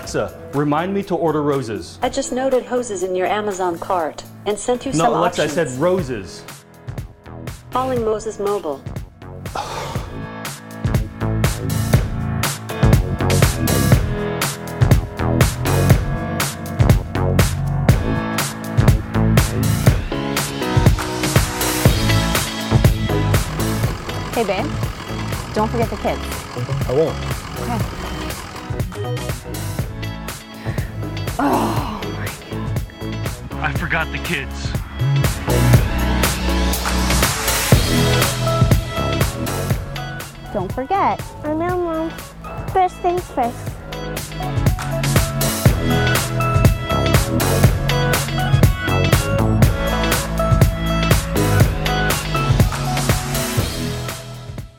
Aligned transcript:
Alexa, 0.00 0.50
remind 0.54 0.94
me 0.94 1.02
to 1.02 1.14
order 1.14 1.42
roses. 1.42 1.98
I 2.00 2.08
just 2.08 2.32
noted 2.32 2.64
hoses 2.64 3.02
in 3.02 3.14
your 3.14 3.26
Amazon 3.26 3.78
cart 3.78 4.24
and 4.46 4.58
sent 4.58 4.86
you 4.86 4.92
No, 4.92 4.98
some 4.98 5.12
Alexa, 5.12 5.42
options. 5.42 5.58
I 5.58 5.64
said 5.70 5.78
roses. 5.78 6.42
Calling 7.70 8.02
Moses 8.02 8.38
Mobile. 8.38 8.78
Hey, 24.32 24.44
babe. 24.46 24.64
Don't 25.52 25.70
forget 25.70 25.90
the 25.90 25.96
kids. 26.00 26.22
I 26.88 26.94
won't. 26.94 27.40
Oh, 31.42 31.98
I 33.62 33.72
forgot 33.72 34.12
the 34.12 34.18
kids. 34.18 34.72
Don't 40.52 40.70
forget. 40.70 41.22
I 41.42 41.54
know, 41.54 41.78
Mom. 41.78 42.10
First 42.74 42.96
things 42.96 43.26
first. 43.30 44.59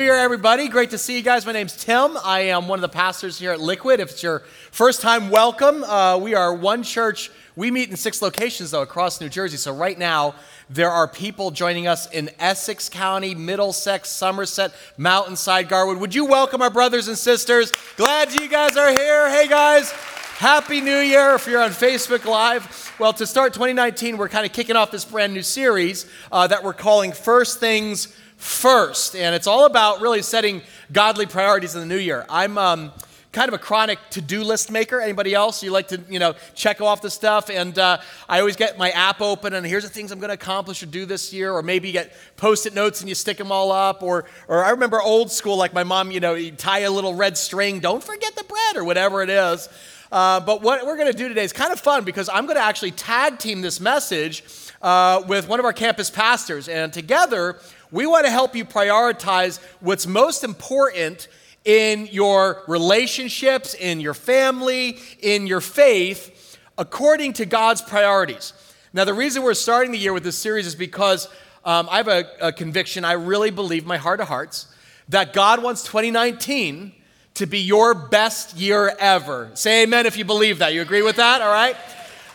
Here, 0.02 0.16
everybody. 0.16 0.68
Great 0.68 0.90
to 0.90 0.98
see 0.98 1.16
you 1.16 1.22
guys. 1.22 1.46
My 1.46 1.52
name's 1.52 1.78
Tim. 1.78 2.18
I 2.24 2.40
am 2.40 2.68
one 2.68 2.80
of 2.80 2.82
the 2.82 2.90
pastors 2.90 3.38
here 3.38 3.52
at 3.52 3.60
Liquid. 3.62 4.00
If 4.00 4.10
it's 4.10 4.24
your 4.24 4.40
first 4.72 5.00
time, 5.00 5.30
welcome. 5.30 5.84
Uh, 5.84 6.18
we 6.18 6.34
are 6.34 6.56
one 6.56 6.82
church. 6.82 7.30
We 7.56 7.70
meet 7.70 7.92
in 7.92 7.96
six 7.96 8.20
locations, 8.20 8.72
though, 8.72 8.82
across 8.82 9.22
New 9.22 9.30
Jersey. 9.30 9.58
So, 9.58 9.72
right 9.72 10.00
now, 10.00 10.34
there 10.72 10.90
are 10.90 11.08
people 11.08 11.52
joining 11.52 11.86
us 11.86 12.10
in 12.10 12.32
Essex 12.40 12.90
County, 12.90 13.36
Middlesex, 13.36 14.10
Somerset, 14.10 14.74
Mountainside, 14.98 15.70
Garwood. 15.70 16.00
Would 16.00 16.16
you 16.16 16.26
welcome 16.26 16.64
our 16.64 16.72
brothers 16.72 17.08
and 17.08 17.16
sisters? 17.16 17.72
Glad 17.96 18.34
you 18.34 18.50
guys 18.50 18.76
are 18.78 18.90
here. 18.90 19.30
Hey, 19.30 19.48
guys. 19.48 19.94
Happy 20.42 20.81
New 20.81 20.97
Year 20.97 21.36
if 21.36 21.45
you're 21.45 21.61
on 21.61 21.70
Facebook 21.70 22.25
Live. 22.25 22.95
Well, 22.97 23.14
to 23.14 23.28
start 23.28 23.53
2019, 23.53 24.17
we're 24.17 24.28
kind 24.28 24.44
of 24.44 24.52
kicking 24.52 24.75
off 24.75 24.89
this 24.89 25.06
brand 25.06 25.36
new 25.36 25.44
series 25.44 26.08
uh, 26.31 26.47
that 26.47 26.64
we're 26.64 26.73
calling 26.73 27.11
First 27.11 27.59
Things 27.59 28.08
First. 28.38 29.16
And 29.16 29.36
it's 29.36 29.45
all 29.45 29.67
about 29.67 30.02
really 30.02 30.23
setting 30.23 30.64
godly 30.92 31.28
priorities 31.28 31.75
in 31.75 31.81
the 31.81 31.86
new 31.86 32.00
year. 32.00 32.25
I'm 32.28 32.58
um, 32.58 32.92
kind 33.31 33.50
of 33.50 33.53
a 33.53 33.59
chronic 33.59 34.00
to-do 34.09 34.44
list 34.44 34.72
maker. 34.72 35.00
Anybody 35.00 35.36
else? 35.36 35.62
You 35.62 35.69
like 35.69 35.89
to, 35.89 36.02
you 36.09 36.17
know, 36.17 36.34
check 36.56 36.81
off 36.81 37.03
the 37.03 37.12
stuff. 37.12 37.52
And 37.52 37.78
uh, 37.78 38.00
I 38.28 38.39
always 38.39 38.56
get 38.56 38.80
my 38.80 38.89
app 38.89 39.22
open 39.22 39.53
and 39.53 39.64
here's 39.64 39.84
the 39.84 39.89
things 39.89 40.12
I'm 40.12 40.17
going 40.17 40.30
to 40.30 40.34
accomplish 40.34 40.81
or 40.81 40.88
do 40.88 41.06
this 41.06 41.31
year. 41.31 41.53
Or 41.53 41.62
maybe 41.62 41.88
you 41.88 41.94
get 41.94 42.14
post-it 42.38 42.73
notes 42.73 43.02
and 43.02 43.08
you 43.08 43.14
stick 43.14 43.38
them 43.38 43.52
all 43.52 43.72
up. 43.72 44.02
Or, 44.02 44.25
or 44.47 44.66
I 44.66 44.72
remember 44.72 45.00
old 45.00 45.31
school, 45.31 45.56
like 45.56 45.75
my 45.75 45.84
mom, 45.84 46.09
you 46.09 46.19
know, 46.19 46.34
you 46.34 46.52
tie 46.52 46.80
a 46.80 46.89
little 46.89 47.14
red 47.14 47.38
string. 47.38 47.80
Don't 47.80 48.03
forget 48.03 48.36
the 48.36 48.44
bread 48.44 48.75
or 48.75 48.84
whatever 48.84 49.22
it 49.22 49.30
is. 49.30 49.69
Uh, 50.12 50.42
but 50.42 50.62
what 50.62 50.86
we're 50.86 50.98
going 50.98 51.12
to 51.12 51.17
do 51.17 51.30
today 51.30 51.44
is 51.44 51.54
kind 51.54 51.72
of 51.72 51.80
fun 51.80 52.04
because 52.04 52.28
I'm 52.28 52.45
going 52.45 52.58
to 52.58 52.64
actually 52.64 52.92
tag 52.92 53.40
team 53.40 53.62
this 53.62 53.80
message 53.80 54.44
uh, 54.81 55.23
with 55.26 55.48
one 55.48 55.59
of 55.59 55.66
our 55.66 55.72
campus 55.72 56.09
pastors. 56.09 56.68
And 56.68 56.92
together, 56.92 57.59
we 57.92 58.06
want 58.06 58.26
to 58.26 58.31
help 58.31 58.53
you 58.53 58.66
prioritize 58.66 59.62
what's 59.80 60.06
most 60.06 60.44
important 60.44 61.30
in 61.64 62.08
your 62.08 62.64
relationships, 62.68 63.74
in 63.74 64.02
your 64.02 64.13
family, 64.13 65.00
in 65.22 65.47
your 65.47 65.62
faith, 65.62 66.57
according 66.78 67.34
to 67.34 67.46
God's 67.46 67.81
priorities. 67.81 68.52
Now, 68.91 69.06
the 69.06 69.13
reason 69.13 69.44
we're 69.44 69.53
starting 69.53 69.94
the 69.94 69.97
year 69.97 70.12
with 70.12 70.24
this 70.24 70.38
series 70.38 70.68
is 70.68 70.75
because 70.75 71.28
um, 71.63 71.88
I 71.90 71.97
have 71.97 72.09
a, 72.09 72.25
a 72.41 72.52
conviction, 72.52 73.06
I 73.06 73.13
really 73.13 73.52
believe, 73.52 73.86
my 73.86 73.97
heart 73.97 74.19
of 74.19 74.28
hearts, 74.28 74.68
that 75.07 75.31
God 75.31 75.63
wants 75.63 75.84
2019 75.84 76.94
to 77.41 77.47
be 77.47 77.57
your 77.57 77.96
best 77.96 78.56
year 78.56 78.96
ever. 79.00 79.50
Say 79.56 79.81
amen 79.81 80.06
if 80.06 80.16
you 80.16 80.24
believe 80.24 80.59
that. 80.59 80.75
You 80.75 80.84
agree 80.84 81.02
with 81.02 81.16
that? 81.16 81.41
All 81.41 81.52
right? 81.52 81.75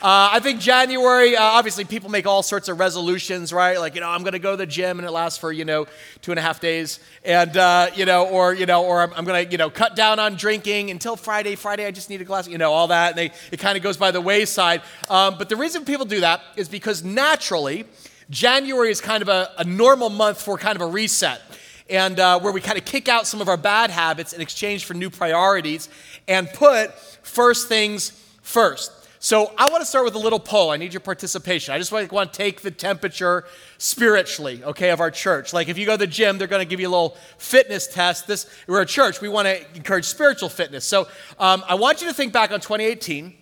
Uh, 0.03 0.31
I 0.33 0.41
think 0.41 0.59
January, 0.59 1.37
uh, 1.37 1.43
obviously, 1.45 1.85
people 1.85 2.11
make 2.11 2.27
all 2.27 2.43
sorts 2.43 2.69
of 2.69 2.81
resolutions, 2.81 3.53
right? 3.53 3.79
Like, 3.79 3.95
you 3.95 4.01
know, 4.01 4.09
I'm 4.09 4.23
going 4.23 4.33
to 4.33 4.41
go 4.41 4.51
to 4.51 4.57
the 4.57 4.67
gym 4.67 4.99
and 4.99 5.07
it 5.07 5.13
lasts 5.13 5.39
for, 5.39 5.53
you 5.53 5.65
know, 5.65 5.87
two 6.23 6.33
and 6.33 6.41
a 6.41 6.43
half 6.43 6.59
days. 6.59 6.99
And, 7.25 7.57
uh, 7.57 7.91
you 7.95 8.05
know, 8.05 8.27
or, 8.27 8.53
you 8.53 8.67
know, 8.67 8.85
or 8.85 9.01
I'm, 9.01 9.13
I'm 9.15 9.25
going 9.25 9.47
to, 9.47 9.53
you 9.53 9.59
know, 9.59 9.71
cut 9.71 9.95
down 9.95 10.19
on 10.19 10.35
drinking 10.35 10.91
until 10.91 11.15
Friday. 11.15 11.55
Friday, 11.55 11.87
I 11.87 11.93
just 11.93 12.11
need 12.11 12.21
a 12.21 12.25
glass, 12.25 12.49
you 12.49 12.59
know, 12.59 12.73
all 12.73 12.89
that. 12.89 13.11
And 13.11 13.19
they, 13.19 13.33
it 13.53 13.61
kind 13.61 13.77
of 13.77 13.85
goes 13.85 13.97
by 13.97 14.11
the 14.11 14.21
wayside. 14.21 14.83
Um, 15.09 15.39
but 15.39 15.49
the 15.49 15.57
reason 15.57 15.85
people 15.85 16.07
do 16.07 16.19
that 16.19 16.43
is 16.57 16.69
because 16.69 17.05
naturally, 17.05 17.85
January 18.29 18.91
is 18.91 19.01
kind 19.01 19.23
of 19.23 19.29
a, 19.29 19.53
a 19.57 19.63
normal 19.63 20.11
month 20.11 20.43
for 20.43 20.59
kind 20.59 20.75
of 20.75 20.83
a 20.83 20.87
reset 20.89 21.41
and 21.89 22.19
uh, 22.19 22.41
where 22.41 22.53
we 22.53 22.61
kind 22.61 22.79
of 22.79 22.85
kick 22.85 23.09
out 23.09 23.27
some 23.27 23.41
of 23.41 23.49
our 23.49 23.57
bad 23.57 23.91
habits 23.91 24.33
in 24.33 24.41
exchange 24.41 24.85
for 24.85 24.95
new 24.95 25.11
priorities 25.11 25.89
and 26.27 26.49
put 26.49 26.95
first 27.23 27.69
things 27.69 28.11
first. 28.43 28.93
So 29.19 29.53
I 29.59 29.69
want 29.71 29.81
to 29.81 29.87
start 29.87 30.05
with 30.05 30.15
a 30.15 30.21
little 30.21 30.39
poll. 30.39 30.71
I 30.71 30.77
need 30.77 30.93
your 30.93 31.01
participation. 31.01 31.75
I 31.75 31.79
just 31.79 31.91
want 31.91 32.11
to 32.11 32.27
take 32.37 32.61
the 32.61 32.71
temperature 32.71 33.45
spiritually, 33.79 34.63
okay, 34.63 34.91
of 34.91 35.01
our 35.01 35.11
church. 35.11 35.53
Like 35.53 35.69
if 35.69 35.79
you 35.79 35.87
go 35.87 35.93
to 35.93 35.99
the 35.99 36.07
gym, 36.07 36.39
they're 36.39 36.47
going 36.47 36.65
to 36.65 36.69
give 36.69 36.79
you 36.81 36.89
a 36.89 36.91
little 36.91 37.17
fitness 37.39 37.87
test. 37.87 38.27
This 38.27 38.47
we're 38.67 38.83
a 38.83 38.87
church. 38.87 39.21
We 39.21 39.29
want 39.29 39.49
to 39.49 39.75
encourage 39.75 40.05
spiritual 40.05 40.49
fitness. 40.49 40.85
So 40.85 41.09
um, 41.39 41.65
I 41.67 41.75
want 41.75 42.03
you 42.03 42.09
to 42.09 42.15
think 42.15 42.33
back 42.33 42.53
on 42.53 42.61
2018. 42.61 43.25
And 43.25 43.35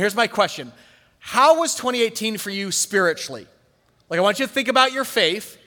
here's 0.00 0.14
my 0.14 0.26
question: 0.26 0.72
How 1.18 1.58
was 1.58 1.74
2018 1.74 2.38
for 2.38 2.50
you 2.50 2.70
spiritually? 2.70 3.46
Like 4.10 4.18
I 4.18 4.22
want 4.22 4.38
you 4.38 4.46
to 4.46 4.52
think 4.52 4.68
about 4.68 4.92
your 4.92 5.04
faith 5.04 5.58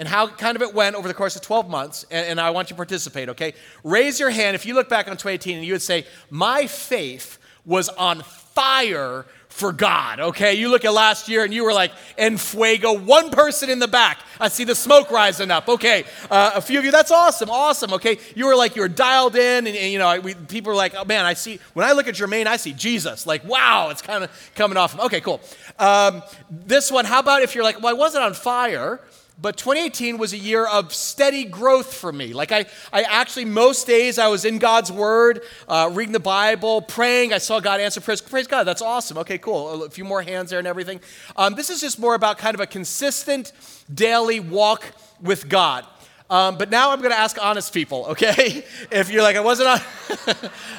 and 0.00 0.08
how 0.08 0.26
kind 0.26 0.56
of 0.56 0.62
it 0.62 0.74
went 0.74 0.96
over 0.96 1.06
the 1.06 1.14
course 1.14 1.36
of 1.36 1.42
12 1.42 1.68
months, 1.68 2.06
and, 2.10 2.26
and, 2.26 2.40
I 2.40 2.50
want 2.50 2.70
you 2.70 2.74
to 2.74 2.78
participate, 2.78 3.28
okay? 3.28 3.52
Raise 3.84 4.18
your 4.18 4.30
hand 4.30 4.54
if 4.54 4.64
you 4.64 4.72
look 4.72 4.88
back 4.88 5.08
on 5.08 5.12
2018 5.12 5.58
and 5.58 5.64
you 5.64 5.74
would 5.74 5.82
say, 5.82 6.06
My 6.30 6.66
faith 6.66 7.38
was 7.66 7.90
on 7.90 8.22
fire 8.22 9.26
for 9.50 9.72
God, 9.72 10.20
okay? 10.20 10.54
You 10.54 10.70
look 10.70 10.86
at 10.86 10.94
last 10.94 11.28
year 11.28 11.44
and 11.44 11.52
you 11.52 11.64
were 11.64 11.74
like, 11.74 11.92
En 12.16 12.38
fuego, 12.38 12.94
one 12.94 13.30
person 13.30 13.68
in 13.68 13.78
the 13.78 13.88
back. 13.88 14.20
I 14.40 14.48
see 14.48 14.64
the 14.64 14.74
smoke 14.74 15.10
rising 15.10 15.50
up, 15.50 15.68
okay? 15.68 16.04
Uh, 16.30 16.52
a 16.54 16.62
few 16.62 16.78
of 16.78 16.84
you, 16.86 16.90
that's 16.90 17.10
awesome, 17.10 17.50
awesome, 17.50 17.92
okay? 17.92 18.16
You 18.34 18.46
were 18.46 18.56
like, 18.56 18.76
you 18.76 18.80
were 18.80 18.88
dialed 18.88 19.36
in, 19.36 19.66
and, 19.66 19.76
and 19.76 19.92
you 19.92 19.98
know, 19.98 20.18
we, 20.18 20.32
people 20.34 20.70
were 20.70 20.76
like, 20.76 20.94
Oh 20.96 21.04
man, 21.04 21.26
I 21.26 21.34
see, 21.34 21.58
when 21.74 21.86
I 21.86 21.92
look 21.92 22.08
at 22.08 22.14
Jermaine, 22.14 22.46
I 22.46 22.56
see 22.56 22.72
Jesus. 22.72 23.26
Like, 23.26 23.44
wow, 23.44 23.90
it's 23.90 24.00
kind 24.00 24.24
of 24.24 24.50
coming 24.54 24.78
off. 24.78 24.98
Okay, 24.98 25.20
cool. 25.20 25.42
Um, 25.78 26.22
this 26.50 26.90
one, 26.90 27.04
how 27.04 27.18
about 27.18 27.42
if 27.42 27.54
you're 27.54 27.64
like, 27.64 27.82
Well, 27.82 27.94
I 27.94 27.98
wasn't 27.98 28.24
on 28.24 28.32
fire 28.32 29.02
but 29.40 29.56
2018 29.56 30.18
was 30.18 30.32
a 30.32 30.36
year 30.36 30.66
of 30.66 30.92
steady 30.92 31.44
growth 31.44 31.94
for 31.94 32.12
me. 32.12 32.34
Like, 32.34 32.52
I, 32.52 32.66
I 32.92 33.02
actually, 33.02 33.46
most 33.46 33.86
days 33.86 34.18
I 34.18 34.28
was 34.28 34.44
in 34.44 34.58
God's 34.58 34.92
Word, 34.92 35.42
uh, 35.66 35.90
reading 35.92 36.12
the 36.12 36.20
Bible, 36.20 36.82
praying. 36.82 37.32
I 37.32 37.38
saw 37.38 37.58
God 37.58 37.80
answer 37.80 38.00
prayers. 38.00 38.20
Praise 38.20 38.46
God, 38.46 38.64
that's 38.64 38.82
awesome. 38.82 39.16
Okay, 39.18 39.38
cool. 39.38 39.84
A 39.84 39.90
few 39.90 40.04
more 40.04 40.20
hands 40.20 40.50
there 40.50 40.58
and 40.58 40.68
everything. 40.68 41.00
Um, 41.36 41.54
this 41.54 41.70
is 41.70 41.80
just 41.80 41.98
more 41.98 42.14
about 42.14 42.36
kind 42.36 42.54
of 42.54 42.60
a 42.60 42.66
consistent 42.66 43.52
daily 43.92 44.40
walk 44.40 44.84
with 45.22 45.48
God. 45.48 45.86
Um, 46.28 46.58
but 46.58 46.70
now 46.70 46.90
I'm 46.92 46.98
going 46.98 47.10
to 47.10 47.18
ask 47.18 47.42
honest 47.42 47.72
people, 47.72 48.06
okay? 48.10 48.64
If 48.92 49.10
you're 49.10 49.22
like, 49.22 49.36
I 49.36 49.40
wasn't 49.40 49.68
on, 49.68 49.80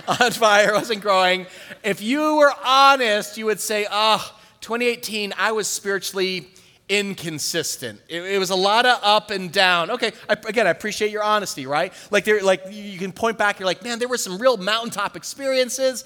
on 0.22 0.32
fire, 0.32 0.74
I 0.74 0.78
wasn't 0.78 1.02
growing. 1.02 1.48
If 1.84 2.02
you 2.02 2.36
were 2.36 2.54
honest, 2.64 3.38
you 3.38 3.46
would 3.48 3.60
say, 3.60 3.88
ah, 3.90 4.34
oh, 4.34 4.40
2018, 4.62 5.34
I 5.38 5.52
was 5.52 5.68
spiritually 5.68 6.48
inconsistent. 6.92 8.02
It, 8.10 8.22
it, 8.22 8.38
was 8.38 8.50
a 8.50 8.56
lot 8.56 8.86
of 8.86 9.00
up 9.02 9.32
and 9.32 9.50
down. 9.50 9.90
Okay, 9.92 10.12
I, 10.30 10.34
again, 10.46 10.68
I 10.68 10.72
appreciate 10.72 11.10
your 11.10 11.24
honesty, 11.24 11.66
right? 11.66 11.94
Like, 12.12 12.26
there, 12.26 12.44
like 12.44 12.64
you 12.70 13.00
can 13.00 13.14
point 13.14 13.38
back. 13.38 13.60
You're 13.60 13.66
like, 13.66 13.82
man, 13.82 13.98
there 13.98 14.10
were 14.10 14.18
some 14.18 14.38
real 14.38 14.58
mountaintop 14.58 15.16
experiences, 15.16 16.04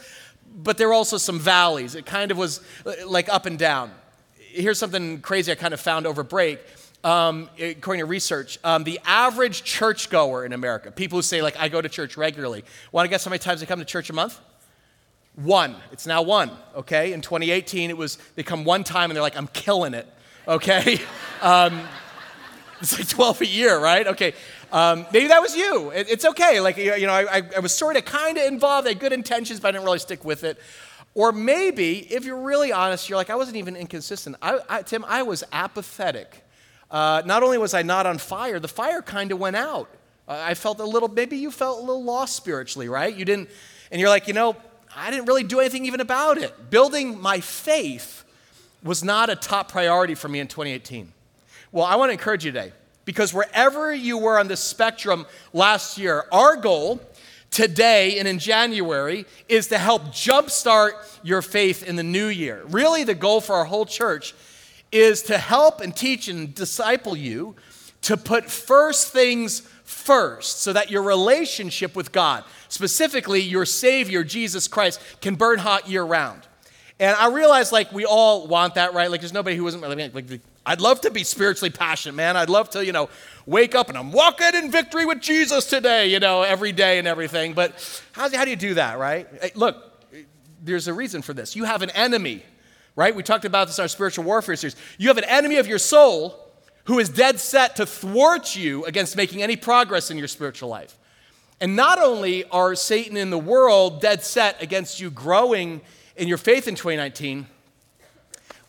but 0.55 0.77
there 0.77 0.87
were 0.87 0.93
also 0.93 1.17
some 1.17 1.39
valleys. 1.39 1.95
It 1.95 2.05
kind 2.05 2.29
of 2.29 2.37
was 2.37 2.61
uh, 2.85 2.93
like 3.07 3.27
up 3.29 3.47
and 3.47 3.57
down. 3.57 3.91
Here's 4.37 4.77
something 4.77 5.21
crazy 5.21 5.51
I 5.51 5.55
kind 5.55 5.73
of 5.73 5.81
found 5.81 6.05
over 6.05 6.23
break. 6.23 6.59
Um, 7.03 7.49
according 7.59 7.99
to 7.99 8.05
research, 8.05 8.57
um, 8.63 8.83
the 8.83 8.99
average 9.05 9.63
churchgoer 9.63 10.43
in 10.43 10.53
America, 10.53 10.91
people 10.91 11.19
who 11.19 11.21
say 11.21 11.43
like 11.43 11.55
I 11.57 11.67
go 11.67 11.79
to 11.79 11.89
church 11.89 12.17
regularly, 12.17 12.63
want 12.91 13.05
to 13.05 13.09
guess 13.09 13.25
how 13.25 13.29
many 13.29 13.39
times 13.39 13.59
they 13.59 13.67
come 13.67 13.77
to 13.77 13.85
church 13.85 14.09
a 14.09 14.13
month? 14.13 14.39
One. 15.35 15.75
It's 15.91 16.07
now 16.07 16.21
one. 16.23 16.49
Okay. 16.75 17.13
In 17.13 17.21
2018, 17.21 17.89
it 17.89 17.97
was 17.97 18.17
they 18.35 18.43
come 18.43 18.63
one 18.63 18.83
time 18.83 19.09
and 19.11 19.15
they're 19.15 19.21
like, 19.21 19.37
I'm 19.37 19.47
killing 19.47 19.93
it 19.93 20.07
okay? 20.47 20.99
Um, 21.41 21.81
it's 22.81 22.97
like 22.97 23.07
12 23.07 23.41
a 23.41 23.45
year, 23.45 23.79
right? 23.79 24.07
Okay. 24.07 24.33
Um, 24.71 25.05
maybe 25.11 25.27
that 25.27 25.41
was 25.41 25.55
you. 25.55 25.91
It, 25.91 26.09
it's 26.09 26.25
okay. 26.25 26.59
Like, 26.59 26.77
you 26.77 27.07
know, 27.07 27.13
I, 27.13 27.41
I 27.55 27.59
was 27.59 27.73
sort 27.73 27.95
of 27.97 28.05
kind 28.05 28.37
of 28.37 28.45
involved. 28.45 28.87
I 28.87 28.91
had 28.91 28.99
good 28.99 29.13
intentions, 29.13 29.59
but 29.59 29.69
I 29.69 29.71
didn't 29.71 29.85
really 29.85 29.99
stick 29.99 30.25
with 30.25 30.43
it. 30.43 30.59
Or 31.13 31.31
maybe, 31.31 31.99
if 32.13 32.25
you're 32.25 32.41
really 32.41 32.73
honest, 32.73 33.07
you're 33.07 33.17
like, 33.17 33.29
I 33.29 33.35
wasn't 33.35 33.55
even 33.55 33.77
inconsistent. 33.77 34.35
I, 34.41 34.59
I, 34.67 34.81
Tim, 34.81 35.05
I 35.07 35.23
was 35.23 35.43
apathetic. 35.53 36.43
Uh, 36.91 37.21
not 37.25 37.41
only 37.41 37.57
was 37.57 37.73
I 37.73 37.83
not 37.83 38.05
on 38.05 38.17
fire, 38.17 38.59
the 38.59 38.67
fire 38.67 39.01
kind 39.01 39.31
of 39.31 39.39
went 39.39 39.55
out. 39.55 39.89
Uh, 40.27 40.41
I 40.43 40.55
felt 40.55 40.79
a 40.79 40.85
little, 40.85 41.07
maybe 41.07 41.37
you 41.37 41.51
felt 41.51 41.79
a 41.79 41.81
little 41.81 42.03
lost 42.03 42.35
spiritually, 42.35 42.89
right? 42.89 43.15
You 43.15 43.23
didn't, 43.23 43.49
and 43.91 44.01
you're 44.01 44.09
like, 44.09 44.27
you 44.27 44.33
know, 44.33 44.57
I 44.95 45.09
didn't 45.09 45.25
really 45.25 45.43
do 45.43 45.61
anything 45.61 45.85
even 45.85 46.01
about 46.01 46.37
it. 46.37 46.69
Building 46.69 47.21
my 47.21 47.39
faith 47.39 48.24
was 48.85 49.03
not 49.03 49.29
a 49.29 49.35
top 49.35 49.69
priority 49.69 50.15
for 50.15 50.29
me 50.29 50.39
in 50.39 50.47
2018. 50.47 51.11
Well, 51.71 51.83
I 51.83 51.95
want 51.95 52.09
to 52.09 52.13
encourage 52.13 52.45
you 52.45 52.51
today 52.51 52.71
because 53.03 53.33
wherever 53.33 53.93
you 53.93 54.17
were 54.17 54.39
on 54.39 54.47
the 54.47 54.55
spectrum 54.55 55.25
last 55.51 55.97
year, 55.97 56.25
our 56.31 56.55
goal 56.55 57.01
today 57.49 58.19
and 58.19 58.27
in 58.27 58.37
January 58.39 59.25
is 59.49 59.67
to 59.67 59.77
help 59.77 60.03
jumpstart 60.05 60.91
your 61.23 61.41
faith 61.41 61.83
in 61.83 61.95
the 61.95 62.03
new 62.03 62.27
year. 62.27 62.63
Really, 62.67 63.03
the 63.03 63.15
goal 63.15 63.41
for 63.41 63.55
our 63.55 63.65
whole 63.65 63.85
church 63.85 64.35
is 64.91 65.23
to 65.23 65.37
help 65.37 65.81
and 65.81 65.95
teach 65.95 66.27
and 66.27 66.53
disciple 66.53 67.17
you 67.17 67.55
to 68.03 68.15
put 68.15 68.49
first 68.51 69.11
things 69.11 69.61
first 69.83 70.61
so 70.61 70.73
that 70.73 70.91
your 70.91 71.01
relationship 71.01 71.95
with 71.95 72.11
God, 72.11 72.43
specifically 72.67 73.41
your 73.41 73.65
Savior, 73.65 74.23
Jesus 74.23 74.67
Christ, 74.67 75.01
can 75.21 75.35
burn 75.35 75.59
hot 75.59 75.89
year 75.89 76.03
round. 76.03 76.41
And 76.99 77.15
I 77.17 77.27
realize, 77.27 77.71
like, 77.71 77.91
we 77.91 78.05
all 78.05 78.47
want 78.47 78.75
that, 78.75 78.93
right? 78.93 79.11
Like, 79.11 79.19
there's 79.19 79.33
nobody 79.33 79.57
who 79.57 79.67
isn't 79.67 79.81
like, 79.81 80.13
like, 80.13 80.41
I'd 80.65 80.81
love 80.81 81.01
to 81.01 81.11
be 81.11 81.23
spiritually 81.23 81.69
passionate, 81.69 82.15
man. 82.15 82.37
I'd 82.37 82.49
love 82.49 82.69
to, 82.71 82.85
you 82.85 82.93
know, 82.93 83.09
wake 83.45 83.75
up 83.75 83.89
and 83.89 83.97
I'm 83.97 84.11
walking 84.11 84.55
in 84.55 84.71
victory 84.71 85.05
with 85.05 85.19
Jesus 85.19 85.65
today, 85.65 86.07
you 86.07 86.19
know, 86.19 86.41
every 86.41 86.71
day 86.71 86.97
and 86.97 87.07
everything. 87.07 87.53
But 87.53 87.73
how, 88.13 88.29
how 88.35 88.45
do 88.45 88.49
you 88.49 88.55
do 88.55 88.73
that, 88.75 88.97
right? 88.97 89.27
Hey, 89.41 89.51
look, 89.55 89.75
there's 90.63 90.87
a 90.87 90.93
reason 90.93 91.21
for 91.21 91.33
this. 91.33 91.55
You 91.55 91.65
have 91.65 91.81
an 91.81 91.91
enemy, 91.91 92.43
right? 92.95 93.13
We 93.13 93.23
talked 93.23 93.45
about 93.45 93.67
this 93.67 93.77
in 93.77 93.83
our 93.83 93.87
spiritual 93.89 94.23
warfare 94.23 94.55
series. 94.55 94.75
You 94.97 95.09
have 95.09 95.17
an 95.17 95.25
enemy 95.25 95.57
of 95.57 95.67
your 95.67 95.79
soul 95.79 96.41
who 96.85 96.99
is 96.99 97.09
dead 97.09 97.39
set 97.39 97.75
to 97.75 97.85
thwart 97.85 98.55
you 98.55 98.85
against 98.85 99.17
making 99.17 99.43
any 99.43 99.57
progress 99.57 100.09
in 100.11 100.17
your 100.17 100.27
spiritual 100.27 100.69
life. 100.69 100.97
And 101.59 101.75
not 101.75 101.99
only 101.99 102.45
are 102.45 102.73
Satan 102.75 103.17
in 103.17 103.29
the 103.29 103.37
world 103.37 104.01
dead 104.01 104.23
set 104.23 104.61
against 104.61 104.99
you 104.99 105.09
growing 105.09 105.81
in 106.15 106.27
your 106.27 106.37
faith 106.37 106.67
in 106.67 106.75
2019, 106.75 107.47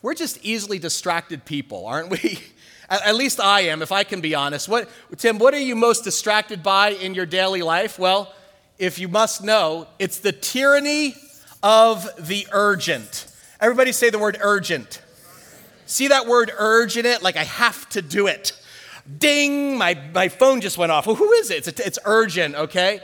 we're 0.01 0.13
just 0.13 0.43
easily 0.43 0.79
distracted 0.79 1.45
people, 1.45 1.85
aren't 1.85 2.09
we? 2.09 2.39
At 2.89 3.15
least 3.15 3.41
I 3.41 3.61
am, 3.61 3.81
if 3.81 3.91
I 3.91 4.05
can 4.05 4.21
be 4.21 4.33
honest. 4.33 4.69
What, 4.69 4.89
Tim, 5.17 5.39
what 5.39 5.53
are 5.53 5.59
you 5.59 5.75
most 5.75 6.05
distracted 6.05 6.63
by 6.63 6.89
in 6.89 7.15
your 7.15 7.25
daily 7.25 7.61
life? 7.61 7.99
Well, 7.99 8.33
if 8.77 8.97
you 8.97 9.09
must 9.09 9.43
know, 9.43 9.87
it's 9.99 10.19
the 10.19 10.31
tyranny 10.31 11.15
of 11.61 12.07
the 12.17 12.47
urgent. 12.51 13.27
Everybody 13.59 13.91
say 13.91 14.09
the 14.09 14.19
word 14.19 14.37
urgent. 14.39 15.01
See 15.85 16.07
that 16.07 16.27
word 16.27 16.51
urge 16.57 16.95
in 16.95 17.05
it? 17.05 17.21
Like 17.21 17.35
I 17.35 17.43
have 17.43 17.89
to 17.89 18.01
do 18.01 18.27
it. 18.27 18.53
Ding, 19.17 19.77
my, 19.77 19.99
my 20.13 20.29
phone 20.29 20.61
just 20.61 20.77
went 20.77 20.91
off. 20.91 21.07
Well, 21.07 21.15
who 21.15 21.31
is 21.33 21.49
it? 21.51 21.67
It's, 21.67 21.79
it's 21.79 21.99
urgent, 22.05 22.55
okay? 22.55 23.01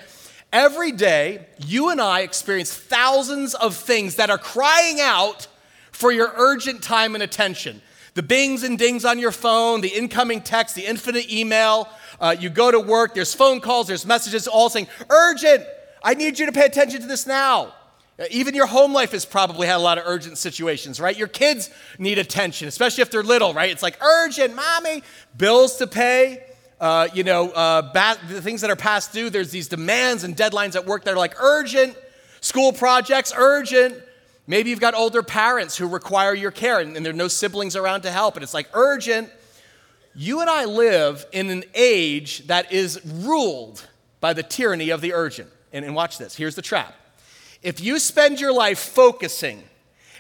Every 0.53 0.91
day, 0.91 1.47
you 1.65 1.89
and 1.89 2.00
I 2.00 2.19
experience 2.19 2.71
thousands 2.71 3.55
of 3.55 3.75
things 3.75 4.17
that 4.17 4.29
are 4.29 4.38
crying 4.38 5.01
out 5.01 5.47
for 5.91 6.11
your 6.11 6.31
urgent 6.35 6.83
time 6.83 7.15
and 7.15 7.23
attention. 7.23 7.81
The 8.13 8.21
bings 8.21 8.61
and 8.61 8.77
dings 8.77 9.03
on 9.03 9.17
your 9.17 9.31
phone, 9.31 9.81
the 9.81 9.88
incoming 9.88 10.41
text, 10.41 10.75
the 10.75 10.85
infinite 10.85 11.33
email. 11.33 11.89
Uh, 12.19 12.35
you 12.39 12.51
go 12.51 12.69
to 12.69 12.79
work, 12.79 13.15
there's 13.15 13.33
phone 13.33 13.61
calls, 13.61 13.88
there's 13.88 14.05
messages 14.05 14.47
all 14.47 14.69
saying, 14.69 14.88
urgent, 15.09 15.65
I 16.03 16.13
need 16.13 16.38
you 16.38 16.45
to 16.45 16.51
pay 16.51 16.65
attention 16.65 17.01
to 17.01 17.07
this 17.07 17.25
now. 17.25 17.73
Uh, 18.19 18.25
even 18.29 18.53
your 18.53 18.67
home 18.67 18.94
life 18.94 19.13
has 19.13 19.25
probably 19.25 19.65
had 19.65 19.77
a 19.77 19.79
lot 19.79 19.97
of 19.97 20.03
urgent 20.06 20.38
situations, 20.38 20.99
right? 20.99 21.17
Your 21.17 21.27
kids 21.27 21.71
need 21.97 22.19
attention, 22.19 22.67
especially 22.67 23.01
if 23.01 23.09
they're 23.09 23.23
little, 23.23 23.56
right? 23.56 23.71
It's 23.71 23.81
like 23.81 23.99
urgent, 24.03 24.56
mommy, 24.56 25.01
bills 25.35 25.77
to 25.77 25.88
pay, 25.88 26.44
uh, 26.83 27.07
you 27.13 27.24
know, 27.24 27.50
uh, 27.51 28.13
the 28.27 28.41
things 28.41 28.59
that 28.59 28.69
are 28.69 28.75
past 28.75 29.13
due, 29.13 29.30
there's 29.30 29.51
these 29.51 29.69
demands 29.69 30.25
and 30.25 30.35
deadlines 30.35 30.75
at 30.75 30.85
work 30.85 31.06
that 31.06 31.13
are 31.13 31.18
like 31.18 31.41
urgent, 31.41 31.95
school 32.41 32.74
projects, 32.74 33.31
urgent. 33.38 33.95
Maybe 34.47 34.69
you've 34.69 34.81
got 34.81 34.94
older 34.94 35.24
parents 35.24 35.77
who 35.77 35.88
require 35.88 36.33
your 36.33 36.51
care 36.51 36.80
and, 36.81 36.97
and 36.97 37.06
there 37.06 37.13
are 37.13 37.15
no 37.15 37.30
siblings 37.30 37.77
around 37.77 38.01
to 38.01 38.12
help, 38.12 38.35
and 38.35 38.44
it's 38.44 38.53
like 38.53 38.68
urgent. 38.74 39.30
You 40.13 40.41
and 40.41 40.50
I 40.50 40.65
live 40.65 41.25
in 41.31 41.50
an 41.50 41.63
age 41.74 42.47
that 42.47 42.74
is 42.74 43.00
ruled 43.06 43.88
by 44.19 44.33
the 44.33 44.44
tyranny 44.44 44.89
of 44.89 45.00
the 45.00 45.13
urgent. 45.13 45.50
And, 45.71 45.85
and 45.85 45.95
watch 45.95 46.18
this 46.18 46.35
here's 46.35 46.56
the 46.56 46.62
trap. 46.62 46.94
If 47.62 47.80
you 47.80 47.97
spend 47.97 48.41
your 48.41 48.51
life 48.51 48.80
focusing 48.80 49.63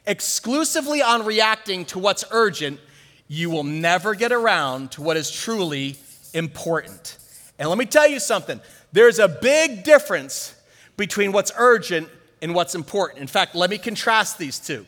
exclusively 0.07 1.01
on 1.01 1.25
reacting 1.25 1.83
to 1.87 1.99
what's 1.99 2.23
urgent, 2.31 2.79
you 3.27 3.49
will 3.49 3.65
never 3.65 4.15
get 4.15 4.31
around 4.31 4.91
to 4.91 5.01
what 5.01 5.17
is 5.17 5.29
truly 5.29 5.97
important. 6.33 7.17
And 7.59 7.69
let 7.69 7.77
me 7.77 7.85
tell 7.85 8.07
you 8.07 8.19
something 8.19 8.59
there's 8.91 9.19
a 9.19 9.27
big 9.27 9.83
difference 9.83 10.55
between 10.97 11.31
what's 11.31 11.51
urgent 11.57 12.09
and 12.41 12.53
what's 12.53 12.75
important. 12.75 13.21
In 13.21 13.27
fact, 13.27 13.55
let 13.55 13.69
me 13.69 13.77
contrast 13.77 14.37
these 14.37 14.59
two. 14.59 14.85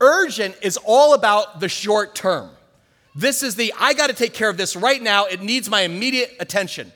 Urgent 0.00 0.56
is 0.62 0.78
all 0.84 1.14
about 1.14 1.60
the 1.60 1.68
short 1.68 2.14
term. 2.14 2.50
This 3.14 3.42
is 3.42 3.56
the 3.56 3.74
I 3.78 3.92
got 3.92 4.06
to 4.06 4.14
take 4.14 4.32
care 4.32 4.48
of 4.48 4.56
this 4.56 4.76
right 4.76 5.02
now. 5.02 5.26
It 5.26 5.42
needs 5.42 5.68
my 5.68 5.82
immediate 5.82 6.36
attention. 6.40 6.92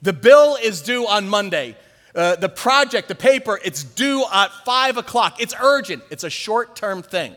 The 0.00 0.12
bill 0.12 0.56
is 0.62 0.80
due 0.80 1.06
on 1.06 1.28
Monday. 1.28 1.76
Uh, 2.14 2.36
the 2.36 2.48
project, 2.48 3.08
the 3.08 3.14
paper, 3.14 3.60
it's 3.62 3.84
due 3.84 4.24
at 4.32 4.50
five 4.64 4.96
o'clock. 4.96 5.40
It's 5.40 5.54
urgent. 5.60 6.02
It's 6.10 6.24
a 6.24 6.30
short 6.30 6.76
term 6.76 7.02
thing. 7.02 7.34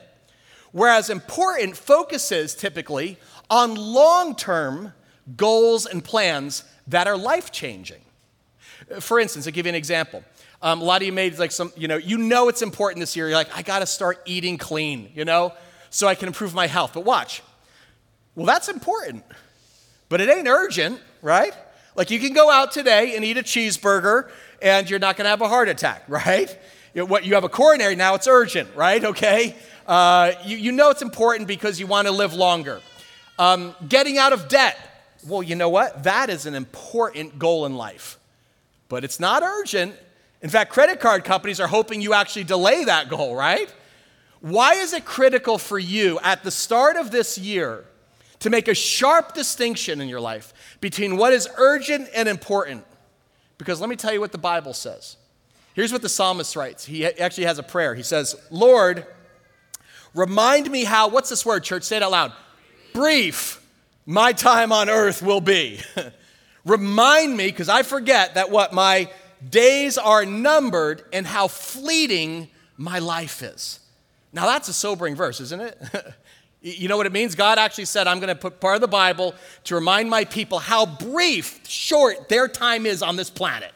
Whereas 0.72 1.10
important 1.10 1.76
focuses 1.76 2.54
typically 2.56 3.18
on 3.50 3.76
long 3.76 4.36
term 4.36 4.94
goals 5.36 5.86
and 5.86 6.04
plans 6.04 6.64
that 6.88 7.08
are 7.08 7.18
life 7.18 7.52
changing. 7.52 8.02
For 9.00 9.20
instance, 9.20 9.46
I'll 9.46 9.54
give 9.54 9.66
you 9.66 9.72
an 9.72 9.76
example. 9.76 10.24
Um, 10.62 10.82
a 10.82 10.84
lot 10.84 11.02
of 11.02 11.06
you 11.06 11.14
made 11.14 11.38
like 11.38 11.52
some, 11.52 11.72
you 11.78 11.88
know, 11.88 11.98
you 11.98 12.18
know 12.18 12.50
it's 12.50 12.62
important 12.62 13.02
this 13.02 13.16
year. 13.16 13.28
You're 13.28 13.38
like, 13.38 13.56
I 13.56 13.62
got 13.62 13.80
to 13.80 13.86
start 13.86 14.22
eating 14.26 14.58
clean, 14.58 15.10
you 15.16 15.26
know, 15.26 15.54
so 15.90 16.08
I 16.08 16.16
can 16.16 16.28
improve 16.28 16.54
my 16.54 16.68
health. 16.68 16.92
But 16.94 17.06
watch. 17.06 17.42
Well, 18.36 18.46
that's 18.46 18.70
important, 18.70 19.26
but 20.08 20.22
it 20.22 20.30
ain't 20.30 20.48
urgent, 20.48 21.02
right? 21.22 21.54
Like 21.96 22.12
you 22.12 22.20
can 22.20 22.34
go 22.34 22.50
out 22.50 22.72
today 22.72 23.16
and 23.16 23.26
eat 23.26 23.38
a 23.38 23.44
cheeseburger 23.44 24.30
and 24.62 24.90
you're 24.90 25.00
not 25.00 25.18
going 25.18 25.26
to 25.26 25.30
have 25.30 25.42
a 25.42 25.48
heart 25.48 25.70
attack, 25.70 26.04
right? 26.08 26.50
You, 26.94 27.02
know, 27.02 27.06
what, 27.06 27.26
you 27.26 27.34
have 27.34 27.44
a 27.44 27.50
coronary 27.50 27.96
now, 27.96 28.16
it's 28.16 28.28
urgent, 28.28 28.70
right? 28.76 29.04
Okay? 29.04 29.56
Uh, 29.88 30.32
you, 30.46 30.58
you 30.58 30.72
know 30.72 30.90
it's 30.90 31.02
important 31.02 31.48
because 31.48 31.80
you 31.80 31.88
want 31.88 32.08
to 32.08 32.14
live 32.14 32.34
longer. 32.34 32.80
Um, 33.38 33.76
getting 33.88 34.18
out 34.18 34.34
of 34.34 34.48
debt, 34.48 34.78
well, 35.28 35.44
you 35.44 35.56
know 35.56 35.70
what? 35.70 36.04
That 36.04 36.30
is 36.30 36.46
an 36.46 36.56
important 36.56 37.40
goal 37.40 37.66
in 37.66 37.76
life, 37.76 38.18
but 38.88 39.04
it's 39.04 39.20
not 39.20 39.44
urgent. 39.44 39.96
In 40.42 40.50
fact, 40.50 40.72
credit 40.72 41.00
card 41.00 41.24
companies 41.24 41.60
are 41.60 41.68
hoping 41.68 42.02
you 42.02 42.14
actually 42.14 42.46
delay 42.46 42.86
that 42.86 43.10
goal, 43.10 43.36
right? 43.36 43.74
Why 44.42 44.76
is 44.76 44.94
it 44.94 45.04
critical 45.04 45.58
for 45.58 45.78
you 45.78 46.20
at 46.24 46.44
the 46.44 46.52
start 46.52 46.96
of 46.96 47.12
this 47.12 47.38
year 47.38 47.84
to 48.40 48.50
make 48.50 48.70
a 48.70 48.74
sharp 48.74 49.34
distinction 49.34 50.00
in 50.00 50.08
your 50.08 50.22
life 50.22 50.54
between 50.80 51.18
what 51.18 51.34
is 51.34 51.50
urgent 51.58 52.08
and 52.16 52.30
important? 52.30 52.86
Because 53.58 53.82
let 53.82 53.90
me 53.90 53.98
tell 53.98 54.14
you 54.14 54.22
what 54.22 54.32
the 54.32 54.38
Bible 54.38 54.74
says. 54.74 55.18
Here's 55.74 55.92
what 55.92 56.02
the 56.02 56.10
psalmist 56.10 56.56
writes. 56.56 56.86
He 56.86 57.06
actually 57.06 57.46
has 57.46 57.60
a 57.60 57.64
prayer. 57.64 57.96
He 57.96 58.04
says, 58.04 58.36
Lord, 58.50 59.06
remind 60.14 60.72
me 60.72 60.86
how, 60.86 61.10
what's 61.10 61.30
this 61.30 61.46
word, 61.46 61.64
church? 61.66 61.84
Say 61.84 61.98
it 61.98 62.04
out 62.04 62.12
loud. 62.12 62.34
Brief 62.94 63.59
my 64.10 64.34
time 64.34 64.72
on 64.72 64.90
earth 64.90 65.22
will 65.22 65.40
be. 65.40 65.80
Remind 66.66 67.38
me, 67.38 67.46
because 67.46 67.70
I 67.70 67.84
forget 67.84 68.34
that 68.34 68.50
what 68.50 68.74
my 68.74 69.08
days 69.48 70.00
are 70.00 70.26
numbered 70.26 71.04
and 71.14 71.28
how 71.28 71.48
fleeting 71.48 72.48
my 72.76 72.98
life 72.98 73.44
is. 73.44 73.80
Now, 74.34 74.48
that's 74.48 74.68
a 74.68 74.74
sobering 74.74 75.16
verse, 75.16 75.40
isn't 75.42 75.62
it? 75.62 75.80
you 76.64 76.88
know 76.88 76.98
what 76.98 77.06
it 77.06 77.12
means? 77.12 77.36
God 77.36 77.60
actually 77.60 77.86
said, 77.86 78.08
I'm 78.08 78.20
going 78.20 78.30
to 78.30 78.36
put 78.36 78.60
part 78.60 78.74
of 78.74 78.82
the 78.82 78.88
Bible 78.88 79.36
to 79.66 79.76
remind 79.76 80.10
my 80.10 80.26
people 80.26 80.58
how 80.58 80.88
brief, 80.88 81.60
short 81.68 82.30
their 82.30 82.48
time 82.48 82.88
is 82.88 83.04
on 83.04 83.16
this 83.16 83.30
planet. 83.30 83.74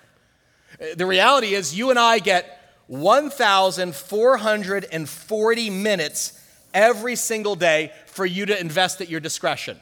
Uh, 0.82 0.86
the 0.98 1.06
reality 1.06 1.54
is, 1.54 1.78
you 1.78 1.92
and 1.92 2.00
I 2.00 2.18
get 2.18 2.74
1,440 2.88 5.70
minutes 5.70 6.42
every 6.74 7.16
single 7.16 7.56
day 7.56 7.92
for 8.08 8.26
you 8.26 8.48
to 8.48 8.60
invest 8.60 9.00
at 9.00 9.10
your 9.10 9.20
discretion. 9.20 9.78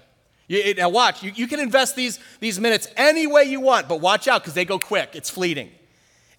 You, 0.51 0.73
now, 0.73 0.89
watch, 0.89 1.23
you, 1.23 1.31
you 1.33 1.47
can 1.47 1.61
invest 1.61 1.95
these, 1.95 2.19
these 2.41 2.59
minutes 2.59 2.89
any 2.97 3.25
way 3.25 3.45
you 3.45 3.61
want, 3.61 3.87
but 3.87 4.01
watch 4.01 4.27
out 4.27 4.41
because 4.41 4.53
they 4.53 4.65
go 4.65 4.79
quick. 4.79 5.11
It's 5.13 5.29
fleeting. 5.29 5.71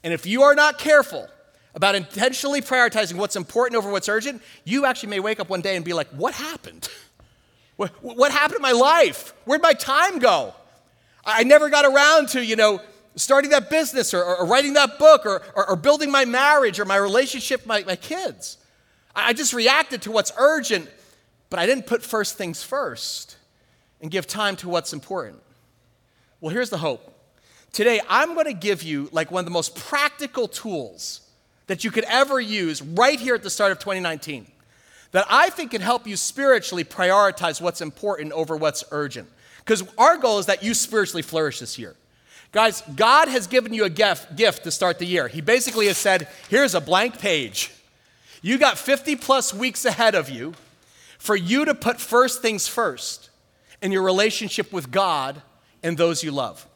And 0.04 0.12
if 0.12 0.26
you 0.26 0.42
are 0.42 0.54
not 0.54 0.76
careful 0.76 1.28
about 1.74 1.94
intentionally 1.94 2.60
prioritizing 2.60 3.14
what's 3.14 3.36
important 3.36 3.78
over 3.78 3.90
what's 3.90 4.10
urgent, 4.10 4.42
you 4.64 4.84
actually 4.84 5.08
may 5.08 5.20
wake 5.20 5.40
up 5.40 5.48
one 5.48 5.62
day 5.62 5.76
and 5.76 5.84
be 5.84 5.94
like, 5.94 6.08
What 6.08 6.34
happened? 6.34 6.90
What, 7.76 7.90
what 8.02 8.30
happened 8.32 8.56
to 8.56 8.62
my 8.62 8.72
life? 8.72 9.32
Where'd 9.46 9.62
my 9.62 9.72
time 9.72 10.18
go? 10.18 10.52
I 11.24 11.42
never 11.42 11.70
got 11.70 11.86
around 11.86 12.28
to, 12.30 12.44
you 12.44 12.54
know, 12.54 12.82
starting 13.16 13.50
that 13.52 13.70
business 13.70 14.12
or, 14.12 14.22
or 14.22 14.44
writing 14.44 14.74
that 14.74 14.98
book 14.98 15.24
or, 15.24 15.40
or, 15.56 15.70
or, 15.70 15.76
building 15.76 16.10
my 16.10 16.26
marriage 16.26 16.78
or 16.78 16.84
my 16.84 16.96
relationship 16.96 17.60
with 17.60 17.66
my, 17.66 17.82
my 17.84 17.96
kids. 17.96 18.58
I 19.16 19.32
just 19.32 19.54
reacted 19.54 20.02
to 20.02 20.12
what's 20.12 20.32
urgent, 20.36 20.90
but 21.48 21.58
I 21.58 21.64
didn't 21.64 21.86
put 21.86 22.02
first 22.02 22.36
things 22.36 22.62
first 22.62 23.36
and 24.02 24.10
give 24.10 24.26
time 24.26 24.56
to 24.56 24.68
what's 24.68 24.92
important. 24.92 25.40
Well, 26.40 26.52
here's 26.52 26.70
the 26.70 26.78
hope. 26.78 27.08
Today, 27.72 28.00
I'm 28.08 28.34
going 28.34 28.46
to 28.46 28.52
give 28.52 28.82
you 28.82 29.08
like 29.12 29.30
one 29.30 29.40
of 29.40 29.44
the 29.46 29.52
most 29.52 29.76
practical 29.76 30.48
tools 30.48 31.20
that 31.68 31.84
you 31.84 31.90
could 31.90 32.04
ever 32.04 32.38
use 32.38 32.82
right 32.82 33.18
here 33.18 33.34
at 33.34 33.42
the 33.42 33.48
start 33.48 33.72
of 33.72 33.78
2019 33.78 34.46
that 35.12 35.26
I 35.30 35.50
think 35.50 35.70
can 35.70 35.80
help 35.80 36.06
you 36.06 36.16
spiritually 36.16 36.84
prioritize 36.84 37.60
what's 37.60 37.80
important 37.80 38.32
over 38.32 38.56
what's 38.56 38.82
urgent. 38.90 39.28
Because 39.58 39.84
our 39.96 40.16
goal 40.16 40.38
is 40.38 40.46
that 40.46 40.62
you 40.62 40.74
spiritually 40.74 41.22
flourish 41.22 41.60
this 41.60 41.78
year. 41.78 41.94
Guys, 42.50 42.82
God 42.96 43.28
has 43.28 43.46
given 43.46 43.72
you 43.72 43.84
a 43.84 43.90
gift, 43.90 44.36
gift 44.36 44.64
to 44.64 44.70
start 44.70 44.98
the 44.98 45.06
year. 45.06 45.28
He 45.28 45.40
basically 45.40 45.86
has 45.86 45.96
said, 45.96 46.28
here's 46.50 46.74
a 46.74 46.80
blank 46.80 47.18
page. 47.18 47.72
You 48.42 48.58
got 48.58 48.76
50 48.76 49.16
plus 49.16 49.54
weeks 49.54 49.84
ahead 49.84 50.14
of 50.14 50.28
you 50.28 50.54
for 51.18 51.36
you 51.36 51.64
to 51.64 51.74
put 51.74 52.00
first 52.00 52.42
things 52.42 52.66
first 52.66 53.30
in 53.82 53.92
your 53.92 54.02
relationship 54.02 54.72
with 54.72 54.90
God 54.90 55.42
and 55.82 55.98
those 55.98 56.22
you 56.22 56.30
love. 56.30 56.66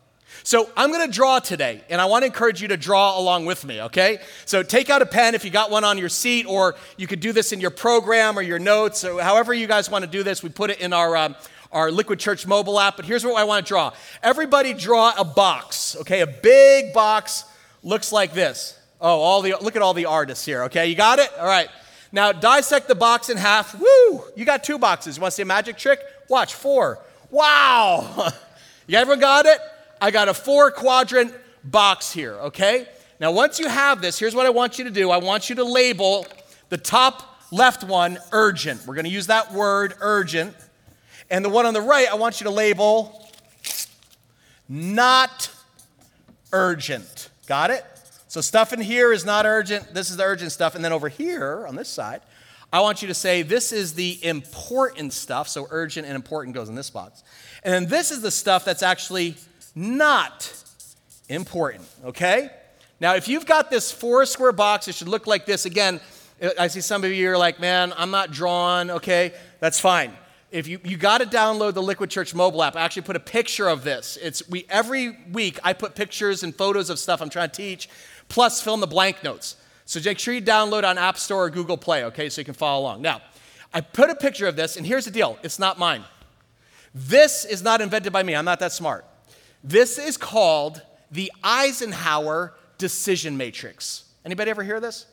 So 0.42 0.68
I'm 0.76 0.92
going 0.92 1.06
to 1.06 1.12
draw 1.12 1.38
today, 1.38 1.82
and 1.88 2.00
I 2.00 2.04
want 2.06 2.22
to 2.22 2.26
encourage 2.26 2.60
you 2.60 2.68
to 2.68 2.76
draw 2.76 3.18
along 3.18 3.46
with 3.46 3.64
me, 3.64 3.80
okay? 3.82 4.18
So 4.44 4.62
take 4.62 4.90
out 4.90 5.00
a 5.00 5.06
pen 5.06 5.34
if 5.34 5.44
you 5.44 5.50
got 5.50 5.70
one 5.70 5.82
on 5.82 5.98
your 5.98 6.08
seat, 6.08 6.46
or 6.46 6.74
you 6.96 7.06
could 7.06 7.20
do 7.20 7.32
this 7.32 7.52
in 7.52 7.60
your 7.60 7.70
program 7.70 8.38
or 8.38 8.42
your 8.42 8.58
notes, 8.58 9.04
or 9.04 9.20
however 9.22 9.54
you 9.54 9.66
guys 9.66 9.90
want 9.90 10.04
to 10.04 10.10
do 10.10 10.22
this. 10.22 10.42
We 10.42 10.50
put 10.50 10.70
it 10.70 10.80
in 10.80 10.92
our, 10.92 11.16
um, 11.16 11.36
our 11.72 11.90
Liquid 11.90 12.20
Church 12.20 12.46
mobile 12.46 12.78
app, 12.78 12.96
but 12.96 13.06
here's 13.06 13.24
what 13.24 13.36
I 13.36 13.44
want 13.44 13.64
to 13.64 13.68
draw. 13.68 13.92
Everybody 14.22 14.74
draw 14.74 15.14
a 15.16 15.24
box, 15.24 15.96
okay? 16.00 16.20
A 16.20 16.26
big 16.26 16.92
box 16.92 17.44
looks 17.82 18.12
like 18.12 18.34
this. 18.34 18.78
Oh, 19.00 19.20
all 19.20 19.42
the 19.42 19.54
look 19.60 19.76
at 19.76 19.82
all 19.82 19.94
the 19.94 20.06
artists 20.06 20.44
here, 20.44 20.64
okay? 20.64 20.86
You 20.86 20.96
got 20.96 21.18
it? 21.18 21.30
All 21.38 21.46
right. 21.46 21.68
Now 22.12 22.32
dissect 22.32 22.88
the 22.88 22.94
box 22.94 23.28
in 23.28 23.36
half. 23.36 23.78
Woo! 23.78 24.24
You 24.36 24.44
got 24.44 24.64
two 24.64 24.78
boxes. 24.78 25.16
You 25.16 25.22
want 25.22 25.32
to 25.32 25.36
see 25.36 25.42
a 25.42 25.46
magic 25.46 25.76
trick? 25.76 26.00
Watch, 26.28 26.54
four. 26.54 27.00
Wow! 27.30 28.30
you 28.86 28.96
everyone 28.96 29.20
got 29.20 29.46
it? 29.46 29.58
I 30.00 30.10
got 30.10 30.28
a 30.28 30.34
four 30.34 30.70
quadrant 30.70 31.34
box 31.64 32.12
here, 32.12 32.34
okay? 32.34 32.86
Now, 33.18 33.32
once 33.32 33.58
you 33.58 33.68
have 33.68 34.00
this, 34.02 34.18
here's 34.18 34.34
what 34.34 34.46
I 34.46 34.50
want 34.50 34.78
you 34.78 34.84
to 34.84 34.90
do 34.90 35.10
I 35.10 35.16
want 35.16 35.48
you 35.48 35.56
to 35.56 35.64
label 35.64 36.26
the 36.68 36.76
top 36.76 37.40
left 37.50 37.84
one 37.84 38.18
urgent. 38.32 38.86
We're 38.86 38.94
going 38.94 39.04
to 39.04 39.10
use 39.10 39.28
that 39.28 39.52
word 39.52 39.94
urgent. 40.00 40.54
And 41.30 41.44
the 41.44 41.48
one 41.48 41.66
on 41.66 41.74
the 41.74 41.80
right, 41.80 42.08
I 42.08 42.14
want 42.14 42.40
you 42.40 42.44
to 42.44 42.50
label 42.50 43.28
not 44.68 45.50
urgent. 46.52 47.30
Got 47.46 47.70
it? 47.70 47.84
So, 48.36 48.42
stuff 48.42 48.74
in 48.74 48.82
here 48.82 49.14
is 49.14 49.24
not 49.24 49.46
urgent. 49.46 49.94
This 49.94 50.10
is 50.10 50.18
the 50.18 50.22
urgent 50.22 50.52
stuff. 50.52 50.74
And 50.74 50.84
then 50.84 50.92
over 50.92 51.08
here 51.08 51.64
on 51.66 51.74
this 51.74 51.88
side, 51.88 52.20
I 52.70 52.80
want 52.80 53.00
you 53.00 53.08
to 53.08 53.14
say 53.14 53.40
this 53.40 53.72
is 53.72 53.94
the 53.94 54.22
important 54.22 55.14
stuff. 55.14 55.48
So, 55.48 55.66
urgent 55.70 56.06
and 56.06 56.14
important 56.14 56.54
goes 56.54 56.68
in 56.68 56.74
this 56.74 56.90
box. 56.90 57.24
And 57.62 57.72
then 57.72 57.86
this 57.86 58.10
is 58.10 58.20
the 58.20 58.30
stuff 58.30 58.62
that's 58.62 58.82
actually 58.82 59.36
not 59.74 60.52
important, 61.30 61.88
okay? 62.04 62.50
Now, 63.00 63.14
if 63.14 63.26
you've 63.26 63.46
got 63.46 63.70
this 63.70 63.90
four 63.90 64.26
square 64.26 64.52
box, 64.52 64.86
it 64.86 64.96
should 64.96 65.08
look 65.08 65.26
like 65.26 65.46
this. 65.46 65.64
Again, 65.64 65.98
I 66.58 66.66
see 66.66 66.82
some 66.82 67.04
of 67.04 67.12
you 67.12 67.30
are 67.30 67.38
like, 67.38 67.58
man, 67.58 67.94
I'm 67.96 68.10
not 68.10 68.32
drawn, 68.32 68.90
okay? 68.90 69.32
That's 69.60 69.80
fine. 69.80 70.12
If 70.50 70.68
you, 70.68 70.78
you 70.84 70.96
got 70.96 71.22
to 71.22 71.26
download 71.26 71.74
the 71.74 71.82
Liquid 71.82 72.08
Church 72.08 72.34
mobile 72.34 72.62
app, 72.62 72.76
I 72.76 72.82
actually 72.82 73.02
put 73.02 73.16
a 73.16 73.20
picture 73.20 73.68
of 73.68 73.82
this. 73.82 74.16
It's 74.22 74.48
we 74.48 74.64
every 74.68 75.18
week 75.32 75.58
I 75.64 75.72
put 75.72 75.94
pictures 75.94 76.42
and 76.44 76.54
photos 76.54 76.88
of 76.88 76.98
stuff 76.98 77.20
I'm 77.20 77.30
trying 77.30 77.50
to 77.50 77.56
teach, 77.56 77.88
plus 78.28 78.62
fill 78.62 78.74
in 78.74 78.80
the 78.80 78.86
blank 78.86 79.22
notes. 79.22 79.56
So 79.84 80.00
make 80.04 80.18
sure 80.18 80.34
you 80.34 80.42
download 80.42 80.84
on 80.84 80.98
App 80.98 81.18
Store 81.18 81.44
or 81.44 81.50
Google 81.50 81.76
Play, 81.76 82.04
okay, 82.06 82.28
so 82.28 82.40
you 82.40 82.44
can 82.44 82.54
follow 82.54 82.82
along. 82.82 83.02
Now, 83.02 83.20
I 83.72 83.80
put 83.80 84.10
a 84.10 84.14
picture 84.14 84.46
of 84.46 84.56
this, 84.56 84.76
and 84.76 84.86
here's 84.86 85.04
the 85.04 85.10
deal: 85.10 85.38
it's 85.42 85.58
not 85.58 85.78
mine. 85.78 86.04
This 86.94 87.44
is 87.44 87.62
not 87.62 87.80
invented 87.80 88.12
by 88.12 88.22
me. 88.22 88.34
I'm 88.34 88.44
not 88.44 88.58
that 88.60 88.72
smart. 88.72 89.04
This 89.62 89.98
is 89.98 90.16
called 90.16 90.82
the 91.10 91.30
Eisenhower 91.44 92.54
decision 92.78 93.36
matrix. 93.36 94.04
Anybody 94.24 94.50
ever 94.50 94.62
hear 94.62 94.80
this? 94.80 95.06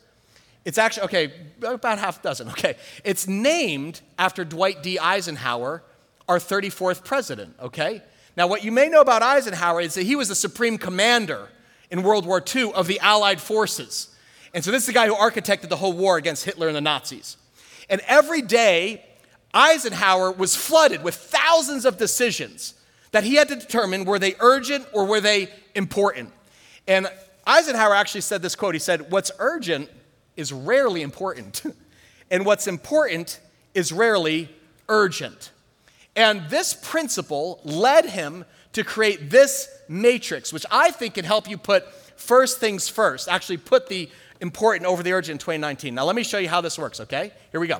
It's 0.64 0.78
actually, 0.78 1.04
okay, 1.04 1.32
about 1.62 1.98
half 1.98 2.20
a 2.20 2.22
dozen, 2.22 2.48
okay. 2.48 2.76
It's 3.04 3.28
named 3.28 4.00
after 4.18 4.44
Dwight 4.44 4.82
D. 4.82 4.98
Eisenhower, 4.98 5.82
our 6.26 6.38
34th 6.38 7.04
president, 7.04 7.54
okay? 7.60 8.02
Now, 8.36 8.46
what 8.46 8.64
you 8.64 8.72
may 8.72 8.88
know 8.88 9.02
about 9.02 9.22
Eisenhower 9.22 9.82
is 9.82 9.94
that 9.94 10.04
he 10.04 10.16
was 10.16 10.28
the 10.28 10.34
supreme 10.34 10.78
commander 10.78 11.48
in 11.94 12.02
World 12.02 12.26
War 12.26 12.42
II 12.54 12.72
of 12.72 12.88
the 12.88 12.98
Allied 12.98 13.40
forces. 13.40 14.08
And 14.52 14.64
so 14.64 14.72
this 14.72 14.82
is 14.82 14.86
the 14.88 14.92
guy 14.92 15.06
who 15.06 15.14
architected 15.14 15.68
the 15.68 15.76
whole 15.76 15.92
war 15.92 16.16
against 16.16 16.44
Hitler 16.44 16.66
and 16.66 16.74
the 16.74 16.80
Nazis. 16.80 17.36
And 17.88 18.00
every 18.08 18.42
day, 18.42 19.04
Eisenhower 19.54 20.32
was 20.32 20.56
flooded 20.56 21.04
with 21.04 21.14
thousands 21.14 21.84
of 21.84 21.96
decisions 21.96 22.74
that 23.12 23.22
he 23.22 23.36
had 23.36 23.46
to 23.46 23.54
determine 23.54 24.06
were 24.06 24.18
they 24.18 24.34
urgent 24.40 24.88
or 24.92 25.04
were 25.04 25.20
they 25.20 25.48
important. 25.76 26.32
And 26.88 27.06
Eisenhower 27.46 27.94
actually 27.94 28.22
said 28.22 28.42
this 28.42 28.56
quote 28.56 28.74
He 28.74 28.80
said, 28.80 29.12
What's 29.12 29.30
urgent 29.38 29.88
is 30.36 30.52
rarely 30.52 31.02
important, 31.02 31.62
and 32.30 32.44
what's 32.44 32.66
important 32.66 33.38
is 33.72 33.92
rarely 33.92 34.48
urgent. 34.88 35.52
And 36.16 36.50
this 36.50 36.74
principle 36.74 37.60
led 37.62 38.06
him 38.06 38.46
to 38.74 38.84
create 38.84 39.30
this 39.30 39.68
matrix, 39.88 40.52
which 40.52 40.66
I 40.70 40.90
think 40.90 41.14
can 41.14 41.24
help 41.24 41.48
you 41.48 41.56
put 41.56 41.90
first 42.16 42.58
things 42.58 42.88
first, 42.88 43.28
actually 43.28 43.56
put 43.56 43.88
the 43.88 44.08
important 44.40 44.86
over 44.86 45.02
the 45.02 45.12
urgent 45.12 45.34
in 45.34 45.38
2019. 45.38 45.94
Now, 45.94 46.04
let 46.04 46.14
me 46.14 46.22
show 46.22 46.38
you 46.38 46.48
how 46.48 46.60
this 46.60 46.78
works, 46.78 47.00
okay? 47.00 47.32
Here 47.50 47.60
we 47.60 47.66
go. 47.66 47.78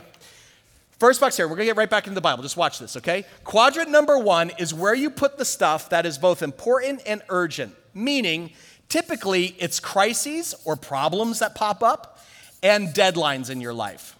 First 0.98 1.20
box 1.20 1.36
here, 1.36 1.48
we're 1.48 1.56
gonna 1.56 1.66
get 1.66 1.76
right 1.76 1.90
back 1.90 2.06
into 2.06 2.14
the 2.14 2.20
Bible. 2.20 2.42
Just 2.42 2.56
watch 2.56 2.78
this, 2.78 2.96
okay? 2.96 3.24
Quadrant 3.42 3.90
number 3.90 4.18
one 4.18 4.50
is 4.58 4.72
where 4.72 4.94
you 4.94 5.10
put 5.10 5.36
the 5.36 5.44
stuff 5.44 5.90
that 5.90 6.06
is 6.06 6.16
both 6.16 6.42
important 6.42 7.02
and 7.06 7.22
urgent, 7.28 7.74
meaning 7.92 8.52
typically 8.88 9.56
it's 9.58 9.80
crises 9.80 10.54
or 10.64 10.76
problems 10.76 11.40
that 11.40 11.54
pop 11.54 11.82
up 11.82 12.20
and 12.62 12.88
deadlines 12.88 13.50
in 13.50 13.60
your 13.60 13.74
life. 13.74 14.16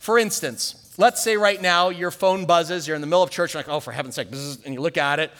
For 0.00 0.18
instance, 0.18 0.94
let's 0.96 1.22
say 1.22 1.36
right 1.36 1.60
now 1.60 1.90
your 1.90 2.10
phone 2.10 2.46
buzzes, 2.46 2.88
you're 2.88 2.94
in 2.94 3.02
the 3.02 3.06
middle 3.06 3.22
of 3.22 3.30
church, 3.30 3.54
like, 3.54 3.68
oh, 3.68 3.80
for 3.80 3.92
heaven's 3.92 4.14
sake, 4.14 4.28
and 4.64 4.72
you 4.74 4.80
look 4.80 4.96
at 4.96 5.20
it, 5.20 5.30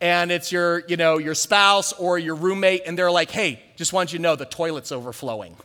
and 0.00 0.30
it's 0.30 0.52
your, 0.52 0.84
you 0.86 0.96
know, 0.96 1.18
your 1.18 1.34
spouse 1.34 1.92
or 1.92 2.18
your 2.18 2.34
roommate, 2.34 2.82
and 2.86 2.96
they're 2.96 3.10
like, 3.10 3.30
hey, 3.30 3.62
just 3.76 3.92
want 3.92 4.12
you 4.12 4.18
to 4.18 4.22
know 4.22 4.36
the 4.36 4.44
toilet's 4.46 4.92
overflowing. 4.92 5.56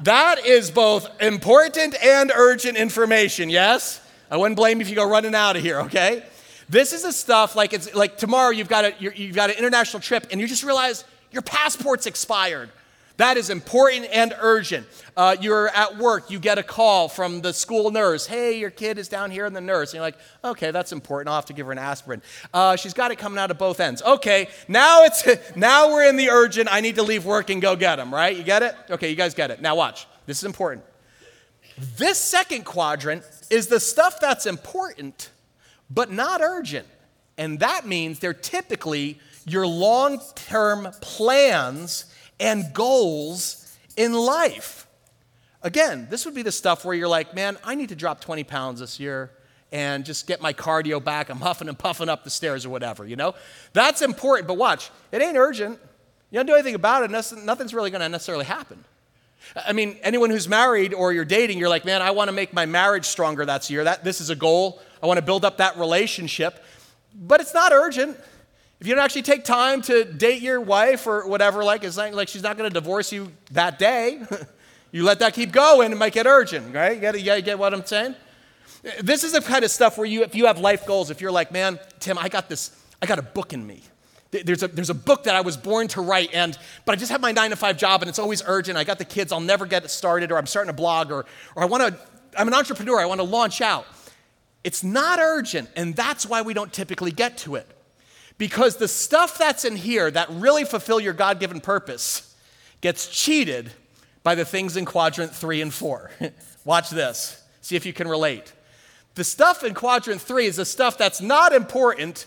That 0.00 0.44
is 0.44 0.70
both 0.70 1.08
important 1.20 1.96
and 2.02 2.32
urgent 2.34 2.76
information, 2.76 3.50
yes? 3.50 4.00
I 4.30 4.36
wouldn't 4.36 4.56
blame 4.56 4.78
you 4.78 4.82
if 4.82 4.90
you 4.90 4.96
go 4.96 5.08
running 5.08 5.34
out 5.34 5.56
of 5.56 5.62
here, 5.62 5.80
okay? 5.82 6.24
This 6.68 6.92
is 6.92 7.02
the 7.02 7.12
stuff 7.12 7.56
like 7.56 7.72
it's 7.72 7.94
like 7.94 8.18
tomorrow 8.18 8.50
you've 8.50 8.68
got 8.68 8.84
a 8.84 8.94
you've 9.00 9.34
got 9.34 9.50
an 9.50 9.56
international 9.56 10.00
trip 10.00 10.26
and 10.30 10.40
you 10.40 10.46
just 10.46 10.62
realize 10.62 11.04
your 11.32 11.40
passport's 11.42 12.06
expired 12.06 12.68
that 13.18 13.36
is 13.36 13.50
important 13.50 14.06
and 14.12 14.32
urgent. 14.40 14.86
Uh, 15.16 15.36
you're 15.40 15.68
at 15.68 15.98
work, 15.98 16.30
you 16.30 16.38
get 16.38 16.56
a 16.56 16.62
call 16.62 17.08
from 17.08 17.40
the 17.40 17.52
school 17.52 17.90
nurse. 17.90 18.26
Hey, 18.26 18.58
your 18.58 18.70
kid 18.70 18.96
is 18.96 19.08
down 19.08 19.32
here 19.32 19.44
in 19.44 19.52
the 19.52 19.60
nurse. 19.60 19.90
And 19.90 19.94
you're 19.96 20.04
like, 20.04 20.18
okay, 20.44 20.70
that's 20.70 20.92
important. 20.92 21.28
I'll 21.28 21.34
have 21.34 21.46
to 21.46 21.52
give 21.52 21.66
her 21.66 21.72
an 21.72 21.78
aspirin. 21.78 22.22
Uh, 22.54 22.76
she's 22.76 22.94
got 22.94 23.10
it 23.10 23.16
coming 23.16 23.40
out 23.40 23.50
of 23.50 23.58
both 23.58 23.80
ends. 23.80 24.02
Okay, 24.02 24.48
now 24.68 25.02
it's 25.02 25.26
now 25.56 25.92
we're 25.92 26.08
in 26.08 26.16
the 26.16 26.30
urgent. 26.30 26.68
I 26.72 26.80
need 26.80 26.94
to 26.94 27.02
leave 27.02 27.24
work 27.24 27.50
and 27.50 27.60
go 27.60 27.74
get 27.74 27.96
them. 27.96 28.14
Right? 28.14 28.36
You 28.36 28.44
get 28.44 28.62
it? 28.62 28.74
Okay, 28.88 29.10
you 29.10 29.16
guys 29.16 29.34
get 29.34 29.50
it. 29.50 29.60
Now 29.60 29.74
watch. 29.74 30.06
This 30.26 30.38
is 30.38 30.44
important. 30.44 30.84
This 31.96 32.18
second 32.18 32.64
quadrant 32.64 33.24
is 33.50 33.66
the 33.66 33.80
stuff 33.80 34.20
that's 34.20 34.46
important, 34.46 35.30
but 35.90 36.12
not 36.12 36.40
urgent. 36.40 36.86
And 37.36 37.58
that 37.60 37.84
means 37.84 38.20
they're 38.20 38.32
typically 38.32 39.18
your 39.44 39.66
long 39.66 40.20
term 40.36 40.88
plans 41.00 42.04
and 42.40 42.72
goals 42.72 43.76
in 43.96 44.12
life. 44.12 44.86
Again, 45.62 46.06
this 46.10 46.24
would 46.24 46.34
be 46.34 46.42
the 46.42 46.52
stuff 46.52 46.84
where 46.84 46.94
you're 46.94 47.08
like, 47.08 47.34
man, 47.34 47.58
I 47.64 47.74
need 47.74 47.88
to 47.88 47.96
drop 47.96 48.20
20 48.20 48.44
pounds 48.44 48.80
this 48.80 49.00
year 49.00 49.30
and 49.72 50.04
just 50.04 50.26
get 50.26 50.40
my 50.40 50.52
cardio 50.52 51.02
back. 51.02 51.28
I'm 51.28 51.40
huffing 51.40 51.68
and 51.68 51.78
puffing 51.78 52.08
up 52.08 52.24
the 52.24 52.30
stairs 52.30 52.64
or 52.64 52.70
whatever, 52.70 53.04
you 53.04 53.16
know? 53.16 53.34
That's 53.72 54.02
important, 54.02 54.48
but 54.48 54.54
watch, 54.54 54.90
it 55.12 55.20
ain't 55.20 55.36
urgent. 55.36 55.78
You 56.30 56.38
don't 56.38 56.46
do 56.46 56.54
anything 56.54 56.74
about 56.74 57.04
it, 57.04 57.10
nothing's 57.10 57.74
really 57.74 57.90
gonna 57.90 58.08
necessarily 58.08 58.44
happen. 58.44 58.84
I 59.56 59.72
mean, 59.72 59.96
anyone 60.02 60.30
who's 60.30 60.48
married 60.48 60.94
or 60.94 61.12
you're 61.12 61.24
dating, 61.24 61.58
you're 61.58 61.68
like, 61.68 61.84
man, 61.84 62.02
I 62.02 62.10
wanna 62.10 62.32
make 62.32 62.52
my 62.52 62.66
marriage 62.66 63.06
stronger 63.06 63.44
that 63.46 63.68
year. 63.68 63.84
That, 63.84 64.04
this 64.04 64.20
is 64.20 64.30
a 64.30 64.36
goal. 64.36 64.80
I 65.02 65.06
wanna 65.06 65.22
build 65.22 65.44
up 65.44 65.58
that 65.58 65.76
relationship. 65.76 66.62
But 67.14 67.40
it's 67.40 67.54
not 67.54 67.72
urgent. 67.72 68.18
If 68.80 68.86
you 68.86 68.94
don't 68.94 69.04
actually 69.04 69.22
take 69.22 69.44
time 69.44 69.82
to 69.82 70.04
date 70.04 70.40
your 70.40 70.60
wife 70.60 71.06
or 71.06 71.26
whatever, 71.26 71.64
like 71.64 71.82
it's 71.82 71.96
like 71.96 72.28
she's 72.28 72.44
not 72.44 72.56
going 72.56 72.70
to 72.70 72.74
divorce 72.74 73.12
you 73.12 73.32
that 73.50 73.78
day. 73.78 74.22
you 74.92 75.02
let 75.02 75.18
that 75.18 75.34
keep 75.34 75.50
going, 75.50 75.90
it 75.90 75.96
might 75.96 76.12
get 76.12 76.26
urgent, 76.26 76.74
right? 76.74 76.94
You 76.94 77.00
gotta, 77.00 77.18
you 77.18 77.26
gotta 77.26 77.42
get 77.42 77.58
what 77.58 77.74
I'm 77.74 77.84
saying? 77.84 78.14
This 79.02 79.24
is 79.24 79.32
the 79.32 79.40
kind 79.40 79.64
of 79.64 79.70
stuff 79.72 79.98
where 79.98 80.06
you, 80.06 80.22
if 80.22 80.34
you 80.34 80.46
have 80.46 80.60
life 80.60 80.86
goals, 80.86 81.10
if 81.10 81.20
you're 81.20 81.32
like, 81.32 81.50
man, 81.50 81.80
Tim, 81.98 82.16
I 82.16 82.28
got 82.28 82.48
this, 82.48 82.70
I 83.02 83.06
got 83.06 83.18
a 83.18 83.22
book 83.22 83.52
in 83.52 83.66
me. 83.66 83.82
There's 84.30 84.62
a, 84.62 84.68
there's 84.68 84.90
a 84.90 84.94
book 84.94 85.24
that 85.24 85.34
I 85.34 85.40
was 85.40 85.56
born 85.56 85.88
to 85.88 86.02
write, 86.02 86.34
and 86.34 86.56
but 86.84 86.92
I 86.92 86.96
just 86.96 87.10
have 87.10 87.22
my 87.22 87.32
nine 87.32 87.50
to 87.50 87.56
five 87.56 87.78
job, 87.78 88.02
and 88.02 88.10
it's 88.10 88.18
always 88.18 88.42
urgent. 88.46 88.76
I 88.76 88.84
got 88.84 88.98
the 88.98 89.04
kids, 89.06 89.32
I'll 89.32 89.40
never 89.40 89.64
get 89.64 89.84
it 89.84 89.88
started, 89.88 90.30
or 90.30 90.36
I'm 90.36 90.46
starting 90.46 90.68
a 90.68 90.74
blog, 90.74 91.10
or, 91.10 91.24
or 91.56 91.62
I 91.62 91.64
want 91.64 91.82
to, 91.82 91.98
I'm 92.38 92.46
an 92.46 92.54
entrepreneur, 92.54 93.00
I 93.00 93.06
want 93.06 93.20
to 93.20 93.26
launch 93.26 93.62
out. 93.62 93.86
It's 94.64 94.84
not 94.84 95.18
urgent, 95.18 95.70
and 95.76 95.96
that's 95.96 96.26
why 96.26 96.42
we 96.42 96.52
don't 96.52 96.72
typically 96.72 97.10
get 97.10 97.38
to 97.38 97.54
it. 97.54 97.66
Because 98.38 98.76
the 98.76 98.88
stuff 98.88 99.36
that's 99.36 99.64
in 99.64 99.76
here 99.76 100.10
that 100.10 100.28
really 100.30 100.64
fulfill 100.64 101.00
your 101.00 101.12
God 101.12 101.40
given 101.40 101.60
purpose 101.60 102.34
gets 102.80 103.08
cheated 103.08 103.72
by 104.22 104.34
the 104.34 104.44
things 104.44 104.76
in 104.76 104.84
quadrant 104.84 105.34
three 105.34 105.60
and 105.60 105.74
four. 105.74 106.10
Watch 106.64 106.90
this. 106.90 107.42
See 107.60 107.76
if 107.76 107.84
you 107.84 107.92
can 107.92 108.06
relate. 108.08 108.52
The 109.16 109.24
stuff 109.24 109.64
in 109.64 109.74
quadrant 109.74 110.20
three 110.20 110.46
is 110.46 110.56
the 110.56 110.64
stuff 110.64 110.96
that's 110.96 111.20
not 111.20 111.52
important, 111.52 112.26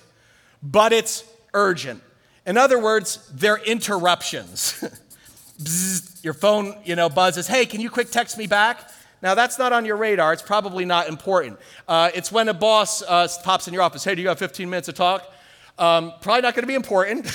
but 0.62 0.92
it's 0.92 1.24
urgent. 1.54 2.04
In 2.46 2.58
other 2.58 2.80
words, 2.80 3.30
they're 3.34 3.64
interruptions. 3.64 4.84
Bzzz, 5.62 6.24
your 6.24 6.34
phone, 6.34 6.76
you 6.84 6.96
know, 6.96 7.08
buzzes. 7.08 7.48
Hey, 7.48 7.66
can 7.66 7.80
you 7.80 7.90
quick 7.90 8.10
text 8.10 8.38
me 8.38 8.48
back? 8.48 8.90
Now 9.22 9.36
that's 9.36 9.60
not 9.60 9.72
on 9.72 9.86
your 9.86 9.96
radar. 9.96 10.34
It's 10.34 10.42
probably 10.42 10.84
not 10.84 11.08
important. 11.08 11.60
Uh, 11.88 12.10
it's 12.14 12.32
when 12.32 12.50
a 12.50 12.54
boss 12.54 13.04
uh, 13.04 13.28
pops 13.44 13.68
in 13.68 13.74
your 13.74 13.84
office. 13.84 14.04
Hey, 14.04 14.16
do 14.16 14.22
you 14.22 14.28
have 14.28 14.40
15 14.40 14.70
minutes 14.70 14.88
to 14.88 14.94
talk? 14.94 15.32
Um, 15.78 16.14
probably 16.22 16.42
not 16.42 16.54
going 16.54 16.64
to 16.64 16.68
be 16.68 16.76
important, 16.76 17.26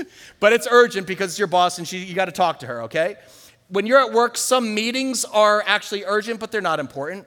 but 0.40 0.52
it's 0.52 0.66
urgent 0.70 1.06
because 1.06 1.30
it's 1.30 1.38
your 1.38 1.48
boss 1.48 1.78
and 1.78 1.86
she, 1.86 1.98
you 1.98 2.14
got 2.14 2.24
to 2.24 2.32
talk 2.32 2.58
to 2.60 2.66
her. 2.66 2.82
Okay. 2.82 3.16
When 3.68 3.86
you're 3.86 4.00
at 4.00 4.12
work, 4.12 4.36
some 4.36 4.74
meetings 4.74 5.24
are 5.24 5.62
actually 5.66 6.04
urgent, 6.04 6.40
but 6.40 6.50
they're 6.50 6.60
not 6.60 6.80
important. 6.80 7.26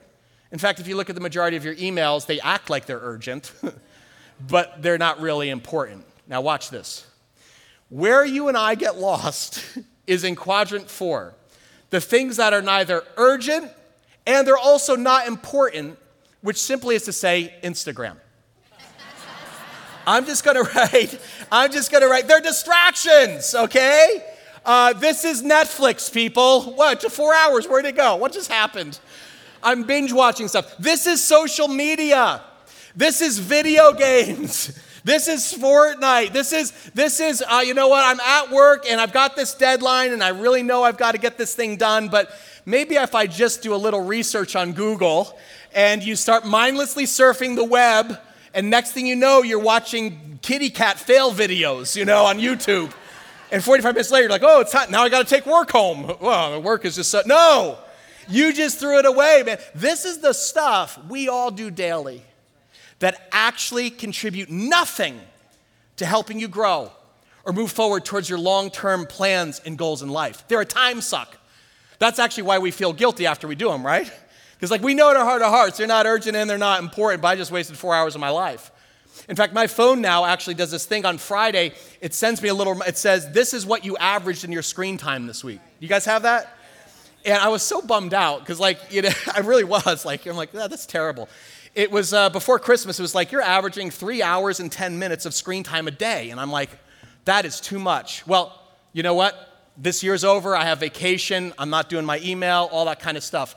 In 0.52 0.60
fact, 0.60 0.80
if 0.80 0.88
you 0.88 0.96
look 0.96 1.10
at 1.10 1.16
the 1.16 1.22
majority 1.22 1.58
of 1.58 1.66
your 1.66 1.76
emails, 1.76 2.26
they 2.26 2.40
act 2.40 2.70
like 2.70 2.86
they're 2.86 3.00
urgent, 3.02 3.52
but 4.48 4.82
they're 4.82 4.98
not 4.98 5.20
really 5.20 5.50
important. 5.50 6.06
Now, 6.28 6.42
watch 6.42 6.70
this. 6.70 7.08
Where 7.90 8.26
you 8.26 8.48
and 8.48 8.58
I 8.58 8.76
get 8.76 8.98
lost 8.98 9.64
is 10.08 10.24
in 10.24 10.36
quadrant 10.36 10.90
four 10.90 11.36
the 11.92 12.02
things 12.02 12.38
that 12.38 12.52
are 12.52 12.62
neither 12.62 13.04
urgent 13.16 13.72
and 14.28 14.48
they're 14.48 14.58
also 14.58 14.96
not 14.96 15.28
important, 15.28 15.98
which 16.42 16.58
simply 16.58 16.96
is 16.96 17.04
to 17.04 17.14
say 17.14 17.54
Instagram. 17.64 18.18
I'm 20.08 20.26
just 20.26 20.44
gonna 20.44 20.62
write, 20.76 21.20
I'm 21.52 21.72
just 21.72 21.92
gonna 21.92 22.08
write, 22.08 22.28
they're 22.28 22.42
distractions, 22.42 23.56
okay? 23.56 24.24
Uh, 24.66 24.94
this 24.94 25.26
is 25.26 25.44
Netflix, 25.44 26.12
people. 26.12 26.74
What, 26.74 27.02
four 27.12 27.34
hours, 27.34 27.68
where'd 27.68 27.86
it 27.86 27.96
go? 27.96 28.16
What 28.16 28.34
just 28.34 28.52
happened? 28.52 29.00
I'm 29.62 29.84
binge 29.84 30.12
watching 30.12 30.48
stuff. 30.48 30.76
This 30.78 31.08
is 31.08 31.24
social 31.24 31.68
media. 31.68 32.42
This 32.96 33.22
is 33.22 33.40
video 33.40 33.94
games. 33.98 34.80
This 35.04 35.28
is 35.28 35.54
Fortnite. 35.54 36.34
This 36.34 36.52
is, 36.52 36.72
this 36.96 37.20
is 37.20 37.44
uh, 37.48 37.62
you 37.64 37.76
know 37.76 37.90
what? 37.90 38.04
I'm 38.04 38.20
at 38.20 38.52
work 38.52 38.86
and 38.90 39.00
I've 39.00 39.14
got 39.14 39.36
this 39.36 39.54
deadline 39.54 40.14
and 40.14 40.24
I 40.24 40.30
really 40.30 40.64
know 40.64 40.84
I've 40.84 40.98
got 40.98 41.12
to 41.12 41.20
get 41.20 41.38
this 41.38 41.54
thing 41.54 41.78
done, 41.78 42.10
but 42.10 42.32
maybe 42.66 42.96
if 42.96 43.14
I 43.14 43.28
just 43.28 43.62
do 43.62 43.76
a 43.76 43.78
little 43.78 44.04
research 44.04 44.56
on 44.56 44.74
Google 44.74 45.38
and 45.76 46.04
you 46.04 46.16
start 46.16 46.46
mindlessly 46.46 47.04
surfing 47.04 47.56
the 47.56 47.64
web, 47.64 48.20
and 48.56 48.70
next 48.70 48.94
thing 48.94 49.06
you 49.06 49.16
know, 49.16 49.44
you're 49.44 49.60
watching 49.60 50.40
kitty 50.42 50.70
cat 50.70 50.98
fail 50.98 51.32
videos, 51.32 51.96
you 51.96 52.06
know, 52.06 52.26
on 52.26 52.40
YouTube. 52.40 52.92
And 53.52 53.64
45 53.64 53.94
minutes 53.94 54.12
later, 54.12 54.24
you're 54.24 54.32
like, 54.32 54.44
oh, 54.44 54.62
it's 54.62 54.74
hot. 54.74 54.90
Now 54.90 55.04
I 55.04 55.10
got 55.10 55.28
to 55.28 55.36
take 55.36 55.46
work 55.46 55.72
home. 55.72 56.16
Well, 56.22 56.54
the 56.54 56.60
work 56.60 56.86
is 56.86 56.96
just 56.96 57.12
so. 57.12 57.22
No, 57.26 57.78
you 58.28 58.54
just 58.54 58.80
threw 58.80 58.98
it 58.98 59.06
away, 59.06 59.44
man. 59.46 59.60
This 59.76 60.06
is 60.06 60.20
the 60.20 60.34
stuff 60.34 60.98
we 61.10 61.28
all 61.28 61.52
do 61.52 61.70
daily 61.70 62.24
that 63.00 63.28
actually 63.32 63.90
contribute 63.90 64.50
nothing 64.50 65.20
to 65.98 66.06
helping 66.06 66.40
you 66.40 66.48
grow 66.48 66.92
or 67.44 67.54
move 67.54 67.72
forward 67.72 68.06
towards 68.06 68.30
your 68.30 68.40
long 68.40 68.72
term 68.72 69.06
plans 69.06 69.62
and 69.66 69.78
goals 69.78 70.02
in 70.02 70.10
life. 70.10 70.48
They're 70.48 70.62
a 70.62 70.66
time 70.66 71.02
suck. 71.02 71.38
That's 72.00 72.20
actually 72.20 72.44
why 72.44 72.60
we 72.60 72.72
feel 72.72 72.94
guilty 72.94 73.26
after 73.26 73.48
we 73.48 73.56
do 73.56 73.70
them, 73.70 73.86
right? 73.86 74.12
Because, 74.56 74.72
like, 74.72 74.82
we 74.82 74.94
know 74.94 75.12
in 75.12 75.18
our 75.18 75.26
heart 75.26 75.42
of 75.42 75.50
hearts, 75.52 75.78
they're 75.78 75.88
not 75.88 76.06
urgent 76.06 76.36
and 76.36 76.50
they're 76.50 76.58
not 76.58 76.82
important, 76.82 77.22
but 77.22 77.30
I 77.30 77.36
just 77.36 77.52
wasted 77.52 77.78
four 77.78 77.94
hours 77.94 78.16
of 78.16 78.22
my 78.22 78.30
life. 78.30 78.72
In 79.28 79.36
fact, 79.36 79.54
my 79.54 79.68
phone 79.68 80.02
now 80.02 80.26
actually 80.26 80.56
does 80.56 80.72
this 80.72 80.86
thing 80.86 81.06
on 81.06 81.18
Friday. 81.18 81.74
It 82.02 82.14
sends 82.14 82.42
me 82.42 82.50
a 82.50 82.54
little, 82.54 82.82
it 82.84 82.98
says, 82.98 83.32
This 83.32 83.53
is 83.53 83.66
what 83.66 83.84
you 83.86 83.98
averaged 83.98 84.44
in 84.44 84.51
your 84.51 84.62
screen 84.62 84.98
time 84.98 85.27
this 85.27 85.44
week. 85.44 85.60
You 85.79 85.88
guys 85.88 86.06
have 86.06 86.24
that? 86.24 86.56
And 87.25 87.38
I 87.38 87.48
was 87.48 87.64
so 87.64 87.82
bummed 87.82 88.14
out 88.14 88.42
because, 88.42 88.60
like, 88.60 88.79
you 88.92 89.01
know, 89.01 89.10
I 89.34 89.40
really 89.40 89.64
was. 89.64 90.06
Like, 90.06 90.25
I'm 90.25 90.36
like, 90.36 90.50
oh, 90.53 90.68
that's 90.68 90.86
terrible. 90.86 91.27
It 91.74 91.92
was 91.92 92.14
uh, 92.14 92.29
before 92.29 92.60
Christmas, 92.60 93.00
it 93.00 93.01
was 93.01 93.16
like, 93.16 93.32
You're 93.32 93.42
averaging 93.42 93.90
three 93.90 94.22
hours 94.22 94.60
and 94.60 94.72
10 94.72 95.00
minutes 95.00 95.25
of 95.25 95.34
screen 95.34 95.64
time 95.64 95.88
a 95.88 95.92
day. 95.92 96.29
And 96.29 96.40
I'm 96.40 96.51
like, 96.51 96.70
That 97.25 97.46
is 97.46 97.60
too 97.60 97.79
much. 97.79 98.25
Well, 98.27 98.62
you 98.94 99.03
know 99.03 99.16
what? 99.16 99.51
This 99.77 100.03
year's 100.03 100.24
over. 100.24 100.56
I 100.56 100.66
have 100.66 100.79
vacation. 100.79 101.53
I'm 101.58 101.70
not 101.70 101.90
doing 101.90 102.06
my 102.06 102.20
email, 102.20 102.70
all 102.72 102.86
that 102.86 103.00
kind 103.00 103.18
of 103.18 103.24
stuff. 103.24 103.56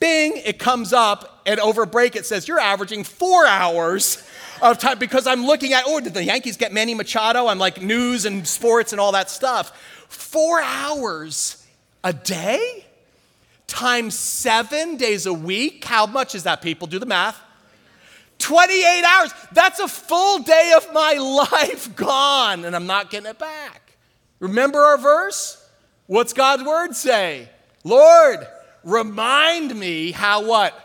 Bing, 0.00 0.40
it 0.44 0.58
comes 0.58 0.92
up, 0.92 1.42
and 1.46 1.60
over 1.60 1.86
break 1.86 2.16
it 2.16 2.26
says, 2.26 2.48
You're 2.48 2.60
averaging 2.60 3.04
four 3.04 3.46
hours 3.46 4.26
of 4.62 4.78
time 4.78 4.98
because 4.98 5.26
I'm 5.26 5.44
looking 5.44 5.72
at, 5.72 5.84
oh, 5.86 6.00
did 6.00 6.14
the 6.14 6.24
Yankees 6.24 6.56
get 6.56 6.72
Manny 6.72 6.94
Machado? 6.94 7.48
I'm 7.48 7.58
like 7.58 7.82
news 7.82 8.24
and 8.24 8.46
sports 8.46 8.92
and 8.92 9.00
all 9.00 9.12
that 9.12 9.30
stuff. 9.30 9.76
Four 10.08 10.62
hours 10.62 11.66
a 12.02 12.12
day 12.12 12.86
times 13.66 14.18
seven 14.18 14.96
days 14.96 15.26
a 15.26 15.32
week. 15.32 15.84
How 15.84 16.06
much 16.06 16.34
is 16.34 16.44
that, 16.44 16.62
people? 16.62 16.86
Do 16.86 16.98
the 16.98 17.06
math. 17.06 17.40
28 18.38 19.04
hours. 19.04 19.34
That's 19.52 19.80
a 19.80 19.88
full 19.88 20.40
day 20.40 20.72
of 20.76 20.92
my 20.92 21.12
life 21.52 21.94
gone, 21.96 22.64
and 22.64 22.74
I'm 22.74 22.86
not 22.86 23.10
getting 23.10 23.30
it 23.30 23.38
back. 23.38 23.96
Remember 24.40 24.78
our 24.78 24.98
verse? 24.98 25.60
What's 26.06 26.32
God's 26.32 26.64
word 26.64 26.94
say? 26.94 27.48
Lord, 27.82 28.46
remind 28.84 29.74
me 29.74 30.12
how 30.12 30.44
what? 30.44 30.78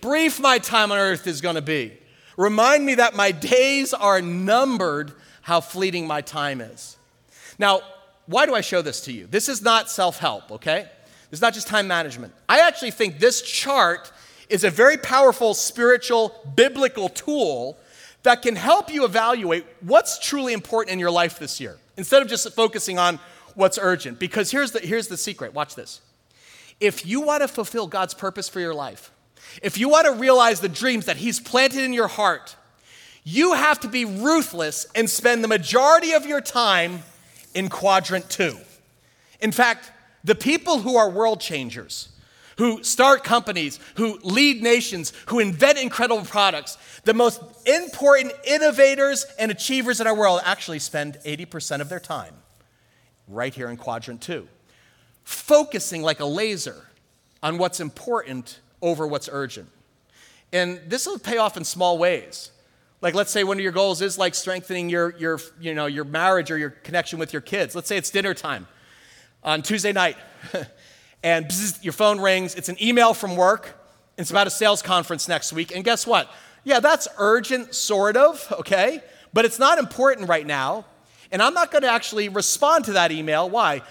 Brief 0.00 0.40
my 0.40 0.58
time 0.58 0.90
on 0.90 0.98
earth 0.98 1.26
is 1.26 1.40
going 1.40 1.54
to 1.54 1.62
be. 1.62 1.92
Remind 2.36 2.84
me 2.84 2.96
that 2.96 3.14
my 3.14 3.30
days 3.30 3.94
are 3.94 4.20
numbered, 4.20 5.12
how 5.42 5.60
fleeting 5.60 6.06
my 6.06 6.20
time 6.20 6.60
is. 6.60 6.96
Now, 7.58 7.82
why 8.26 8.46
do 8.46 8.54
I 8.54 8.60
show 8.60 8.82
this 8.82 9.02
to 9.02 9.12
you? 9.12 9.26
This 9.26 9.48
is 9.48 9.62
not 9.62 9.90
self 9.90 10.18
help, 10.18 10.50
okay? 10.52 10.88
It's 11.30 11.40
not 11.40 11.54
just 11.54 11.66
time 11.66 11.86
management. 11.88 12.34
I 12.48 12.60
actually 12.60 12.90
think 12.90 13.18
this 13.18 13.42
chart 13.42 14.12
is 14.48 14.64
a 14.64 14.70
very 14.70 14.96
powerful 14.96 15.54
spiritual, 15.54 16.34
biblical 16.54 17.08
tool 17.08 17.78
that 18.22 18.42
can 18.42 18.54
help 18.54 18.92
you 18.92 19.04
evaluate 19.04 19.64
what's 19.80 20.18
truly 20.18 20.52
important 20.52 20.92
in 20.92 20.98
your 20.98 21.10
life 21.10 21.38
this 21.38 21.60
year 21.60 21.78
instead 21.96 22.22
of 22.22 22.28
just 22.28 22.52
focusing 22.54 22.98
on 22.98 23.18
what's 23.54 23.78
urgent. 23.80 24.18
Because 24.18 24.50
here's 24.50 24.72
the, 24.72 24.80
here's 24.80 25.08
the 25.08 25.16
secret 25.16 25.54
watch 25.54 25.74
this. 25.74 26.00
If 26.82 27.06
you 27.06 27.20
want 27.20 27.42
to 27.42 27.48
fulfill 27.48 27.86
God's 27.86 28.12
purpose 28.12 28.48
for 28.48 28.58
your 28.58 28.74
life, 28.74 29.12
if 29.62 29.78
you 29.78 29.88
want 29.88 30.06
to 30.06 30.12
realize 30.12 30.60
the 30.60 30.68
dreams 30.68 31.06
that 31.06 31.16
He's 31.16 31.38
planted 31.38 31.84
in 31.84 31.92
your 31.92 32.08
heart, 32.08 32.56
you 33.22 33.52
have 33.52 33.78
to 33.80 33.88
be 33.88 34.04
ruthless 34.04 34.86
and 34.96 35.08
spend 35.08 35.44
the 35.44 35.48
majority 35.48 36.12
of 36.12 36.26
your 36.26 36.40
time 36.40 37.04
in 37.54 37.68
quadrant 37.68 38.28
two. 38.28 38.58
In 39.40 39.52
fact, 39.52 39.92
the 40.24 40.34
people 40.34 40.80
who 40.80 40.96
are 40.96 41.08
world 41.08 41.40
changers, 41.40 42.08
who 42.58 42.82
start 42.82 43.22
companies, 43.22 43.78
who 43.94 44.18
lead 44.24 44.60
nations, 44.60 45.12
who 45.26 45.38
invent 45.38 45.78
incredible 45.78 46.24
products, 46.24 46.78
the 47.04 47.14
most 47.14 47.40
important 47.64 48.32
innovators 48.44 49.24
and 49.38 49.52
achievers 49.52 50.00
in 50.00 50.08
our 50.08 50.16
world 50.16 50.40
actually 50.44 50.80
spend 50.80 51.18
80% 51.24 51.80
of 51.80 51.88
their 51.88 52.00
time 52.00 52.34
right 53.28 53.54
here 53.54 53.68
in 53.68 53.76
quadrant 53.76 54.20
two, 54.20 54.48
focusing 55.24 56.02
like 56.02 56.20
a 56.20 56.24
laser 56.24 56.88
on 57.42 57.58
what's 57.58 57.80
important 57.80 58.60
over 58.80 59.06
what's 59.06 59.28
urgent. 59.30 59.68
And 60.52 60.80
this 60.86 61.06
will 61.06 61.18
pay 61.18 61.38
off 61.38 61.56
in 61.56 61.64
small 61.64 61.98
ways. 61.98 62.50
Like 63.00 63.14
let's 63.14 63.32
say 63.32 63.42
one 63.42 63.56
of 63.56 63.62
your 63.62 63.72
goals 63.72 64.00
is 64.00 64.16
like 64.16 64.34
strengthening 64.34 64.88
your, 64.88 65.16
your, 65.18 65.40
you 65.60 65.74
know, 65.74 65.86
your 65.86 66.04
marriage 66.04 66.50
or 66.50 66.58
your 66.58 66.70
connection 66.70 67.18
with 67.18 67.32
your 67.32 67.42
kids. 67.42 67.74
Let's 67.74 67.88
say 67.88 67.96
it's 67.96 68.10
dinner 68.10 68.34
time 68.34 68.68
on 69.42 69.62
Tuesday 69.62 69.92
night. 69.92 70.16
and 71.22 71.46
bzz, 71.46 71.82
your 71.82 71.92
phone 71.92 72.20
rings. 72.20 72.54
It's 72.54 72.68
an 72.68 72.80
email 72.82 73.14
from 73.14 73.36
work. 73.36 73.78
It's 74.18 74.30
about 74.30 74.46
a 74.46 74.50
sales 74.50 74.82
conference 74.82 75.26
next 75.26 75.52
week. 75.52 75.74
And 75.74 75.84
guess 75.84 76.06
what? 76.06 76.30
Yeah, 76.64 76.78
that's 76.78 77.08
urgent, 77.18 77.74
sort 77.74 78.16
of, 78.16 78.46
okay? 78.52 79.02
But 79.32 79.44
it's 79.44 79.58
not 79.58 79.78
important 79.78 80.28
right 80.28 80.46
now. 80.46 80.84
And 81.32 81.42
I'm 81.42 81.54
not 81.54 81.72
going 81.72 81.82
to 81.82 81.90
actually 81.90 82.28
respond 82.28 82.84
to 82.84 82.92
that 82.92 83.10
email. 83.10 83.48
Why? 83.48 83.82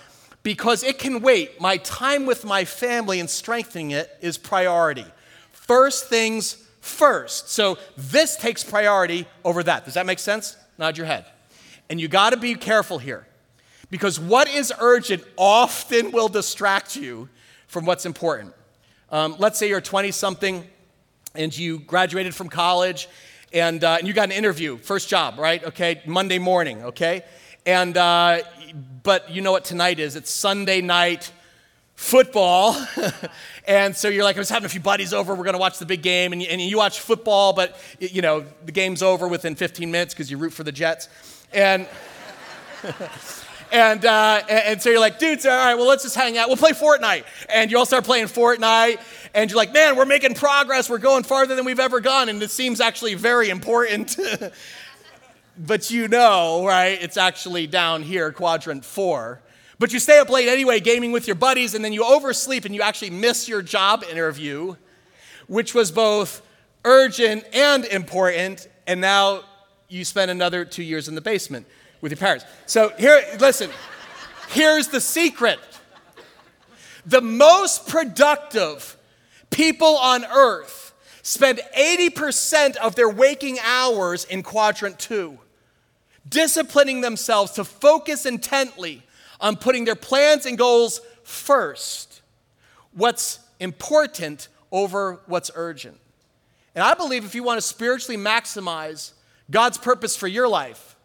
Because 0.43 0.83
it 0.83 0.97
can 0.97 1.21
wait. 1.21 1.61
My 1.61 1.77
time 1.77 2.25
with 2.25 2.43
my 2.43 2.65
family 2.65 3.19
and 3.19 3.29
strengthening 3.29 3.91
it 3.91 4.09
is 4.21 4.37
priority. 4.37 5.05
First 5.51 6.09
things 6.09 6.67
first. 6.81 7.49
So 7.49 7.77
this 7.95 8.35
takes 8.35 8.63
priority 8.63 9.27
over 9.45 9.63
that. 9.63 9.85
Does 9.85 9.93
that 9.93 10.05
make 10.05 10.19
sense? 10.19 10.57
Nod 10.77 10.97
your 10.97 11.05
head. 11.05 11.25
And 11.89 12.01
you 12.01 12.07
got 12.07 12.31
to 12.31 12.37
be 12.37 12.55
careful 12.55 12.97
here 12.97 13.27
because 13.89 14.19
what 14.19 14.49
is 14.49 14.73
urgent 14.79 15.23
often 15.37 16.11
will 16.11 16.29
distract 16.29 16.95
you 16.95 17.29
from 17.67 17.85
what's 17.85 18.05
important. 18.05 18.53
Um, 19.11 19.35
let's 19.37 19.59
say 19.59 19.69
you're 19.69 19.81
20 19.81 20.11
something 20.11 20.67
and 21.35 21.55
you 21.55 21.79
graduated 21.79 22.33
from 22.33 22.49
college 22.49 23.07
and, 23.53 23.83
uh, 23.83 23.97
and 23.99 24.07
you 24.07 24.13
got 24.13 24.25
an 24.25 24.31
interview, 24.31 24.77
first 24.77 25.09
job, 25.09 25.37
right? 25.37 25.63
Okay, 25.63 26.01
Monday 26.05 26.39
morning, 26.39 26.83
okay? 26.85 27.23
And, 27.65 27.95
uh, 27.97 28.41
but 29.03 29.29
you 29.31 29.41
know 29.41 29.51
what 29.51 29.65
tonight 29.65 29.99
is? 29.99 30.15
It's 30.15 30.29
Sunday 30.29 30.81
night 30.81 31.31
football. 31.95 32.75
and 33.67 33.95
so 33.95 34.07
you're 34.09 34.23
like, 34.23 34.35
I 34.35 34.39
was 34.39 34.49
having 34.49 34.65
a 34.65 34.69
few 34.69 34.81
buddies 34.81 35.13
over, 35.13 35.35
we're 35.35 35.43
going 35.43 35.53
to 35.53 35.59
watch 35.59 35.79
the 35.79 35.85
big 35.85 36.01
game. 36.01 36.33
And 36.33 36.41
you, 36.41 36.47
and 36.49 36.59
you 36.59 36.77
watch 36.77 36.99
football, 36.99 37.53
but, 37.53 37.79
you 37.99 38.21
know, 38.21 38.43
the 38.65 38.71
game's 38.71 39.03
over 39.03 39.27
within 39.27 39.55
15 39.55 39.89
minutes 39.91 40.13
because 40.13 40.29
you 40.29 40.37
root 40.37 40.53
for 40.53 40.63
the 40.63 40.71
Jets. 40.71 41.09
And. 41.53 41.87
And, 43.71 44.03
uh, 44.03 44.41
and, 44.49 44.81
so 44.81 44.89
you're 44.89 44.99
like, 44.99 45.17
dudes, 45.17 45.45
all 45.45 45.51
right, 45.51 45.75
well, 45.75 45.87
let's 45.87 46.03
just 46.03 46.15
hang 46.15 46.37
out. 46.37 46.49
We'll 46.49 46.57
play 46.57 46.71
Fortnite. 46.71 47.23
And 47.47 47.71
you 47.71 47.77
all 47.77 47.85
start 47.85 48.03
playing 48.03 48.25
Fortnite. 48.25 48.99
And 49.33 49.49
you're 49.49 49.55
like, 49.55 49.73
man, 49.73 49.95
we're 49.95 50.05
making 50.05 50.33
progress. 50.33 50.89
We're 50.89 50.97
going 50.97 51.23
farther 51.23 51.55
than 51.55 51.63
we've 51.63 51.79
ever 51.79 52.01
gone. 52.01 52.27
And 52.27 52.43
it 52.43 52.51
seems 52.51 52.81
actually 52.81 53.13
very 53.13 53.49
important. 53.49 54.19
but 55.65 55.91
you 55.91 56.07
know, 56.07 56.65
right, 56.65 57.01
it's 57.01 57.17
actually 57.17 57.67
down 57.67 58.03
here, 58.03 58.31
quadrant 58.31 58.83
four. 58.83 59.41
But 59.79 59.93
you 59.93 59.99
stay 59.99 60.19
up 60.19 60.29
late 60.29 60.47
anyway, 60.47 60.79
gaming 60.79 61.11
with 61.11 61.27
your 61.27 61.35
buddies, 61.35 61.73
and 61.73 61.83
then 61.83 61.93
you 61.93 62.03
oversleep 62.03 62.65
and 62.65 62.75
you 62.75 62.81
actually 62.81 63.09
miss 63.09 63.47
your 63.47 63.61
job 63.61 64.03
interview, 64.09 64.75
which 65.47 65.73
was 65.73 65.91
both 65.91 66.41
urgent 66.85 67.43
and 67.53 67.85
important. 67.85 68.67
And 68.85 69.01
now 69.01 69.43
you 69.87 70.05
spend 70.05 70.31
another 70.31 70.65
two 70.65 70.83
years 70.83 71.07
in 71.07 71.15
the 71.15 71.21
basement 71.21 71.65
with 71.99 72.11
your 72.11 72.17
parents. 72.17 72.45
So 72.65 72.93
here, 72.97 73.23
listen, 73.39 73.69
here's 74.49 74.87
the 74.87 75.01
secret. 75.01 75.59
The 77.05 77.21
most 77.21 77.87
productive 77.87 78.97
people 79.49 79.97
on 79.97 80.25
earth 80.25 80.93
spend 81.23 81.59
80% 81.77 82.77
of 82.77 82.95
their 82.95 83.09
waking 83.09 83.57
hours 83.63 84.25
in 84.25 84.43
quadrant 84.43 84.99
two, 84.99 85.39
disciplining 86.31 87.01
themselves 87.01 87.51
to 87.51 87.63
focus 87.63 88.25
intently 88.25 89.03
on 89.39 89.55
putting 89.55 89.85
their 89.85 89.95
plans 89.95 90.47
and 90.47 90.57
goals 90.57 91.01
first, 91.23 92.21
what's 92.93 93.39
important 93.59 94.47
over 94.71 95.21
what's 95.27 95.51
urgent. 95.53 95.97
And 96.73 96.83
I 96.83 96.95
believe 96.95 97.25
if 97.25 97.35
you 97.35 97.43
want 97.43 97.57
to 97.57 97.61
spiritually 97.61 98.17
maximize 98.17 99.11
God's 99.51 99.77
purpose 99.77 100.15
for 100.15 100.27
your 100.27 100.47
life, 100.47 100.95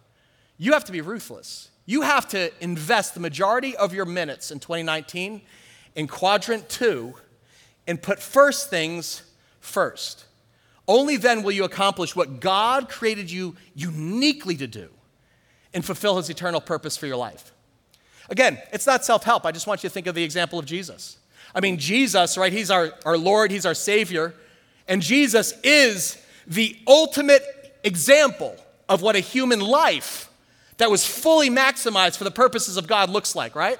you 0.56 0.72
have 0.72 0.84
to 0.84 0.92
be 0.92 1.00
ruthless. 1.00 1.70
You 1.84 2.02
have 2.02 2.28
to 2.28 2.50
invest 2.60 3.14
the 3.14 3.20
majority 3.20 3.76
of 3.76 3.92
your 3.92 4.06
minutes 4.06 4.50
in 4.50 4.60
2019 4.60 5.42
in 5.94 6.06
quadrant 6.06 6.68
two 6.68 7.14
and 7.86 8.00
put 8.00 8.20
first 8.20 8.70
things 8.70 9.22
first. 9.60 10.24
Only 10.88 11.16
then 11.16 11.42
will 11.42 11.52
you 11.52 11.64
accomplish 11.64 12.14
what 12.14 12.40
God 12.40 12.88
created 12.88 13.30
you 13.30 13.56
uniquely 13.74 14.56
to 14.56 14.66
do 14.66 14.90
and 15.76 15.84
fulfill 15.84 16.16
his 16.16 16.30
eternal 16.30 16.60
purpose 16.60 16.96
for 16.96 17.06
your 17.06 17.18
life. 17.18 17.52
Again, 18.30 18.58
it's 18.72 18.86
not 18.86 19.04
self 19.04 19.24
help. 19.24 19.44
I 19.44 19.52
just 19.52 19.66
want 19.66 19.84
you 19.84 19.90
to 19.90 19.92
think 19.92 20.06
of 20.06 20.14
the 20.14 20.24
example 20.24 20.58
of 20.58 20.64
Jesus. 20.64 21.18
I 21.54 21.60
mean, 21.60 21.76
Jesus, 21.76 22.38
right? 22.38 22.50
He's 22.50 22.70
our, 22.70 22.94
our 23.04 23.18
Lord, 23.18 23.50
He's 23.50 23.66
our 23.66 23.74
Savior. 23.74 24.34
And 24.88 25.02
Jesus 25.02 25.52
is 25.62 26.20
the 26.46 26.76
ultimate 26.86 27.42
example 27.84 28.56
of 28.88 29.02
what 29.02 29.16
a 29.16 29.20
human 29.20 29.60
life 29.60 30.30
that 30.78 30.90
was 30.90 31.06
fully 31.06 31.50
maximized 31.50 32.16
for 32.16 32.24
the 32.24 32.30
purposes 32.30 32.78
of 32.78 32.86
God 32.86 33.10
looks 33.10 33.36
like, 33.36 33.54
right? 33.54 33.78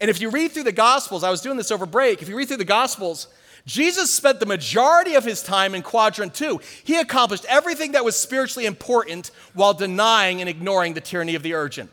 And 0.00 0.08
if 0.08 0.22
you 0.22 0.30
read 0.30 0.52
through 0.52 0.64
the 0.64 0.72
Gospels, 0.72 1.22
I 1.22 1.30
was 1.30 1.42
doing 1.42 1.58
this 1.58 1.70
over 1.70 1.84
break, 1.84 2.22
if 2.22 2.30
you 2.30 2.36
read 2.36 2.48
through 2.48 2.56
the 2.56 2.64
Gospels, 2.64 3.26
Jesus 3.66 4.12
spent 4.12 4.40
the 4.40 4.46
majority 4.46 5.14
of 5.14 5.24
his 5.24 5.42
time 5.42 5.74
in 5.74 5.82
quadrant 5.82 6.34
two. 6.34 6.60
He 6.84 6.96
accomplished 6.96 7.44
everything 7.48 7.92
that 7.92 8.04
was 8.04 8.16
spiritually 8.16 8.66
important 8.66 9.30
while 9.54 9.74
denying 9.74 10.40
and 10.40 10.48
ignoring 10.48 10.94
the 10.94 11.00
tyranny 11.00 11.34
of 11.34 11.42
the 11.42 11.54
urgent. 11.54 11.90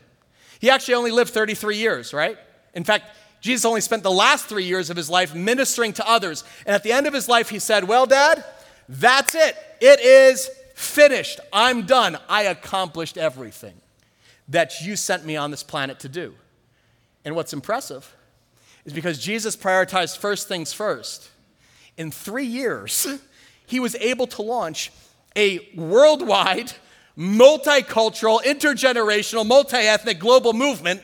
He 0.60 0.70
actually 0.70 0.94
only 0.94 1.10
lived 1.10 1.30
33 1.30 1.76
years, 1.76 2.12
right? 2.12 2.36
In 2.74 2.84
fact, 2.84 3.04
Jesus 3.40 3.64
only 3.64 3.80
spent 3.80 4.02
the 4.02 4.10
last 4.10 4.46
three 4.46 4.64
years 4.64 4.90
of 4.90 4.96
his 4.96 5.08
life 5.08 5.34
ministering 5.34 5.92
to 5.94 6.08
others. 6.08 6.42
And 6.66 6.74
at 6.74 6.82
the 6.82 6.92
end 6.92 7.06
of 7.06 7.14
his 7.14 7.28
life, 7.28 7.50
he 7.50 7.58
said, 7.58 7.84
Well, 7.84 8.06
Dad, 8.06 8.44
that's 8.88 9.34
it. 9.34 9.56
It 9.80 10.00
is 10.00 10.50
finished. 10.74 11.40
I'm 11.52 11.86
done. 11.86 12.18
I 12.28 12.44
accomplished 12.44 13.16
everything 13.18 13.74
that 14.48 14.80
you 14.80 14.96
sent 14.96 15.24
me 15.24 15.36
on 15.36 15.50
this 15.50 15.62
planet 15.62 16.00
to 16.00 16.08
do. 16.08 16.34
And 17.24 17.36
what's 17.36 17.52
impressive 17.52 18.14
is 18.84 18.92
because 18.92 19.18
Jesus 19.18 19.56
prioritized 19.56 20.16
first 20.18 20.48
things 20.48 20.72
first, 20.72 21.30
in 21.98 22.10
three 22.10 22.46
years, 22.46 23.06
he 23.66 23.80
was 23.80 23.94
able 23.96 24.26
to 24.28 24.42
launch 24.42 24.90
a 25.36 25.68
worldwide, 25.74 26.72
multicultural, 27.18 28.42
intergenerational, 28.42 29.46
multi 29.46 29.76
ethnic 29.76 30.18
global 30.18 30.54
movement 30.54 31.02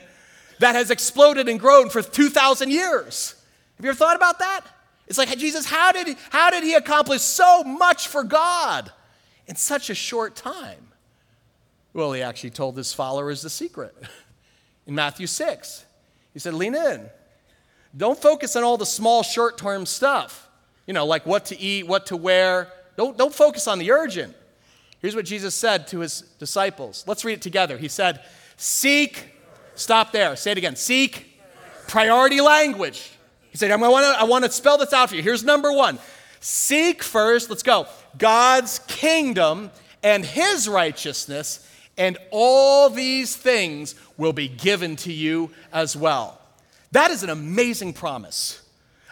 that 0.61 0.75
has 0.75 0.91
exploded 0.91 1.49
and 1.49 1.61
grown 1.61 1.91
for 1.91 2.01
2,000 2.01 2.71
years. 2.71 3.35
Have 3.77 3.85
you 3.85 3.91
ever 3.91 3.99
thought 3.99 4.17
about 4.17 4.39
that? 4.39 4.63
It's 5.07 5.19
like, 5.19 5.37
Jesus, 5.37 5.67
how 5.67 5.93
did, 5.93 6.07
he, 6.07 6.17
how 6.31 6.51
did 6.51 6.63
he 6.63 6.75
accomplish 6.75 7.21
so 7.21 7.63
much 7.65 8.09
for 8.09 8.23
God 8.25 8.91
in 9.47 9.57
such 9.57 9.91
a 9.91 9.95
short 9.95 10.35
time? 10.35 10.89
Well, 11.93 12.13
he 12.13 12.23
actually 12.23 12.51
told 12.51 12.77
his 12.77 12.93
followers 12.93 13.43
the 13.43 13.51
secret. 13.51 13.95
In 14.87 14.95
Matthew 14.95 15.27
6, 15.27 15.87
he 16.35 16.39
said, 16.39 16.53
Lean 16.53 16.75
in. 16.75 17.09
Don't 17.97 18.21
focus 18.21 18.55
on 18.55 18.65
all 18.65 18.77
the 18.77 18.85
small, 18.85 19.23
short 19.23 19.57
term 19.57 19.87
stuff, 19.87 20.44
you 20.87 20.95
know, 20.95 21.07
like 21.07 21.27
what 21.27 21.47
to 21.47 21.59
eat, 21.59 21.87
what 21.87 22.07
to 22.07 22.17
wear. 22.17 22.69
Don't, 22.97 23.17
don't 23.17 23.35
focus 23.35 23.67
on 23.67 23.79
the 23.79 23.91
urgent. 23.91 24.35
Here's 25.01 25.17
what 25.17 25.25
Jesus 25.25 25.55
said 25.55 25.87
to 25.89 26.01
his 26.01 26.23
disciples. 26.39 27.05
Let's 27.07 27.25
read 27.25 27.35
it 27.35 27.43
together. 27.43 27.77
He 27.77 27.89
said, 27.89 28.21
Seek, 28.57 29.35
stop 29.75 30.13
there, 30.13 30.37
say 30.37 30.53
it 30.53 30.59
again. 30.59 30.77
Seek 30.77 31.41
priority 31.89 32.41
language. 32.41 33.13
He 33.51 33.59
said, 33.59 33.71
I 33.71 33.77
want 33.77 34.05
to 34.05 34.21
I 34.21 34.25
want 34.25 34.45
to 34.45 34.51
spell 34.51 34.79
this 34.79 34.93
out 34.93 35.11
for 35.11 35.17
you. 35.17 35.23
Here's 35.23 35.45
number 35.45 35.73
one 35.73 35.99
Seek 36.41 37.03
first, 37.03 37.49
let's 37.51 37.63
go, 37.63 37.87
God's 38.19 38.81
kingdom 38.87 39.71
and 40.03 40.25
his 40.25 40.69
righteousness, 40.69 41.67
and 41.97 42.19
all 42.31 42.91
these 42.91 43.37
things 43.37 43.95
will 44.19 44.33
be 44.33 44.49
given 44.49 44.97
to 44.97 45.13
you 45.13 45.51
as 45.73 45.97
well. 45.97 46.41
That 46.93 47.11
is 47.11 47.23
an 47.23 47.31
amazing 47.31 47.93
promise 47.93 48.61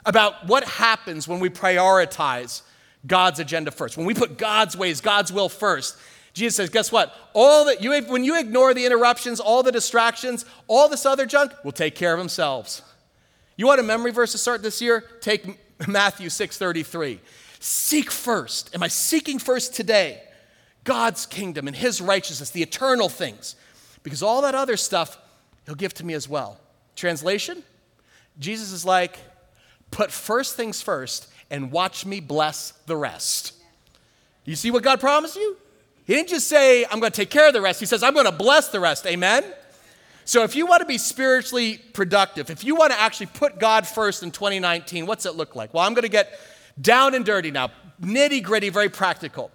about 0.05 0.47
what 0.47 0.65
happens 0.65 1.29
when 1.29 1.41
we 1.41 1.49
prioritize 1.49 2.63
God's 3.07 3.41
agenda 3.41 3.71
first. 3.71 3.97
When 3.97 4.07
we 4.07 4.15
put 4.15 4.39
God's 4.39 4.77
ways, 4.77 5.01
God's 5.01 5.33
will 5.33 5.49
first. 5.49 5.97
Jesus 6.35 6.57
says, 6.57 6.71
guess 6.71 6.91
what? 6.91 7.15
All 7.35 7.67
that 7.67 7.83
you 7.83 8.01
when 8.05 8.25
you 8.25 8.39
ignore 8.39 8.75
the 8.75 8.87
interruptions, 8.87 9.39
all 9.39 9.63
the 9.63 9.73
distractions, 9.73 10.45
all 10.67 10.89
this 10.89 11.05
other 11.05 11.27
junk 11.27 11.53
will 11.65 11.73
take 11.73 11.95
care 11.95 12.13
of 12.13 12.19
themselves. 12.19 12.83
You 13.57 13.67
want 13.67 13.81
a 13.81 13.85
memory 13.85 14.13
verse 14.13 14.33
to 14.33 14.39
start 14.39 14.63
this 14.63 14.81
year? 14.81 15.05
Take 15.21 15.59
Matthew 15.87 16.29
6:33. 16.29 17.19
Seek 17.61 18.11
first. 18.11 18.75
Am 18.75 18.83
I 18.83 18.89
seeking 18.89 19.39
first 19.39 19.75
today 19.75 20.23
God's 20.85 21.27
kingdom 21.27 21.67
and 21.67 21.77
his 21.77 22.01
righteousness, 22.01 22.51
the 22.51 22.63
eternal 22.63 23.09
things? 23.09 23.57
Because 24.03 24.23
all 24.23 24.43
that 24.43 24.55
other 24.55 24.77
stuff 24.77 25.19
he'll 25.67 25.75
give 25.75 25.95
to 25.95 26.05
me 26.05 26.15
as 26.15 26.29
well. 26.29 26.59
Translation? 26.97 27.63
Jesus 28.39 28.73
is 28.73 28.85
like, 28.85 29.19
put 29.93 30.11
first 30.11 30.57
things 30.57 30.83
first 30.83 31.29
and 31.51 31.71
watch 31.71 32.05
me 32.05 32.19
bless 32.19 32.73
the 32.87 32.97
rest. 32.97 33.53
You 34.45 34.57
see 34.57 34.71
what 34.71 34.83
God 34.83 34.99
promised 34.99 35.37
you? 35.37 35.57
He 36.05 36.15
didn't 36.15 36.31
just 36.31 36.49
say, 36.49 36.85
I'm 36.85 36.99
going 36.99 37.13
to 37.13 37.17
take 37.17 37.31
care 37.31 37.47
of 37.47 37.53
the 37.53 37.61
rest. 37.61 37.79
He 37.79 37.87
says, 37.87 38.03
I'm 38.03 38.15
going 38.15 38.27
to 38.27 38.33
bless 38.33 38.69
the 38.69 38.81
rest. 38.81 39.07
Amen? 39.07 39.45
So 40.25 40.43
if 40.43 40.57
you 40.57 40.67
want 40.67 40.81
to 40.81 40.87
be 40.87 40.99
spiritually 40.99 41.79
productive, 41.93 42.51
if 42.51 42.65
you 42.65 42.75
want 42.75 42.93
to 42.93 43.01
actually 43.01 43.27
put 43.27 43.59
God 43.59 43.87
first 43.87 44.23
in 44.23 44.31
2019, 44.31 45.07
what's 45.07 45.27
it 45.27 45.37
look 45.37 45.55
like? 45.55 45.73
Well, 45.75 45.85
I'm 45.85 45.95
going 45.95 46.03
to 46.03 46.09
get 46.09 46.39
down 46.81 47.15
and 47.15 47.25
dirty 47.25 47.51
now, 47.51 47.71
nitty 48.01 48.43
gritty, 48.43 48.69
very 48.69 48.89
practical. 48.89 49.51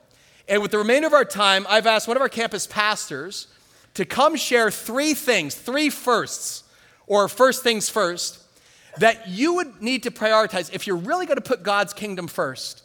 And 0.48 0.62
with 0.62 0.72
the 0.72 0.78
remainder 0.78 1.08
of 1.08 1.14
our 1.14 1.26
time, 1.26 1.66
I've 1.70 1.88
asked 1.88 2.08
one 2.08 2.16
of 2.16 2.22
our 2.22 2.30
campus 2.30 2.68
pastors 2.68 3.48
to 3.96 4.06
come 4.06 4.36
share 4.36 4.72
three 4.72 5.14
things, 5.14 5.56
three 5.56 5.90
firsts, 5.90 6.64
or 7.08 7.28
first 7.28 7.64
things 7.64 7.90
first, 7.90 8.44
that 9.00 9.28
you 9.28 9.54
would 9.56 9.82
need 9.82 10.04
to 10.04 10.12
prioritize 10.12 10.74
if 10.74 10.88
you're 10.88 10.98
really 10.98 11.26
going 11.26 11.38
to 11.38 11.42
put 11.42 11.64
God's 11.64 11.94
kingdom 11.94 12.28
first 12.28 12.84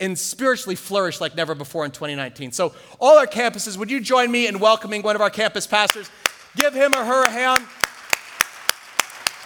and 0.00 0.18
spiritually 0.18 0.76
flourish 0.76 1.20
like 1.20 1.34
never 1.34 1.54
before 1.54 1.84
in 1.84 1.90
2019. 1.90 2.52
So, 2.52 2.74
all 3.00 3.18
our 3.18 3.26
campuses, 3.26 3.76
would 3.76 3.90
you 3.90 4.00
join 4.00 4.30
me 4.30 4.46
in 4.46 4.60
welcoming 4.60 5.02
one 5.02 5.16
of 5.16 5.22
our 5.22 5.30
campus 5.30 5.66
pastors? 5.66 6.10
Give 6.56 6.74
him 6.74 6.94
or 6.94 7.04
her 7.04 7.24
a 7.24 7.30
hand. 7.30 7.64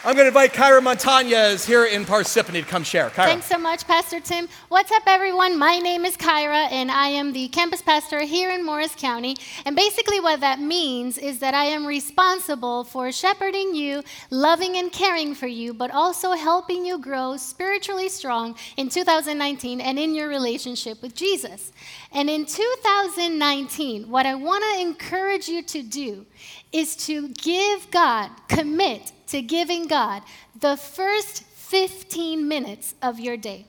I'm 0.04 0.16
going 0.16 0.24
to 0.24 0.28
invite 0.28 0.52
Kyra 0.52 0.80
Montañez 0.80 1.64
here 1.64 1.84
in 1.84 2.04
Parsippany 2.04 2.54
to 2.54 2.62
come 2.62 2.82
share. 2.82 3.08
Kyra. 3.10 3.24
Thanks 3.24 3.46
so 3.46 3.56
much, 3.56 3.86
Pastor 3.86 4.18
Tim. 4.18 4.48
What's 4.68 4.90
up, 4.90 5.04
everyone? 5.06 5.56
My 5.56 5.78
name 5.78 6.04
is 6.04 6.16
Kyra, 6.16 6.72
and 6.72 6.90
I 6.90 7.06
am 7.06 7.32
the 7.32 7.46
campus 7.50 7.82
pastor 7.82 8.22
here 8.22 8.50
in 8.50 8.66
Morris 8.66 8.96
County. 8.96 9.36
And 9.64 9.76
basically, 9.76 10.18
what 10.18 10.40
that 10.40 10.58
means 10.58 11.18
is 11.18 11.38
that 11.38 11.54
I 11.54 11.66
am 11.66 11.86
responsible 11.86 12.82
for 12.82 13.12
shepherding 13.12 13.76
you, 13.76 14.02
loving 14.30 14.76
and 14.76 14.90
caring 14.90 15.36
for 15.36 15.46
you, 15.46 15.72
but 15.72 15.92
also 15.92 16.32
helping 16.32 16.84
you 16.84 16.98
grow 16.98 17.36
spiritually 17.36 18.08
strong 18.08 18.56
in 18.76 18.88
2019 18.88 19.80
and 19.80 20.00
in 20.00 20.16
your 20.16 20.26
relationship 20.26 21.00
with 21.00 21.14
Jesus. 21.14 21.70
And 22.10 22.28
in 22.28 22.44
2019, 22.44 24.10
what 24.10 24.26
I 24.26 24.34
want 24.34 24.64
to 24.64 24.80
encourage 24.80 25.46
you 25.46 25.62
to 25.62 25.80
do 25.80 26.26
is 26.72 26.96
to 27.06 27.28
give 27.28 27.90
God, 27.90 28.30
commit 28.48 29.12
to 29.28 29.42
giving 29.42 29.86
God 29.86 30.22
the 30.58 30.76
first 30.76 31.44
15 31.44 32.46
minutes 32.46 32.94
of 33.02 33.20
your 33.20 33.36
day. 33.36 33.66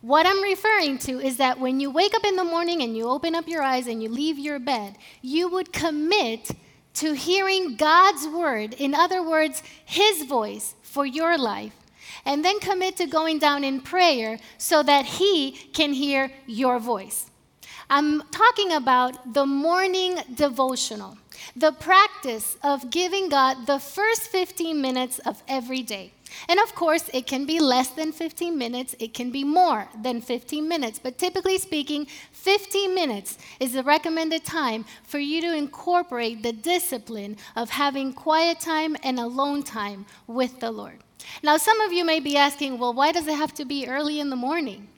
What 0.00 0.26
I'm 0.26 0.42
referring 0.42 0.98
to 0.98 1.20
is 1.20 1.36
that 1.36 1.60
when 1.60 1.78
you 1.78 1.90
wake 1.90 2.14
up 2.14 2.24
in 2.24 2.34
the 2.34 2.44
morning 2.44 2.82
and 2.82 2.96
you 2.96 3.08
open 3.08 3.36
up 3.36 3.46
your 3.46 3.62
eyes 3.62 3.86
and 3.86 4.02
you 4.02 4.08
leave 4.08 4.38
your 4.38 4.58
bed, 4.58 4.96
you 5.22 5.48
would 5.48 5.72
commit 5.72 6.50
to 6.94 7.12
hearing 7.14 7.76
God's 7.76 8.26
word, 8.26 8.74
in 8.74 8.94
other 8.94 9.22
words, 9.22 9.62
His 9.84 10.24
voice 10.24 10.74
for 10.82 11.06
your 11.06 11.38
life, 11.38 11.72
and 12.24 12.44
then 12.44 12.58
commit 12.60 12.96
to 12.96 13.06
going 13.06 13.38
down 13.38 13.64
in 13.64 13.80
prayer 13.80 14.38
so 14.58 14.82
that 14.82 15.04
He 15.04 15.52
can 15.72 15.92
hear 15.92 16.32
your 16.46 16.78
voice. 16.78 17.30
I'm 17.88 18.22
talking 18.30 18.72
about 18.72 19.34
the 19.34 19.46
morning 19.46 20.18
devotional, 20.34 21.16
the 21.56 21.72
practice 21.72 22.56
of 22.62 22.90
giving 22.90 23.28
God 23.28 23.66
the 23.66 23.78
first 23.78 24.22
15 24.22 24.80
minutes 24.80 25.18
of 25.20 25.42
every 25.48 25.82
day. 25.82 26.12
And 26.48 26.58
of 26.60 26.74
course, 26.74 27.10
it 27.12 27.26
can 27.26 27.44
be 27.44 27.60
less 27.60 27.88
than 27.88 28.12
15 28.12 28.56
minutes, 28.56 28.94
it 28.98 29.14
can 29.14 29.30
be 29.30 29.44
more 29.44 29.88
than 30.00 30.20
15 30.20 30.66
minutes, 30.66 30.98
but 30.98 31.18
typically 31.18 31.58
speaking, 31.58 32.06
15 32.32 32.94
minutes 32.94 33.38
is 33.60 33.72
the 33.72 33.82
recommended 33.82 34.44
time 34.44 34.84
for 35.04 35.18
you 35.18 35.40
to 35.42 35.54
incorporate 35.54 36.42
the 36.42 36.52
discipline 36.52 37.36
of 37.56 37.70
having 37.70 38.12
quiet 38.12 38.60
time 38.60 38.96
and 39.02 39.18
alone 39.18 39.62
time 39.62 40.06
with 40.26 40.60
the 40.60 40.70
Lord. 40.70 40.98
Now, 41.42 41.56
some 41.56 41.80
of 41.80 41.92
you 41.92 42.04
may 42.04 42.20
be 42.20 42.36
asking, 42.36 42.78
well, 42.78 42.92
why 42.92 43.12
does 43.12 43.26
it 43.26 43.34
have 43.34 43.54
to 43.54 43.64
be 43.64 43.86
early 43.86 44.18
in 44.18 44.30
the 44.30 44.36
morning? 44.36 44.88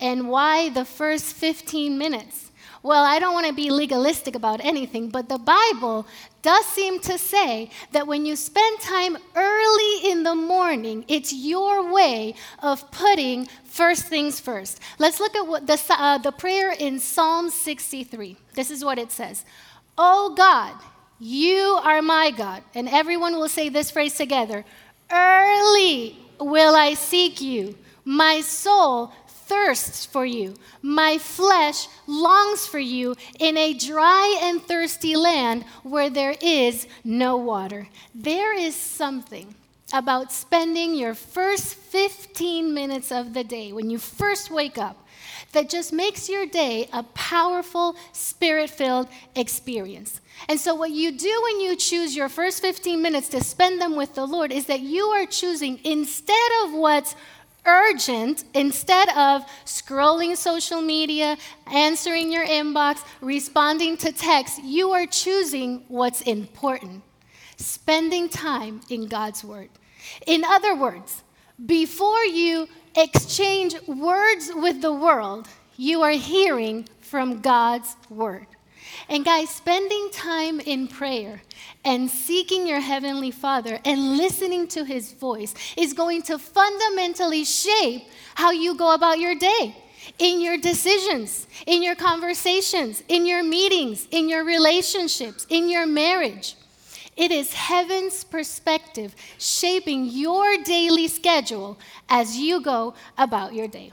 And 0.00 0.28
why 0.28 0.68
the 0.68 0.84
first 0.84 1.34
15 1.34 1.96
minutes? 1.96 2.50
Well, 2.84 3.02
I 3.02 3.18
don't 3.18 3.32
want 3.32 3.46
to 3.46 3.54
be 3.54 3.70
legalistic 3.70 4.34
about 4.34 4.62
anything, 4.62 5.08
but 5.08 5.30
the 5.30 5.38
Bible 5.38 6.06
does 6.42 6.66
seem 6.66 7.00
to 7.00 7.16
say 7.16 7.70
that 7.92 8.06
when 8.06 8.26
you 8.26 8.36
spend 8.36 8.78
time 8.78 9.16
early 9.34 10.10
in 10.10 10.22
the 10.22 10.34
morning, 10.34 11.06
it's 11.08 11.32
your 11.32 11.90
way 11.90 12.34
of 12.62 12.90
putting 12.90 13.46
first 13.64 14.04
things 14.04 14.38
first. 14.38 14.80
Let's 14.98 15.18
look 15.18 15.34
at 15.34 15.46
what 15.46 15.66
the, 15.66 15.80
uh, 15.88 16.18
the 16.18 16.30
prayer 16.30 16.72
in 16.78 16.98
Psalm 16.98 17.48
63. 17.48 18.36
This 18.52 18.70
is 18.70 18.84
what 18.84 18.98
it 18.98 19.10
says 19.10 19.46
Oh 19.96 20.34
God, 20.36 20.74
you 21.18 21.80
are 21.82 22.02
my 22.02 22.32
God. 22.32 22.62
And 22.74 22.86
everyone 22.86 23.32
will 23.32 23.48
say 23.48 23.70
this 23.70 23.90
phrase 23.90 24.14
together 24.14 24.62
Early 25.10 26.18
will 26.38 26.76
I 26.76 26.92
seek 26.92 27.40
you. 27.40 27.78
My 28.04 28.42
soul 28.42 29.10
thirsts 29.46 30.06
for 30.06 30.24
you. 30.24 30.54
My 30.82 31.18
flesh 31.18 31.88
longs 32.06 32.66
for 32.66 32.78
you 32.78 33.14
in 33.38 33.56
a 33.56 33.74
dry 33.74 34.38
and 34.42 34.62
thirsty 34.62 35.16
land 35.16 35.64
where 35.82 36.10
there 36.10 36.34
is 36.40 36.86
no 37.04 37.36
water. 37.36 37.88
There 38.14 38.56
is 38.58 38.74
something 38.74 39.54
about 39.92 40.32
spending 40.32 40.94
your 40.94 41.14
first 41.14 41.74
15 41.74 42.74
minutes 42.74 43.12
of 43.12 43.34
the 43.34 43.44
day 43.44 43.72
when 43.72 43.90
you 43.90 43.98
first 43.98 44.50
wake 44.50 44.78
up 44.78 45.04
that 45.52 45.70
just 45.70 45.92
makes 45.92 46.28
your 46.28 46.46
day 46.46 46.88
a 46.92 47.02
powerful, 47.14 47.96
spirit 48.12 48.70
filled 48.70 49.08
experience. 49.34 50.20
And 50.48 50.58
so, 50.60 50.74
what 50.74 50.90
you 50.90 51.12
do 51.12 51.42
when 51.44 51.60
you 51.60 51.76
choose 51.76 52.14
your 52.14 52.28
first 52.28 52.60
15 52.60 53.00
minutes 53.00 53.28
to 53.28 53.42
spend 53.42 53.80
them 53.80 53.96
with 53.96 54.14
the 54.14 54.26
Lord 54.26 54.52
is 54.52 54.66
that 54.66 54.80
you 54.80 55.04
are 55.04 55.26
choosing, 55.26 55.78
instead 55.84 56.50
of 56.64 56.72
what's 56.72 57.14
urgent 57.66 58.44
instead 58.54 59.08
of 59.10 59.44
scrolling 59.64 60.36
social 60.36 60.80
media, 60.80 61.36
answering 61.66 62.32
your 62.32 62.46
inbox, 62.46 63.04
responding 63.20 63.96
to 63.98 64.12
texts. 64.12 64.60
You 64.62 64.90
are 64.92 65.06
choosing 65.06 65.84
what's 65.88 66.20
important, 66.22 67.02
spending 67.56 68.28
time 68.28 68.80
in 68.90 69.06
God's 69.06 69.44
Word. 69.44 69.70
In 70.26 70.44
other 70.44 70.74
words, 70.76 71.22
before 71.66 72.24
you 72.24 72.68
exchange 72.96 73.74
words 73.86 74.50
with 74.54 74.82
the 74.82 74.92
world, 74.92 75.48
you 75.76 76.02
are 76.02 76.12
hearing 76.12 76.88
from 77.00 77.40
God's 77.40 77.96
Word. 78.08 78.46
And 79.08 79.24
guys, 79.24 79.50
spending 79.50 80.10
time 80.12 80.60
in 80.60 80.88
prayer 80.88 81.42
and 81.84 82.10
seeking 82.10 82.66
your 82.66 82.80
Heavenly 82.80 83.30
Father 83.30 83.78
and 83.84 84.16
listening 84.16 84.66
to 84.68 84.84
His 84.84 85.12
voice 85.12 85.54
is 85.76 85.92
going 85.92 86.22
to 86.22 86.38
fundamentally 86.38 87.44
shape 87.44 88.04
how 88.34 88.50
you 88.50 88.76
go 88.76 88.94
about 88.94 89.18
your 89.18 89.34
day. 89.34 89.76
In 90.18 90.40
your 90.42 90.58
decisions, 90.58 91.46
in 91.66 91.82
your 91.82 91.94
conversations, 91.94 93.02
in 93.08 93.24
your 93.24 93.42
meetings, 93.42 94.06
in 94.10 94.28
your 94.28 94.44
relationships, 94.44 95.46
in 95.48 95.70
your 95.70 95.86
marriage. 95.86 96.56
It 97.16 97.30
is 97.30 97.54
heaven's 97.54 98.24
perspective 98.24 99.14
shaping 99.38 100.06
your 100.06 100.58
daily 100.58 101.08
schedule 101.08 101.78
as 102.08 102.36
you 102.36 102.60
go 102.60 102.94
about 103.16 103.54
your 103.54 103.68
day. 103.68 103.92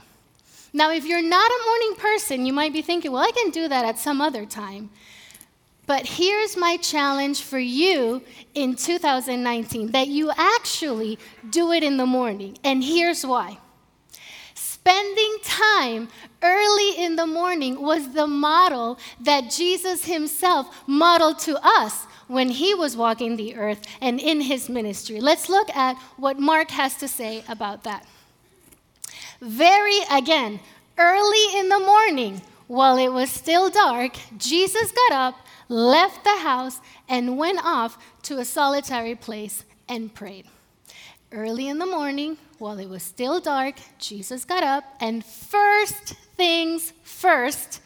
Now, 0.72 0.90
if 0.90 1.04
you're 1.04 1.22
not 1.22 1.50
a 1.50 1.64
morning 1.66 1.94
person, 1.96 2.46
you 2.46 2.52
might 2.52 2.72
be 2.72 2.82
thinking, 2.82 3.12
well, 3.12 3.22
I 3.22 3.30
can 3.30 3.50
do 3.50 3.68
that 3.68 3.84
at 3.84 3.98
some 3.98 4.20
other 4.20 4.46
time. 4.46 4.90
But 5.86 6.06
here's 6.06 6.56
my 6.56 6.76
challenge 6.76 7.42
for 7.42 7.58
you 7.58 8.22
in 8.54 8.76
2019 8.76 9.92
that 9.92 10.08
you 10.08 10.30
actually 10.36 11.18
do 11.50 11.72
it 11.72 11.82
in 11.82 11.96
the 11.96 12.06
morning. 12.06 12.56
And 12.62 12.84
here's 12.84 13.26
why. 13.26 13.58
Spending 14.54 15.36
time 15.42 16.08
early 16.42 16.96
in 16.96 17.16
the 17.16 17.26
morning 17.26 17.80
was 17.80 18.12
the 18.12 18.26
model 18.26 18.98
that 19.20 19.50
Jesus 19.50 20.04
himself 20.04 20.84
modeled 20.86 21.38
to 21.40 21.58
us 21.62 22.04
when 22.26 22.48
he 22.48 22.74
was 22.74 22.96
walking 22.96 23.36
the 23.36 23.54
earth 23.56 23.82
and 24.00 24.18
in 24.18 24.40
his 24.40 24.68
ministry. 24.68 25.20
Let's 25.20 25.48
look 25.48 25.68
at 25.76 25.96
what 26.16 26.38
Mark 26.38 26.70
has 26.70 26.96
to 26.96 27.08
say 27.08 27.44
about 27.48 27.84
that. 27.84 28.06
Very, 29.40 29.98
again, 30.10 30.60
early 30.96 31.58
in 31.58 31.68
the 31.68 31.80
morning, 31.80 32.40
while 32.68 32.96
it 32.96 33.12
was 33.12 33.30
still 33.30 33.70
dark, 33.70 34.16
Jesus 34.38 34.92
got 34.92 35.12
up, 35.12 35.46
left 35.72 36.22
the 36.22 36.36
house, 36.36 36.80
and 37.08 37.38
went 37.38 37.58
off 37.64 37.96
to 38.22 38.38
a 38.38 38.44
solitary 38.44 39.14
place 39.14 39.64
and 39.88 40.14
prayed. 40.14 40.46
Early 41.32 41.66
in 41.66 41.78
the 41.78 41.86
morning, 41.86 42.36
while 42.58 42.78
it 42.78 42.90
was 42.90 43.02
still 43.02 43.40
dark, 43.40 43.76
Jesus 43.98 44.44
got 44.44 44.62
up 44.62 44.84
and 45.00 45.24
first 45.24 46.14
things 46.36 46.92
first, 47.02 47.80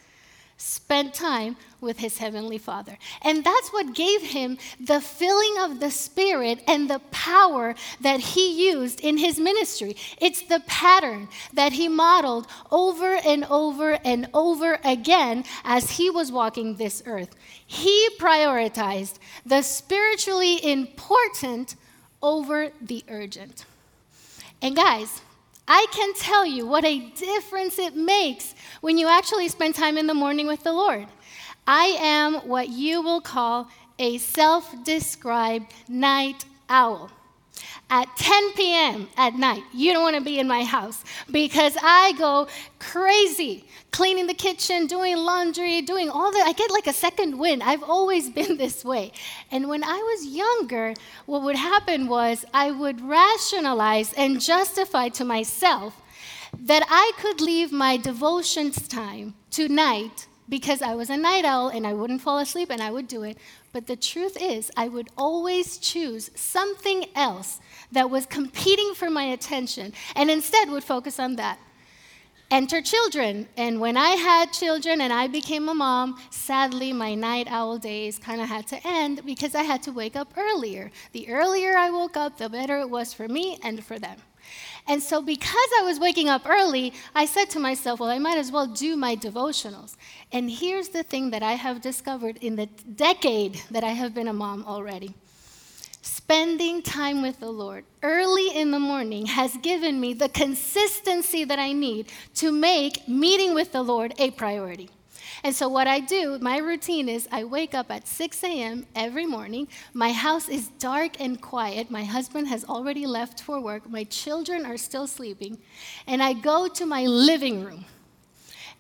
spent 0.56 1.14
time 1.14 1.56
with 1.80 1.98
his 1.98 2.18
heavenly 2.18 2.58
Father. 2.58 2.98
And 3.22 3.44
that's 3.44 3.70
what 3.70 3.94
gave 3.94 4.22
him 4.22 4.58
the 4.80 5.00
filling 5.00 5.56
of 5.60 5.80
the 5.80 5.90
Spirit 5.90 6.62
and 6.66 6.88
the 6.88 7.00
power 7.10 7.74
that 8.00 8.20
he 8.20 8.68
used 8.70 9.00
in 9.00 9.18
his 9.18 9.38
ministry. 9.38 9.96
It's 10.20 10.42
the 10.42 10.62
pattern 10.66 11.28
that 11.52 11.72
he 11.72 11.88
modeled 11.88 12.46
over 12.70 13.16
and 13.16 13.44
over 13.44 13.98
and 14.04 14.28
over 14.32 14.78
again 14.84 15.44
as 15.64 15.92
he 15.92 16.10
was 16.10 16.32
walking 16.32 16.76
this 16.76 17.02
earth. 17.06 17.34
He 17.66 18.08
prioritized 18.18 19.18
the 19.44 19.62
spiritually 19.62 20.64
important 20.64 21.76
over 22.22 22.70
the 22.80 23.04
urgent. 23.08 23.64
And 24.62 24.74
guys, 24.74 25.20
I 25.68 25.86
can 25.90 26.14
tell 26.14 26.46
you 26.46 26.66
what 26.66 26.84
a 26.84 27.00
difference 27.10 27.78
it 27.78 27.96
makes 27.96 28.54
when 28.80 28.98
you 28.98 29.08
actually 29.08 29.48
spend 29.48 29.74
time 29.74 29.98
in 29.98 30.06
the 30.06 30.14
morning 30.14 30.46
with 30.46 30.62
the 30.62 30.72
Lord. 30.72 31.06
I 31.66 31.96
am 32.00 32.34
what 32.48 32.68
you 32.68 33.02
will 33.02 33.20
call 33.20 33.68
a 33.98 34.18
self 34.18 34.74
described 34.84 35.72
night 35.88 36.44
owl. 36.68 37.10
At 37.88 38.08
10 38.16 38.52
p.m. 38.54 39.08
at 39.16 39.34
night, 39.34 39.62
you 39.72 39.92
don't 39.92 40.02
want 40.02 40.16
to 40.16 40.22
be 40.22 40.40
in 40.40 40.48
my 40.48 40.64
house 40.64 41.04
because 41.30 41.76
I 41.80 42.12
go 42.18 42.48
crazy 42.80 43.64
cleaning 43.92 44.26
the 44.26 44.34
kitchen, 44.34 44.86
doing 44.86 45.16
laundry, 45.16 45.80
doing 45.82 46.10
all 46.10 46.30
that. 46.32 46.46
I 46.46 46.52
get 46.52 46.70
like 46.70 46.86
a 46.86 46.92
second 46.92 47.38
wind. 47.38 47.62
I've 47.62 47.82
always 47.82 48.28
been 48.38 48.56
this 48.56 48.84
way. 48.84 49.12
And 49.50 49.68
when 49.68 49.82
I 49.84 49.96
was 49.96 50.26
younger, 50.26 50.94
what 51.26 51.42
would 51.42 51.56
happen 51.56 52.06
was 52.08 52.44
I 52.52 52.72
would 52.72 53.00
rationalize 53.00 54.12
and 54.14 54.40
justify 54.40 55.08
to 55.10 55.24
myself 55.24 56.02
that 56.58 56.84
I 56.90 57.12
could 57.18 57.40
leave 57.40 57.72
my 57.72 57.96
devotions 57.96 58.86
time 58.88 59.34
tonight 59.50 60.26
because 60.48 60.82
I 60.82 60.94
was 60.94 61.10
a 61.10 61.16
night 61.16 61.44
owl 61.44 61.68
and 61.68 61.86
I 61.86 61.92
wouldn't 61.92 62.22
fall 62.22 62.38
asleep 62.38 62.70
and 62.70 62.82
I 62.82 62.90
would 62.90 63.08
do 63.08 63.22
it. 63.22 63.38
But 63.72 63.86
the 63.86 63.96
truth 63.96 64.36
is, 64.40 64.70
I 64.76 64.88
would 64.88 65.08
always 65.16 65.78
choose 65.78 66.30
something 66.34 67.06
else 67.14 67.60
that 67.92 68.10
was 68.10 68.26
competing 68.26 68.94
for 68.94 69.10
my 69.10 69.24
attention 69.24 69.92
and 70.14 70.30
instead 70.30 70.70
would 70.70 70.84
focus 70.84 71.18
on 71.18 71.36
that. 71.36 71.58
Enter 72.48 72.80
children. 72.80 73.48
And 73.56 73.80
when 73.80 73.96
I 73.96 74.10
had 74.10 74.52
children 74.52 75.00
and 75.00 75.12
I 75.12 75.26
became 75.26 75.68
a 75.68 75.74
mom, 75.74 76.16
sadly, 76.30 76.92
my 76.92 77.16
night 77.16 77.48
owl 77.50 77.76
days 77.76 78.20
kind 78.20 78.40
of 78.40 78.48
had 78.48 78.68
to 78.68 78.86
end 78.86 79.22
because 79.26 79.56
I 79.56 79.64
had 79.64 79.82
to 79.82 79.92
wake 79.92 80.14
up 80.14 80.32
earlier. 80.36 80.92
The 81.10 81.28
earlier 81.28 81.76
I 81.76 81.90
woke 81.90 82.16
up, 82.16 82.38
the 82.38 82.48
better 82.48 82.78
it 82.78 82.88
was 82.88 83.12
for 83.12 83.26
me 83.26 83.58
and 83.64 83.84
for 83.84 83.98
them. 83.98 84.18
And 84.88 85.02
so, 85.02 85.20
because 85.20 85.70
I 85.78 85.82
was 85.82 85.98
waking 85.98 86.28
up 86.28 86.42
early, 86.46 86.92
I 87.14 87.26
said 87.26 87.50
to 87.50 87.58
myself, 87.58 87.98
well, 88.00 88.10
I 88.10 88.18
might 88.18 88.38
as 88.38 88.52
well 88.52 88.66
do 88.66 88.96
my 88.96 89.16
devotionals. 89.16 89.96
And 90.32 90.50
here's 90.50 90.90
the 90.90 91.02
thing 91.02 91.30
that 91.30 91.42
I 91.42 91.52
have 91.52 91.80
discovered 91.80 92.36
in 92.40 92.56
the 92.56 92.66
decade 92.66 93.60
that 93.70 93.82
I 93.82 93.90
have 93.90 94.14
been 94.14 94.28
a 94.28 94.32
mom 94.32 94.64
already 94.64 95.14
spending 96.26 96.82
time 96.82 97.20
with 97.20 97.38
the 97.40 97.50
Lord 97.50 97.84
early 98.02 98.56
in 98.56 98.70
the 98.70 98.78
morning 98.78 99.26
has 99.26 99.56
given 99.58 100.00
me 100.00 100.12
the 100.12 100.28
consistency 100.28 101.44
that 101.44 101.58
I 101.58 101.72
need 101.72 102.10
to 102.36 102.50
make 102.52 103.06
meeting 103.08 103.54
with 103.54 103.72
the 103.72 103.82
Lord 103.82 104.14
a 104.18 104.30
priority. 104.30 104.88
And 105.46 105.54
so, 105.54 105.68
what 105.68 105.86
I 105.86 106.00
do, 106.00 106.40
my 106.40 106.56
routine 106.56 107.08
is 107.08 107.28
I 107.30 107.44
wake 107.44 107.72
up 107.72 107.88
at 107.88 108.08
6 108.08 108.42
a.m. 108.42 108.84
every 108.96 109.26
morning. 109.26 109.68
My 109.94 110.10
house 110.10 110.48
is 110.48 110.70
dark 110.80 111.20
and 111.20 111.40
quiet. 111.40 111.88
My 111.88 112.02
husband 112.02 112.48
has 112.48 112.64
already 112.64 113.06
left 113.06 113.42
for 113.42 113.60
work. 113.60 113.88
My 113.88 114.02
children 114.02 114.66
are 114.66 114.76
still 114.76 115.06
sleeping. 115.06 115.58
And 116.04 116.20
I 116.20 116.32
go 116.32 116.66
to 116.66 116.84
my 116.84 117.06
living 117.06 117.62
room 117.62 117.84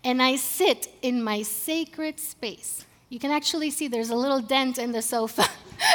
and 0.02 0.20
I 0.20 0.34
sit 0.34 0.88
in 1.02 1.22
my 1.22 1.42
sacred 1.42 2.18
space. 2.18 2.84
You 3.10 3.20
can 3.20 3.30
actually 3.30 3.70
see 3.70 3.86
there's 3.86 4.10
a 4.10 4.16
little 4.16 4.40
dent 4.40 4.76
in 4.76 4.90
the 4.90 5.02
sofa 5.02 5.46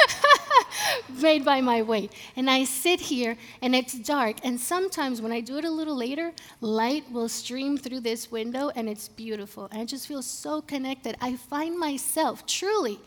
made 1.20 1.44
by 1.44 1.60
my 1.60 1.82
weight. 1.82 2.12
And 2.36 2.50
I 2.50 2.64
sit 2.64 3.00
here 3.00 3.36
and 3.60 3.74
it's 3.74 3.92
dark. 3.92 4.36
And 4.44 4.58
sometimes 4.58 5.20
when 5.20 5.32
I 5.32 5.40
do 5.40 5.58
it 5.58 5.64
a 5.64 5.70
little 5.70 5.96
later, 5.96 6.32
light 6.60 7.10
will 7.10 7.28
stream 7.28 7.78
through 7.78 8.00
this 8.00 8.30
window 8.30 8.70
and 8.74 8.88
it's 8.88 9.08
beautiful. 9.08 9.68
And 9.70 9.80
I 9.80 9.84
just 9.84 10.06
feel 10.06 10.22
so 10.22 10.60
connected. 10.60 11.16
I 11.20 11.36
find 11.36 11.78
myself 11.78 12.46
truly 12.46 12.98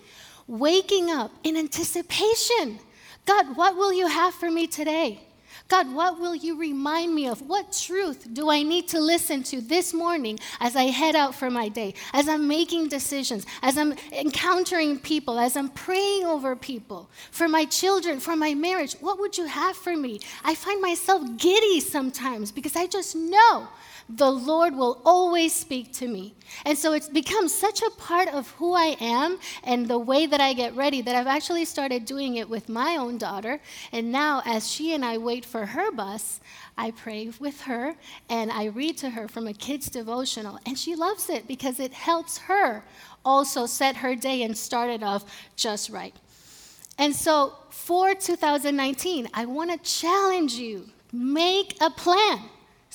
waking 0.48 1.10
up 1.10 1.32
in 1.44 1.58
anticipation. 1.58 2.80
God, 3.26 3.58
what 3.58 3.76
will 3.76 3.94
you 3.94 4.08
have 4.08 4.34
for 4.34 4.52
me 4.52 4.68
today? 4.68 5.22
God, 5.68 5.92
what 5.94 6.20
will 6.20 6.36
you 6.36 6.58
remind 6.60 7.16
me 7.16 7.28
of? 7.28 7.42
What 7.42 7.72
truth 7.74 8.28
do 8.32 8.52
I 8.52 8.62
need 8.62 8.88
to 8.90 9.00
listen 9.00 9.42
to 9.44 9.62
this 9.62 9.96
morning 9.96 10.38
as 10.60 10.76
I 10.76 10.84
head 10.84 11.16
out 11.16 11.34
for 11.34 11.50
my 11.50 11.70
day, 11.70 11.96
as 12.14 12.30
I'm 12.30 12.48
making 12.48 12.90
decisions, 12.90 13.48
as 13.64 13.76
I'm 13.76 13.96
encountering 14.12 15.00
people, 15.00 15.40
as 15.40 15.58
I'm 15.58 15.70
praying 15.70 16.26
over 16.26 16.56
people, 16.56 17.10
for 17.32 17.48
my 17.48 17.66
children, 17.66 18.20
for 18.20 18.36
my 18.36 18.54
marriage? 18.54 18.94
What 19.02 19.20
would 19.20 19.40
you 19.40 19.48
have 19.48 19.76
for 19.76 19.98
me? 19.98 20.20
I 20.44 20.54
find 20.54 20.80
myself 20.82 21.24
giddy 21.38 21.80
sometimes 21.80 22.52
because 22.52 22.76
I 22.76 22.86
just 22.86 23.16
know 23.16 23.68
the 24.08 24.30
Lord 24.30 24.76
will 24.76 25.02
always 25.04 25.54
speak 25.54 25.92
to 25.94 26.08
me. 26.08 26.36
And 26.64 26.78
so 26.78 26.94
it's 26.94 27.10
become 27.10 27.48
such 27.48 27.82
a 27.82 27.90
part 27.92 28.28
of 28.28 28.50
who 28.52 28.74
I 28.74 28.96
am 29.00 29.40
and 29.64 29.88
the 29.88 29.98
way 29.98 30.28
that 30.28 30.40
I 30.40 30.54
get 30.54 30.76
ready 30.76 31.02
that 31.02 31.16
I've 31.16 31.28
actually 31.28 31.66
started 31.66 32.06
doing 32.06 32.36
it 32.36 32.48
with 32.48 32.70
my 32.70 32.98
own 32.98 33.18
daughter. 33.18 33.60
And 33.92 34.12
now, 34.12 34.44
as 34.46 34.72
she 34.72 34.94
and 34.94 35.04
I 35.04 35.18
wait 35.18 35.44
for 35.44 35.66
her 35.66 35.92
bus, 35.92 36.40
I 36.78 36.92
pray 36.92 37.32
with 37.40 37.62
her 37.62 37.96
and 38.30 38.52
I 38.52 38.66
read 38.66 38.98
to 39.00 39.10
her 39.10 39.28
from 39.28 39.48
a 39.48 39.54
kid's 39.54 39.90
devotional. 39.90 40.60
And 40.66 40.78
she 40.78 40.96
loves 40.96 41.30
it 41.30 41.48
because 41.48 41.80
it 41.80 41.94
helps 41.94 42.38
her 42.38 42.84
also 43.24 43.66
set 43.66 43.98
her 43.98 44.16
day 44.16 44.44
and 44.44 44.56
start 44.56 44.92
it 44.92 45.02
off 45.02 45.26
just 45.56 45.90
right. 45.90 46.16
And 46.98 47.16
so 47.16 47.54
for 47.70 48.14
2019, 48.14 49.30
I 49.34 49.46
want 49.46 49.72
to 49.72 49.78
challenge 49.90 50.54
you 50.54 50.90
make 51.12 51.76
a 51.82 51.90
plan 51.90 52.40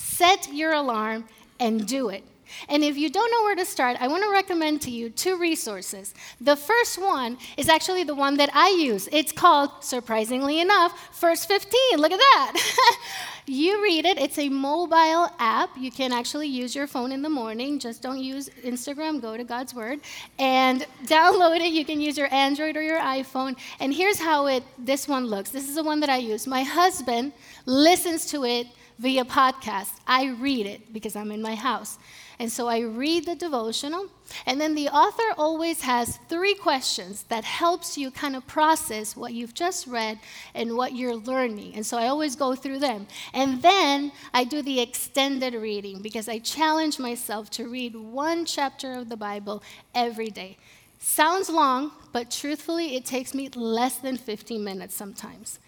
set 0.00 0.52
your 0.52 0.72
alarm 0.72 1.24
and 1.58 1.86
do 1.86 2.08
it. 2.08 2.24
And 2.68 2.82
if 2.82 2.96
you 2.96 3.10
don't 3.10 3.30
know 3.30 3.42
where 3.42 3.54
to 3.54 3.64
start, 3.64 3.96
I 4.00 4.08
want 4.08 4.24
to 4.24 4.30
recommend 4.30 4.82
to 4.82 4.90
you 4.90 5.10
two 5.10 5.38
resources. 5.38 6.14
The 6.40 6.56
first 6.56 7.00
one 7.00 7.38
is 7.56 7.68
actually 7.68 8.04
the 8.04 8.14
one 8.14 8.36
that 8.38 8.50
I 8.52 8.70
use. 8.70 9.08
It's 9.12 9.30
called, 9.30 9.70
surprisingly 9.80 10.60
enough, 10.60 11.16
First 11.16 11.46
15. 11.48 11.98
Look 11.98 12.12
at 12.12 12.18
that. 12.18 12.96
you 13.46 13.82
read 13.82 14.04
it, 14.04 14.18
it's 14.18 14.38
a 14.38 14.48
mobile 14.48 15.28
app. 15.38 15.70
You 15.76 15.90
can 15.90 16.12
actually 16.12 16.48
use 16.48 16.74
your 16.74 16.86
phone 16.86 17.12
in 17.12 17.22
the 17.22 17.28
morning. 17.28 17.78
Just 17.78 18.02
don't 18.02 18.20
use 18.20 18.48
Instagram, 18.64 19.20
go 19.20 19.36
to 19.36 19.44
God's 19.44 19.74
Word. 19.74 20.00
And 20.38 20.86
download 21.04 21.60
it. 21.60 21.72
You 21.72 21.84
can 21.84 22.00
use 22.00 22.18
your 22.18 22.32
Android 22.32 22.76
or 22.76 22.82
your 22.82 23.00
iPhone. 23.00 23.56
And 23.78 23.94
here's 23.94 24.18
how 24.18 24.46
it 24.46 24.64
this 24.76 25.06
one 25.06 25.26
looks. 25.26 25.50
This 25.50 25.68
is 25.68 25.76
the 25.76 25.84
one 25.84 26.00
that 26.00 26.10
I 26.10 26.16
use. 26.16 26.46
My 26.46 26.62
husband 26.62 27.32
listens 27.66 28.26
to 28.26 28.44
it 28.44 28.66
via 29.00 29.24
podcast. 29.24 29.92
I 30.06 30.28
read 30.28 30.66
it 30.66 30.92
because 30.92 31.16
I'm 31.16 31.32
in 31.32 31.40
my 31.40 31.54
house. 31.54 31.98
And 32.38 32.52
so 32.52 32.68
I 32.68 32.80
read 32.80 33.26
the 33.26 33.34
devotional, 33.34 34.06
and 34.46 34.60
then 34.60 34.74
the 34.74 34.88
author 34.88 35.34
always 35.36 35.82
has 35.82 36.18
three 36.28 36.54
questions 36.54 37.24
that 37.24 37.44
helps 37.44 37.98
you 37.98 38.10
kind 38.10 38.34
of 38.34 38.46
process 38.46 39.16
what 39.16 39.34
you've 39.34 39.52
just 39.52 39.86
read 39.86 40.18
and 40.54 40.76
what 40.76 40.94
you're 40.94 41.16
learning. 41.16 41.74
And 41.74 41.84
so 41.84 41.98
I 41.98 42.08
always 42.08 42.36
go 42.36 42.54
through 42.54 42.78
them. 42.78 43.06
And 43.34 43.60
then 43.60 44.12
I 44.32 44.44
do 44.44 44.62
the 44.62 44.80
extended 44.80 45.54
reading 45.54 46.00
because 46.00 46.28
I 46.28 46.38
challenge 46.38 46.98
myself 46.98 47.50
to 47.52 47.68
read 47.68 47.94
one 47.94 48.44
chapter 48.46 48.92
of 48.94 49.08
the 49.10 49.16
Bible 49.18 49.62
every 49.94 50.30
day. 50.30 50.56
Sounds 50.98 51.48
long, 51.48 51.92
but 52.12 52.30
truthfully, 52.30 52.96
it 52.96 53.06
takes 53.06 53.34
me 53.34 53.48
less 53.54 53.96
than 53.96 54.18
15 54.18 54.62
minutes 54.62 54.94
sometimes. 54.94 55.58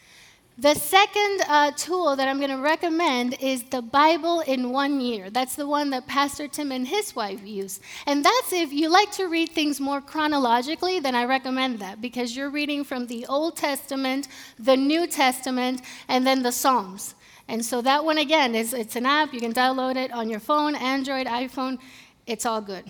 The 0.58 0.74
second 0.74 1.42
uh, 1.48 1.70
tool 1.70 2.14
that 2.14 2.28
I'm 2.28 2.36
going 2.36 2.50
to 2.50 2.62
recommend 2.62 3.36
is 3.40 3.62
the 3.62 3.80
Bible 3.80 4.40
in 4.40 4.70
one 4.70 5.00
year. 5.00 5.30
That's 5.30 5.56
the 5.56 5.66
one 5.66 5.88
that 5.90 6.06
Pastor 6.06 6.46
Tim 6.46 6.70
and 6.72 6.86
his 6.86 7.16
wife 7.16 7.40
use. 7.42 7.80
And 8.06 8.22
that's 8.22 8.52
if 8.52 8.70
you 8.70 8.90
like 8.90 9.10
to 9.12 9.28
read 9.28 9.48
things 9.48 9.80
more 9.80 10.02
chronologically, 10.02 11.00
then 11.00 11.14
I 11.14 11.24
recommend 11.24 11.78
that 11.78 12.02
because 12.02 12.36
you're 12.36 12.50
reading 12.50 12.84
from 12.84 13.06
the 13.06 13.24
Old 13.26 13.56
Testament, 13.56 14.28
the 14.58 14.76
New 14.76 15.06
Testament, 15.06 15.80
and 16.06 16.26
then 16.26 16.42
the 16.42 16.52
Psalms. 16.52 17.14
And 17.48 17.64
so 17.64 17.80
that 17.80 18.04
one 18.04 18.18
again 18.18 18.54
is 18.54 18.74
it's 18.74 18.94
an 18.94 19.06
app. 19.06 19.32
You 19.32 19.40
can 19.40 19.54
download 19.54 19.96
it 19.96 20.12
on 20.12 20.28
your 20.28 20.40
phone, 20.40 20.74
Android, 20.74 21.26
iPhone. 21.26 21.78
It's 22.26 22.44
all 22.44 22.60
good. 22.60 22.84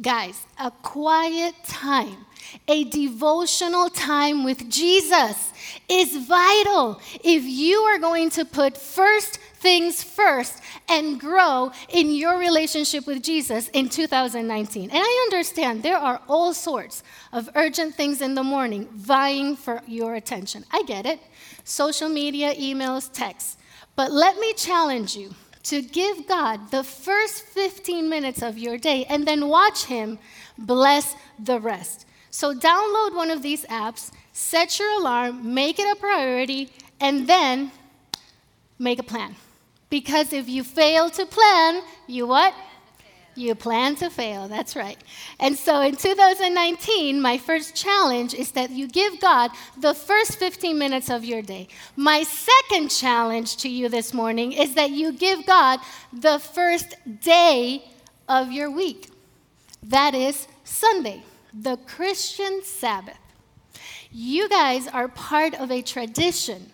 Guys, 0.00 0.46
a 0.58 0.70
quiet 0.70 1.54
time, 1.64 2.24
a 2.68 2.84
devotional 2.84 3.88
time 3.88 4.44
with 4.44 4.68
Jesus 4.70 5.52
is 5.88 6.16
vital 6.26 7.00
if 7.22 7.44
you 7.44 7.80
are 7.80 7.98
going 7.98 8.30
to 8.30 8.44
put 8.44 8.76
first 8.76 9.38
things 9.62 10.02
first 10.02 10.60
and 10.88 11.20
grow 11.20 11.70
in 11.88 12.10
your 12.10 12.38
relationship 12.38 13.06
with 13.06 13.22
Jesus 13.22 13.68
in 13.68 13.88
2019. 13.88 14.90
And 14.90 14.98
I 14.98 15.28
understand 15.30 15.82
there 15.82 15.96
are 15.96 16.20
all 16.28 16.52
sorts 16.52 17.02
of 17.32 17.48
urgent 17.54 17.94
things 17.94 18.20
in 18.20 18.34
the 18.34 18.42
morning 18.42 18.88
vying 18.92 19.56
for 19.56 19.80
your 19.86 20.16
attention. 20.16 20.64
I 20.70 20.82
get 20.82 21.06
it. 21.06 21.20
Social 21.64 22.08
media, 22.08 22.54
emails, 22.54 23.10
texts. 23.12 23.56
But 23.94 24.10
let 24.10 24.38
me 24.38 24.52
challenge 24.54 25.16
you 25.16 25.34
to 25.64 25.80
give 25.80 26.26
God 26.26 26.70
the 26.70 26.82
first 26.82 27.44
15 27.44 28.08
minutes 28.08 28.42
of 28.42 28.58
your 28.58 28.78
day 28.78 29.04
and 29.04 29.26
then 29.26 29.48
watch 29.48 29.84
Him 29.84 30.18
bless 30.58 31.14
the 31.38 31.60
rest. 31.60 32.06
So, 32.32 32.54
download 32.54 33.14
one 33.14 33.30
of 33.30 33.42
these 33.42 33.64
apps, 33.66 34.10
set 34.32 34.78
your 34.78 34.98
alarm, 34.98 35.54
make 35.54 35.78
it 35.78 35.86
a 35.86 36.00
priority, 36.00 36.70
and 36.98 37.28
then 37.28 37.70
make 38.78 38.98
a 38.98 39.02
plan. 39.02 39.36
Because 39.90 40.32
if 40.32 40.48
you 40.48 40.64
fail 40.64 41.10
to 41.10 41.26
plan, 41.26 41.82
you 42.06 42.26
what? 42.26 42.54
You 43.34 43.54
plan 43.54 43.96
to 43.96 44.08
fail, 44.08 44.48
that's 44.48 44.74
right. 44.74 44.96
And 45.38 45.56
so 45.56 45.82
in 45.82 45.96
2019, 45.96 47.20
my 47.20 47.36
first 47.36 47.74
challenge 47.74 48.32
is 48.32 48.52
that 48.52 48.70
you 48.70 48.88
give 48.88 49.20
God 49.20 49.50
the 49.78 49.92
first 49.92 50.38
15 50.38 50.78
minutes 50.78 51.10
of 51.10 51.24
your 51.24 51.42
day. 51.42 51.68
My 51.96 52.22
second 52.22 52.88
challenge 52.88 53.58
to 53.58 53.68
you 53.68 53.90
this 53.90 54.14
morning 54.14 54.52
is 54.52 54.74
that 54.74 54.90
you 54.90 55.12
give 55.12 55.44
God 55.44 55.80
the 56.10 56.38
first 56.38 56.96
day 57.20 57.84
of 58.28 58.50
your 58.50 58.70
week. 58.70 59.10
That 59.82 60.14
is 60.14 60.46
Sunday, 60.64 61.22
the 61.54 61.76
Christian 61.86 62.62
Sabbath. 62.62 63.18
You 64.10 64.48
guys 64.48 64.88
are 64.88 65.08
part 65.08 65.54
of 65.54 65.70
a 65.70 65.82
tradition 65.82 66.70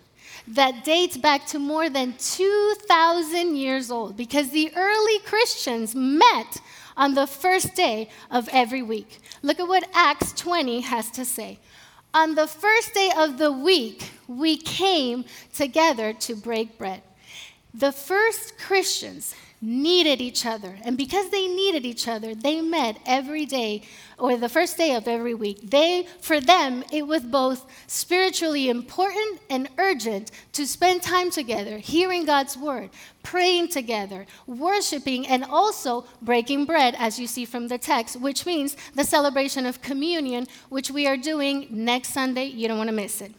that 0.47 0.83
dates 0.83 1.17
back 1.17 1.45
to 1.47 1.59
more 1.59 1.89
than 1.89 2.13
2,000 2.17 3.55
years 3.55 3.91
old 3.91 4.17
because 4.17 4.49
the 4.49 4.71
early 4.75 5.19
Christians 5.19 5.95
met 5.95 6.57
on 6.97 7.13
the 7.13 7.27
first 7.27 7.75
day 7.75 8.09
of 8.31 8.49
every 8.51 8.81
week. 8.81 9.19
Look 9.41 9.59
at 9.59 9.67
what 9.67 9.87
Acts 9.93 10.33
20 10.33 10.81
has 10.81 11.11
to 11.11 11.23
say. 11.23 11.59
On 12.13 12.35
the 12.35 12.47
first 12.47 12.93
day 12.93 13.11
of 13.17 13.37
the 13.37 13.51
week, 13.51 14.11
we 14.27 14.57
came 14.57 15.25
together 15.53 16.13
to 16.13 16.35
break 16.35 16.77
bread. 16.77 17.03
The 17.73 17.91
first 17.91 18.57
Christians 18.57 19.35
needed 19.61 20.21
each 20.21 20.45
other. 20.45 20.77
And 20.83 20.97
because 20.97 21.29
they 21.29 21.47
needed 21.47 21.85
each 21.85 22.07
other, 22.07 22.33
they 22.33 22.61
met 22.61 22.97
every 23.05 23.45
day 23.45 23.83
or 24.17 24.37
the 24.37 24.49
first 24.49 24.77
day 24.77 24.95
of 24.95 25.07
every 25.07 25.33
week. 25.33 25.69
They 25.69 26.07
for 26.21 26.39
them 26.39 26.83
it 26.91 27.07
was 27.07 27.23
both 27.23 27.65
spiritually 27.87 28.69
important 28.69 29.41
and 29.49 29.69
urgent 29.77 30.31
to 30.53 30.65
spend 30.65 31.01
time 31.01 31.31
together, 31.31 31.77
hearing 31.77 32.25
God's 32.25 32.57
word, 32.57 32.89
praying 33.23 33.69
together, 33.69 34.25
worshiping 34.47 35.27
and 35.27 35.43
also 35.43 36.05
breaking 36.21 36.65
bread 36.65 36.95
as 36.97 37.19
you 37.19 37.27
see 37.27 37.45
from 37.45 37.67
the 37.67 37.77
text, 37.77 38.19
which 38.19 38.45
means 38.45 38.77
the 38.95 39.03
celebration 39.03 39.65
of 39.65 39.81
communion 39.81 40.47
which 40.69 40.89
we 40.89 41.05
are 41.07 41.17
doing 41.17 41.67
next 41.69 42.09
Sunday. 42.09 42.45
You 42.45 42.67
don't 42.67 42.77
want 42.77 42.89
to 42.89 42.95
miss 42.95 43.21
it. 43.21 43.33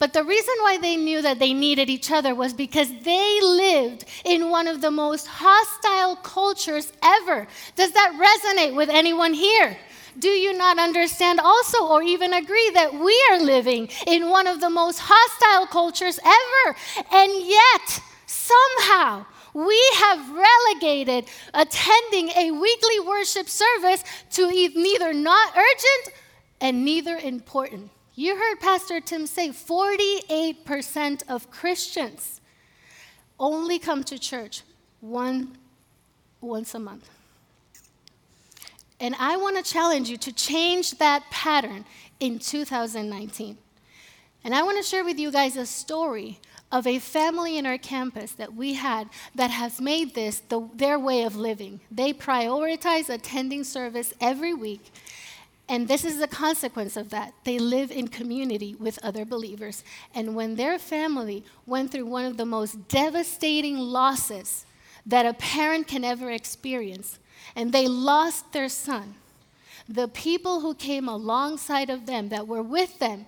But 0.00 0.14
the 0.14 0.24
reason 0.24 0.54
why 0.62 0.78
they 0.78 0.96
knew 0.96 1.20
that 1.20 1.38
they 1.38 1.52
needed 1.52 1.90
each 1.90 2.10
other 2.10 2.34
was 2.34 2.54
because 2.54 2.90
they 3.04 3.40
lived 3.42 4.06
in 4.24 4.48
one 4.48 4.66
of 4.66 4.80
the 4.80 4.90
most 4.90 5.26
hostile 5.28 6.16
cultures 6.16 6.90
ever. 7.02 7.46
Does 7.76 7.92
that 7.92 8.16
resonate 8.18 8.74
with 8.74 8.88
anyone 8.88 9.34
here? 9.34 9.76
Do 10.18 10.30
you 10.30 10.56
not 10.56 10.78
understand 10.78 11.38
also, 11.38 11.86
or 11.86 12.02
even 12.02 12.32
agree, 12.32 12.70
that 12.74 12.94
we 12.94 13.14
are 13.30 13.40
living 13.40 13.90
in 14.06 14.30
one 14.30 14.46
of 14.46 14.60
the 14.60 14.70
most 14.70 14.98
hostile 15.02 15.66
cultures 15.66 16.18
ever? 16.24 16.76
And 17.12 17.32
yet, 17.46 18.00
somehow, 18.26 19.26
We 19.54 19.80
have 19.96 20.30
relegated 20.30 21.28
attending 21.54 22.28
a 22.36 22.52
weekly 22.52 23.00
worship 23.00 23.48
service 23.48 24.04
to 24.32 24.48
neither 24.48 25.12
not 25.12 25.56
urgent 25.56 26.16
and 26.60 26.84
neither 26.84 27.16
important. 27.16 27.90
You 28.20 28.36
heard 28.36 28.60
Pastor 28.60 29.00
Tim 29.00 29.26
say 29.26 29.48
48% 29.48 31.22
of 31.26 31.50
Christians 31.50 32.42
only 33.38 33.78
come 33.78 34.04
to 34.04 34.18
church 34.18 34.60
one, 35.00 35.56
once 36.42 36.74
a 36.74 36.78
month. 36.78 37.08
And 39.00 39.14
I 39.18 39.38
want 39.38 39.56
to 39.56 39.62
challenge 39.62 40.10
you 40.10 40.18
to 40.18 40.34
change 40.34 40.98
that 40.98 41.30
pattern 41.30 41.86
in 42.20 42.38
2019. 42.38 43.56
And 44.44 44.54
I 44.54 44.64
want 44.64 44.76
to 44.76 44.82
share 44.82 45.02
with 45.02 45.18
you 45.18 45.32
guys 45.32 45.56
a 45.56 45.64
story 45.64 46.40
of 46.70 46.86
a 46.86 46.98
family 46.98 47.56
in 47.56 47.64
our 47.64 47.78
campus 47.78 48.32
that 48.32 48.54
we 48.54 48.74
had 48.74 49.08
that 49.34 49.50
has 49.50 49.80
made 49.80 50.14
this 50.14 50.40
the, 50.40 50.68
their 50.74 50.98
way 50.98 51.22
of 51.22 51.36
living. 51.36 51.80
They 51.90 52.12
prioritize 52.12 53.08
attending 53.08 53.64
service 53.64 54.12
every 54.20 54.52
week. 54.52 54.92
And 55.70 55.86
this 55.86 56.04
is 56.04 56.18
the 56.18 56.26
consequence 56.26 56.96
of 56.96 57.10
that. 57.10 57.32
They 57.44 57.60
live 57.60 57.92
in 57.92 58.08
community 58.08 58.74
with 58.74 58.98
other 59.04 59.24
believers. 59.24 59.84
And 60.12 60.34
when 60.34 60.56
their 60.56 60.80
family 60.80 61.44
went 61.64 61.92
through 61.92 62.06
one 62.06 62.24
of 62.24 62.36
the 62.36 62.44
most 62.44 62.88
devastating 62.88 63.78
losses 63.78 64.66
that 65.06 65.26
a 65.26 65.32
parent 65.32 65.86
can 65.86 66.02
ever 66.02 66.28
experience, 66.32 67.20
and 67.54 67.72
they 67.72 67.86
lost 67.86 68.52
their 68.52 68.68
son, 68.68 69.14
the 69.88 70.08
people 70.08 70.60
who 70.60 70.74
came 70.74 71.08
alongside 71.08 71.88
of 71.88 72.04
them, 72.04 72.30
that 72.30 72.48
were 72.48 72.62
with 72.62 72.98
them 72.98 73.26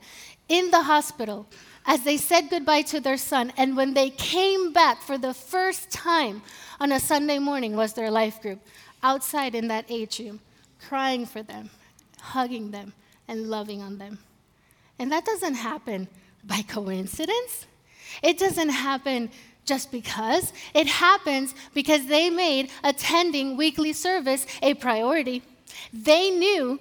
in 0.48 0.72
the 0.72 0.82
hospital, 0.82 1.46
as 1.86 2.02
they 2.02 2.16
said 2.16 2.50
goodbye 2.50 2.82
to 2.82 2.98
their 2.98 3.16
son, 3.16 3.52
and 3.56 3.76
when 3.76 3.94
they 3.94 4.10
came 4.10 4.72
back 4.72 5.00
for 5.00 5.16
the 5.16 5.32
first 5.32 5.92
time 5.92 6.42
on 6.80 6.90
a 6.90 6.98
Sunday 6.98 7.38
morning, 7.38 7.76
was 7.76 7.92
their 7.92 8.10
life 8.10 8.42
group 8.42 8.58
outside 9.00 9.54
in 9.54 9.68
that 9.68 9.84
atrium, 9.88 10.40
crying 10.80 11.24
for 11.24 11.42
them, 11.42 11.70
hugging 12.22 12.70
them, 12.70 12.92
and 13.28 13.50
loving 13.50 13.82
on 13.82 13.98
them. 13.98 14.18
And 14.98 15.10
that 15.10 15.24
doesn't 15.24 15.54
happen 15.54 16.08
by 16.44 16.62
coincidence. 16.62 17.66
It 18.22 18.38
doesn't 18.38 18.68
happen 18.68 19.30
just 19.64 19.90
because. 19.90 20.52
It 20.74 20.86
happens 20.86 21.54
because 21.74 22.06
they 22.06 22.30
made 22.30 22.70
attending 22.84 23.56
weekly 23.56 23.92
service 23.92 24.46
a 24.62 24.74
priority. 24.74 25.42
They 25.92 26.30
knew 26.30 26.78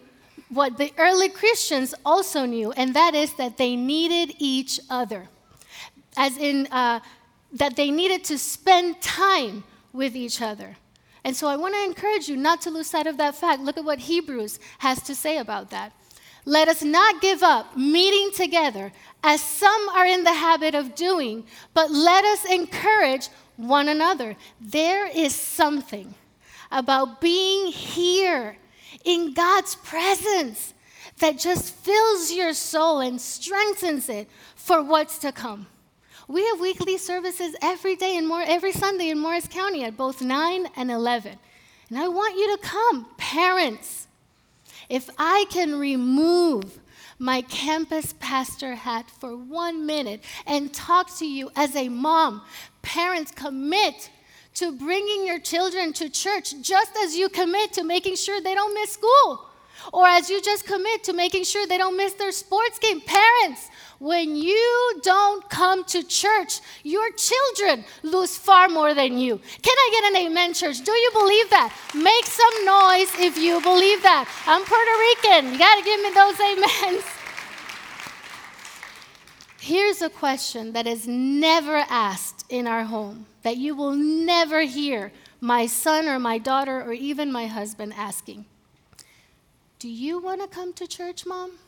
what 0.50 0.78
the 0.78 0.92
early 0.98 1.30
Christians 1.30 1.96
also 2.06 2.46
knew, 2.46 2.72
and 2.74 2.94
that 2.94 3.16
is 3.16 3.34
that 3.36 3.58
they 3.58 3.76
needed 3.76 4.36
each 4.40 4.80
other. 4.90 5.30
As 6.18 6.38
in, 6.38 6.68
uh, 6.68 7.00
that 7.54 7.76
they 7.76 7.90
needed 7.90 8.24
to 8.26 8.38
spend 8.38 9.02
time 9.02 9.64
with 9.94 10.16
each 10.16 10.42
other. 10.42 10.78
And 11.24 11.36
so 11.36 11.48
I 11.48 11.56
want 11.56 11.76
to 11.76 11.84
encourage 11.84 12.28
you 12.28 12.36
not 12.36 12.62
to 12.62 12.72
lose 12.72 12.88
sight 12.88 13.08
of 13.08 13.18
that 13.18 13.36
fact. 13.36 13.62
Look 13.62 13.78
at 13.78 13.86
what 13.86 14.00
Hebrews 14.00 14.60
has 14.80 15.02
to 15.04 15.16
say 15.16 15.38
about 15.38 15.70
that. 15.70 15.94
Let 16.46 16.68
us 16.68 16.82
not 16.82 17.22
give 17.22 17.44
up 17.44 17.78
meeting 17.78 18.32
together 18.36 18.92
as 19.24 19.42
some 19.42 19.90
are 19.90 20.08
in 20.08 20.24
the 20.24 20.34
habit 20.34 20.74
of 20.74 20.96
doing, 20.96 21.46
but 21.74 21.92
let 21.92 22.26
us 22.26 22.46
encourage 22.46 23.30
one 23.58 23.88
another. 23.88 24.36
There 24.60 25.08
is 25.08 25.36
something 25.36 26.16
about 26.72 27.22
being 27.22 27.68
here 27.68 28.58
in 29.04 29.34
God's 29.34 29.76
presence 29.76 30.74
that 31.20 31.38
just 31.38 31.76
fills 31.76 32.32
your 32.32 32.54
soul 32.54 33.00
and 33.00 33.22
strengthens 33.22 34.10
it 34.10 34.28
for 34.56 34.82
what's 34.82 35.20
to 35.20 35.32
come. 35.32 35.68
We 36.32 36.48
have 36.48 36.62
weekly 36.62 36.98
services 36.98 37.58
every 37.62 37.98
day 37.98 38.16
and 38.16 38.26
more 38.26 38.42
every 38.42 38.72
Sunday 38.72 39.10
in 39.10 39.20
Morris 39.20 39.50
County 39.50 39.84
at 39.84 39.98
both 39.98 40.22
9 40.22 40.66
and 40.78 40.90
11. 40.90 41.38
And 41.90 42.00
I 42.00 42.08
want 42.08 42.38
you 42.38 42.56
to 42.56 42.64
come, 42.64 43.06
parents. 43.18 44.08
If 44.88 45.10
I 45.18 45.44
can 45.50 45.78
remove 45.78 46.80
my 47.20 47.42
campus 47.42 48.14
pastor 48.22 48.76
hat 48.76 49.12
for 49.12 49.36
one 49.36 49.86
minute 49.86 50.24
and 50.46 50.74
talk 50.74 51.14
to 51.18 51.28
you 51.28 51.52
as 51.58 51.76
a 51.76 51.90
mom, 51.90 52.44
parents, 52.82 53.34
commit 53.34 54.10
to 54.54 54.72
bringing 54.72 55.28
your 55.28 55.40
children 55.40 55.92
to 55.94 56.08
church 56.08 56.54
just 56.62 56.96
as 57.04 57.14
you 57.14 57.28
commit 57.28 57.74
to 57.74 57.84
making 57.84 58.16
sure 58.16 58.40
they 58.40 58.56
don't 58.56 58.74
miss 58.74 58.94
school. 58.94 59.50
Or 59.92 60.08
as 60.08 60.30
you 60.30 60.42
just 60.42 60.66
commit 60.66 61.04
to 61.06 61.14
making 61.14 61.44
sure 61.44 61.68
they 61.68 61.78
don't 61.78 61.98
miss 61.98 62.14
their 62.14 62.32
sports 62.32 62.80
game. 62.80 63.02
Parents, 63.02 63.70
when 64.02 64.36
you 64.36 65.00
don't 65.04 65.48
come 65.48 65.84
to 65.86 66.02
church, 66.02 66.60
your 66.82 67.12
children 67.12 67.86
lose 68.02 68.36
far 68.36 68.68
more 68.68 68.96
than 68.96 69.20
you. 69.20 69.40
Can 69.62 69.76
I 69.78 69.90
get 69.92 70.12
an 70.12 70.26
amen, 70.26 70.56
church? 70.56 70.84
Do 70.84 70.92
you 70.92 71.12
believe 71.14 71.52
that? 71.52 71.72
Make 71.94 72.26
some 72.26 72.66
noise 72.66 73.14
if 73.20 73.38
you 73.38 73.62
believe 73.62 74.02
that. 74.02 74.28
I'm 74.48 74.64
Puerto 74.66 74.96
Rican. 75.06 75.54
You 75.54 75.60
got 75.60 75.76
to 75.76 75.84
give 75.84 76.02
me 76.02 76.10
those 76.16 76.40
amens. 76.40 77.04
Here's 79.60 80.02
a 80.02 80.10
question 80.10 80.74
that 80.74 80.88
is 80.88 81.08
never 81.08 81.86
asked 81.88 82.46
in 82.50 82.66
our 82.66 82.86
home 82.86 83.28
that 83.44 83.58
you 83.58 83.76
will 83.76 83.94
never 83.94 84.62
hear 84.62 85.12
my 85.40 85.68
son 85.68 86.08
or 86.08 86.18
my 86.18 86.40
daughter 86.40 86.82
or 86.82 86.94
even 86.94 87.32
my 87.32 87.46
husband 87.46 87.94
asking 87.96 88.46
Do 89.78 89.88
you 89.88 90.20
want 90.20 90.42
to 90.42 90.48
come 90.48 90.74
to 90.74 90.88
church, 90.88 91.28
mom? 91.28 91.60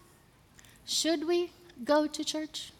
Should 0.83 1.27
we 1.27 1.51
go 1.83 2.07
to 2.07 2.23
church? 2.23 2.71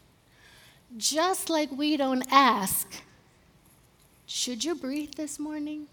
Just 0.98 1.50
like 1.50 1.72
we 1.72 1.98
don't 1.98 2.26
ask, 2.32 3.02
Should 4.26 4.64
you 4.64 4.76
breathe 4.76 5.16
this 5.16 5.40
morning? 5.40 5.88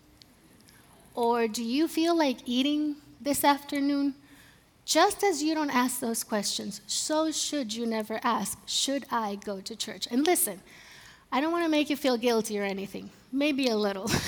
Or 1.14 1.48
do 1.48 1.64
you 1.64 1.88
feel 1.88 2.16
like 2.16 2.38
eating 2.46 2.96
this 3.20 3.44
afternoon? 3.44 4.14
Just 4.84 5.22
as 5.22 5.42
you 5.42 5.55
don't 5.55 5.70
ask 5.70 6.01
those 6.01 6.24
questions, 6.24 6.80
so 6.86 7.30
should 7.30 7.72
you 7.72 7.86
never 7.86 8.20
ask, 8.22 8.59
Should 8.66 9.05
I 9.11 9.36
go 9.36 9.61
to 9.61 9.76
church? 9.76 10.09
And 10.11 10.26
listen, 10.26 10.61
I 11.32 11.40
don't 11.40 11.53
want 11.53 11.64
to 11.64 11.70
make 11.70 11.90
you 11.90 11.96
feel 11.96 12.16
guilty 12.16 12.59
or 12.59 12.64
anything, 12.64 13.11
maybe 13.32 13.68
a 13.68 13.76
little. 13.76 14.11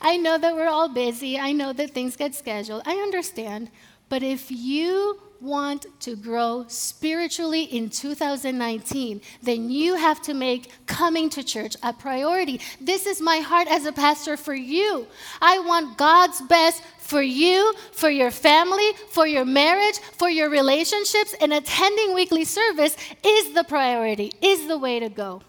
I 0.00 0.16
know 0.16 0.38
that 0.38 0.54
we're 0.54 0.68
all 0.68 0.88
busy, 0.88 1.38
I 1.38 1.52
know 1.52 1.72
that 1.72 1.90
things 1.90 2.16
get 2.16 2.34
scheduled, 2.34 2.82
I 2.86 2.94
understand. 2.94 3.70
But 4.08 4.22
if 4.22 4.50
you 4.50 5.20
want 5.42 5.86
to 6.00 6.16
grow 6.16 6.64
spiritually 6.68 7.64
in 7.64 7.90
2019, 7.90 9.20
then 9.42 9.70
you 9.70 9.96
have 9.96 10.22
to 10.22 10.34
make 10.34 10.70
coming 10.86 11.28
to 11.30 11.42
church 11.42 11.76
a 11.82 11.92
priority. 11.92 12.60
This 12.80 13.06
is 13.06 13.20
my 13.20 13.38
heart 13.38 13.68
as 13.68 13.84
a 13.84 13.92
pastor 13.92 14.36
for 14.36 14.54
you. 14.54 15.06
I 15.40 15.58
want 15.58 15.98
God's 15.98 16.40
best 16.42 16.82
for 16.98 17.22
you, 17.22 17.74
for 17.92 18.08
your 18.08 18.30
family, 18.30 18.92
for 19.10 19.26
your 19.26 19.44
marriage, 19.44 19.98
for 19.98 20.30
your 20.30 20.48
relationships, 20.48 21.34
and 21.40 21.52
attending 21.52 22.14
weekly 22.14 22.44
service 22.44 22.96
is 23.24 23.52
the 23.52 23.64
priority, 23.64 24.32
is 24.40 24.68
the 24.68 24.78
way 24.78 25.00
to 25.00 25.08
go. 25.08 25.42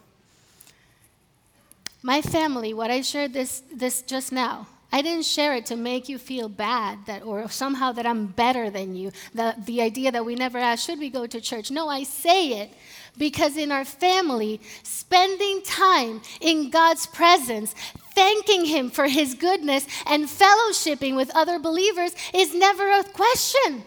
My 2.01 2.21
family, 2.21 2.73
what 2.73 2.91
I 2.91 3.01
shared 3.01 3.31
this, 3.31 3.63
this 3.73 4.01
just 4.01 4.33
now, 4.33 4.67
I 4.93 5.01
didn't 5.01 5.25
share 5.25 5.55
it 5.55 5.65
to 5.65 5.75
make 5.75 6.07
you 6.07 6.19
feel 6.19 6.47
bad 6.47 6.99
that, 7.07 7.25
or 7.25 7.49
somehow 7.49 7.93
that 7.93 8.05
I'm 8.05 8.27
better 8.27 8.69
than 8.69 8.95
you. 8.95 9.11
The, 9.33 9.55
the 9.65 9.81
idea 9.81 10.11
that 10.11 10.23
we 10.23 10.35
never 10.35 10.59
ask, 10.59 10.85
should 10.85 10.99
we 10.99 11.09
go 11.09 11.25
to 11.25 11.41
church? 11.41 11.71
No, 11.71 11.89
I 11.89 12.03
say 12.03 12.61
it 12.61 12.71
because 13.17 13.57
in 13.57 13.71
our 13.71 13.85
family, 13.85 14.61
spending 14.83 15.63
time 15.63 16.21
in 16.41 16.69
God's 16.69 17.07
presence, 17.07 17.73
thanking 18.13 18.65
Him 18.65 18.91
for 18.91 19.07
His 19.07 19.33
goodness, 19.33 19.87
and 20.05 20.25
fellowshipping 20.25 21.15
with 21.15 21.35
other 21.35 21.57
believers 21.57 22.13
is 22.31 22.53
never 22.53 22.87
a 22.91 23.03
question. 23.03 23.83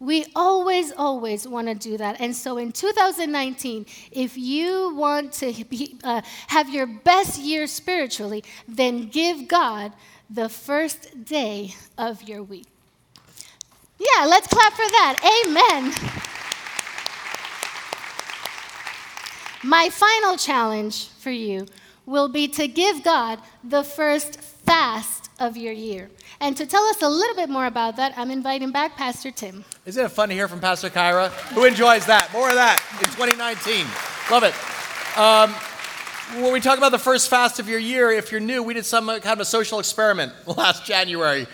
We 0.00 0.26
always, 0.36 0.92
always 0.92 1.48
want 1.48 1.68
to 1.68 1.74
do 1.74 1.96
that. 1.96 2.20
And 2.20 2.36
so 2.36 2.58
in 2.58 2.72
2019, 2.72 3.86
if 4.10 4.36
you 4.36 4.94
want 4.96 5.32
to 5.34 5.64
be, 5.64 5.96
uh, 6.04 6.20
have 6.48 6.68
your 6.68 6.86
best 6.86 7.40
year 7.40 7.66
spiritually, 7.66 8.44
then 8.68 9.08
give 9.08 9.48
God 9.48 9.92
the 10.32 10.48
first 10.48 11.24
day 11.24 11.74
of 11.98 12.22
your 12.22 12.42
week. 12.42 12.66
Yeah, 13.98 14.24
let's 14.26 14.46
clap 14.46 14.72
for 14.72 14.78
that. 14.78 15.44
Amen. 15.46 15.92
My 19.62 19.90
final 19.90 20.36
challenge 20.36 21.08
for 21.08 21.30
you 21.30 21.66
will 22.06 22.28
be 22.28 22.48
to 22.48 22.66
give 22.66 23.04
God 23.04 23.38
the 23.62 23.84
first 23.84 24.40
fast 24.40 25.30
of 25.38 25.56
your 25.56 25.72
year. 25.72 26.10
And 26.40 26.56
to 26.56 26.66
tell 26.66 26.82
us 26.84 27.02
a 27.02 27.08
little 27.08 27.36
bit 27.36 27.48
more 27.48 27.66
about 27.66 27.96
that, 27.96 28.14
I'm 28.16 28.30
inviting 28.30 28.72
back 28.72 28.96
Pastor 28.96 29.30
Tim. 29.30 29.64
Isn't 29.86 30.04
it 30.04 30.08
fun 30.08 30.30
to 30.30 30.34
hear 30.34 30.48
from 30.48 30.60
Pastor 30.60 30.90
Kyra? 30.90 31.28
Who 31.54 31.64
enjoys 31.64 32.06
that? 32.06 32.32
More 32.32 32.48
of 32.48 32.56
that 32.56 32.82
in 32.98 33.06
2019. 33.10 33.86
Love 34.30 34.42
it. 34.42 34.54
Um, 35.16 35.54
when 36.36 36.52
we 36.52 36.60
talk 36.60 36.78
about 36.78 36.92
the 36.92 36.98
first 36.98 37.28
fast 37.28 37.58
of 37.58 37.68
your 37.68 37.78
year, 37.78 38.10
if 38.10 38.32
you're 38.32 38.40
new, 38.40 38.62
we 38.62 38.72
did 38.72 38.86
some 38.86 39.06
kind 39.06 39.26
of 39.26 39.40
a 39.40 39.44
social 39.44 39.78
experiment 39.78 40.32
last 40.46 40.86
January. 40.86 41.46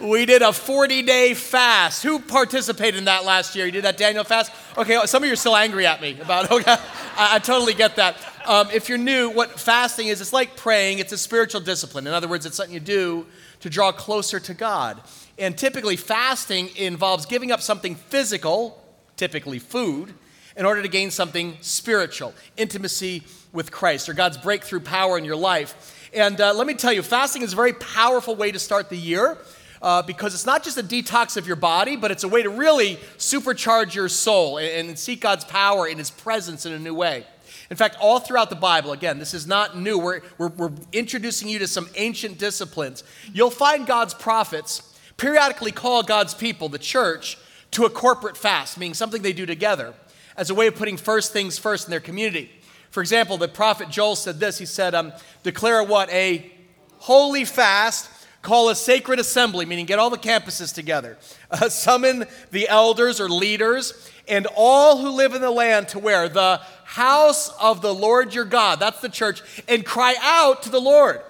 we 0.00 0.24
did 0.24 0.40
a 0.42 0.52
40 0.52 1.02
day 1.02 1.34
fast. 1.34 2.02
Who 2.02 2.18
participated 2.18 2.96
in 2.96 3.04
that 3.04 3.24
last 3.24 3.54
year? 3.54 3.66
You 3.66 3.72
did 3.72 3.84
that 3.84 3.98
Daniel 3.98 4.24
fast? 4.24 4.52
Okay, 4.78 4.98
some 5.04 5.22
of 5.22 5.26
you 5.26 5.32
are 5.34 5.36
still 5.36 5.56
angry 5.56 5.86
at 5.86 6.00
me 6.00 6.18
about 6.20 6.50
okay. 6.50 6.76
I, 7.16 7.36
I 7.36 7.38
totally 7.40 7.74
get 7.74 7.96
that. 7.96 8.16
Um, 8.46 8.68
if 8.72 8.88
you're 8.88 8.98
new, 8.98 9.28
what 9.28 9.60
fasting 9.60 10.08
is, 10.08 10.20
it's 10.20 10.32
like 10.32 10.56
praying, 10.56 10.98
it's 10.98 11.12
a 11.12 11.18
spiritual 11.18 11.60
discipline. 11.60 12.06
In 12.06 12.14
other 12.14 12.28
words, 12.28 12.46
it's 12.46 12.56
something 12.56 12.72
you 12.72 12.80
do 12.80 13.26
to 13.60 13.68
draw 13.68 13.92
closer 13.92 14.40
to 14.40 14.54
God. 14.54 15.00
And 15.38 15.58
typically, 15.58 15.96
fasting 15.96 16.70
involves 16.76 17.26
giving 17.26 17.52
up 17.52 17.60
something 17.60 17.96
physical, 17.96 18.82
typically 19.16 19.58
food, 19.58 20.14
in 20.56 20.64
order 20.64 20.80
to 20.80 20.88
gain 20.88 21.10
something 21.10 21.58
spiritual, 21.60 22.32
intimacy 22.56 23.22
with 23.56 23.72
Christ, 23.72 24.08
or 24.08 24.14
God's 24.14 24.38
breakthrough 24.38 24.80
power 24.80 25.18
in 25.18 25.24
your 25.24 25.34
life. 25.34 26.10
And 26.14 26.40
uh, 26.40 26.54
let 26.54 26.68
me 26.68 26.74
tell 26.74 26.92
you, 26.92 27.02
fasting 27.02 27.42
is 27.42 27.54
a 27.54 27.56
very 27.56 27.72
powerful 27.72 28.36
way 28.36 28.52
to 28.52 28.58
start 28.60 28.88
the 28.88 28.96
year. 28.96 29.38
Uh, 29.82 30.00
because 30.00 30.32
it's 30.32 30.46
not 30.46 30.64
just 30.64 30.78
a 30.78 30.82
detox 30.82 31.36
of 31.36 31.46
your 31.46 31.54
body, 31.54 31.96
but 31.96 32.10
it's 32.10 32.24
a 32.24 32.28
way 32.28 32.42
to 32.42 32.48
really 32.48 32.96
supercharge 33.18 33.94
your 33.94 34.08
soul 34.08 34.56
and, 34.56 34.88
and 34.88 34.98
seek 34.98 35.20
God's 35.20 35.44
power 35.44 35.86
in 35.86 35.98
His 35.98 36.10
presence 36.10 36.64
in 36.64 36.72
a 36.72 36.78
new 36.78 36.94
way. 36.94 37.26
In 37.70 37.76
fact, 37.76 37.96
all 38.00 38.18
throughout 38.18 38.48
the 38.48 38.56
Bible, 38.56 38.92
again, 38.92 39.18
this 39.18 39.34
is 39.34 39.46
not 39.46 39.76
new. 39.76 39.98
We're, 39.98 40.22
we're, 40.38 40.48
we're, 40.48 40.72
introducing 40.92 41.48
you 41.48 41.58
to 41.58 41.66
some 41.66 41.90
ancient 41.96 42.38
disciplines. 42.38 43.04
You'll 43.32 43.50
find 43.50 43.86
God's 43.86 44.14
prophets 44.14 44.94
periodically 45.18 45.72
call 45.72 46.02
God's 46.02 46.32
people, 46.32 46.68
the 46.68 46.78
church, 46.78 47.36
to 47.72 47.84
a 47.84 47.90
corporate 47.90 48.36
fast, 48.36 48.78
meaning 48.78 48.94
something 48.94 49.22
they 49.22 49.32
do 49.32 49.46
together, 49.46 49.94
as 50.36 50.48
a 50.48 50.54
way 50.54 50.68
of 50.68 50.74
putting 50.74 50.96
first 50.96 51.32
things 51.32 51.58
first 51.58 51.86
in 51.86 51.90
their 51.90 52.00
community. 52.00 52.50
For 52.90 53.00
example, 53.00 53.36
the 53.36 53.48
prophet 53.48 53.90
Joel 53.90 54.16
said 54.16 54.40
this 54.40 54.58
He 54.58 54.66
said, 54.66 54.94
um, 54.94 55.12
Declare 55.42 55.84
what? 55.84 56.10
A 56.10 56.50
holy 56.98 57.44
fast 57.44 58.10
call 58.46 58.68
a 58.68 58.76
sacred 58.76 59.18
assembly, 59.18 59.66
meaning 59.66 59.86
get 59.86 59.98
all 59.98 60.08
the 60.08 60.16
campuses 60.16 60.72
together, 60.72 61.18
uh, 61.50 61.68
summon 61.68 62.24
the 62.52 62.68
elders 62.68 63.20
or 63.20 63.28
leaders, 63.28 64.08
and 64.28 64.46
all 64.56 64.98
who 64.98 65.10
live 65.10 65.34
in 65.34 65.42
the 65.42 65.50
land 65.50 65.88
to 65.88 65.98
where? 65.98 66.28
The 66.28 66.60
house 66.84 67.48
of 67.60 67.82
the 67.82 67.92
Lord 67.92 68.32
your 68.34 68.44
God, 68.44 68.78
that's 68.78 69.00
the 69.00 69.08
church, 69.08 69.42
and 69.68 69.84
cry 69.84 70.14
out 70.22 70.62
to 70.62 70.70
the 70.70 70.80
Lord. 70.80 71.20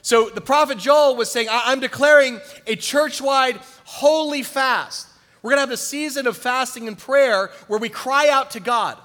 So 0.00 0.30
the 0.30 0.40
prophet 0.40 0.78
Joel 0.78 1.14
was 1.14 1.30
saying, 1.30 1.48
I'm 1.50 1.78
declaring 1.78 2.40
a 2.66 2.74
church 2.74 3.20
wide 3.20 3.60
holy 3.84 4.42
fast. 4.42 5.06
We're 5.42 5.50
going 5.50 5.58
to 5.58 5.62
have 5.62 5.70
a 5.70 5.76
season 5.76 6.26
of 6.26 6.36
fasting 6.36 6.88
and 6.88 6.96
prayer 6.96 7.50
where 7.68 7.78
we 7.78 7.88
cry 7.88 8.28
out 8.28 8.52
to 8.52 8.60
God. 8.60 8.96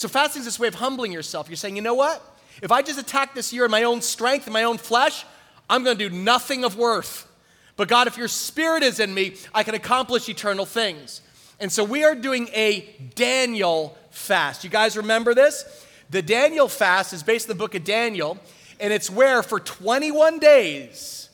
So 0.00 0.08
fasting 0.08 0.40
is 0.40 0.46
this 0.46 0.58
way 0.58 0.66
of 0.66 0.76
humbling 0.76 1.12
yourself. 1.12 1.50
You're 1.50 1.56
saying, 1.56 1.76
you 1.76 1.82
know 1.82 1.92
what? 1.92 2.22
If 2.62 2.72
I 2.72 2.80
just 2.80 2.98
attack 2.98 3.34
this 3.34 3.52
year 3.52 3.66
in 3.66 3.70
my 3.70 3.82
own 3.82 4.00
strength 4.00 4.46
and 4.46 4.52
my 4.54 4.62
own 4.62 4.78
flesh, 4.78 5.26
I'm 5.68 5.84
going 5.84 5.98
to 5.98 6.08
do 6.08 6.16
nothing 6.16 6.64
of 6.64 6.74
worth. 6.78 7.30
But 7.76 7.88
God, 7.88 8.06
if 8.06 8.16
your 8.16 8.26
spirit 8.26 8.82
is 8.82 8.98
in 8.98 9.12
me, 9.12 9.34
I 9.52 9.62
can 9.62 9.74
accomplish 9.74 10.26
eternal 10.26 10.64
things. 10.64 11.20
And 11.60 11.70
so 11.70 11.84
we 11.84 12.02
are 12.02 12.14
doing 12.14 12.48
a 12.54 12.88
Daniel 13.14 13.94
fast. 14.08 14.64
You 14.64 14.70
guys 14.70 14.96
remember 14.96 15.34
this? 15.34 15.86
The 16.08 16.22
Daniel 16.22 16.66
fast 16.66 17.12
is 17.12 17.22
based 17.22 17.50
in 17.50 17.54
the 17.54 17.62
book 17.62 17.74
of 17.74 17.84
Daniel, 17.84 18.38
and 18.80 18.94
it's 18.94 19.10
where 19.10 19.42
for 19.42 19.60
21 19.60 20.38
days 20.38 21.28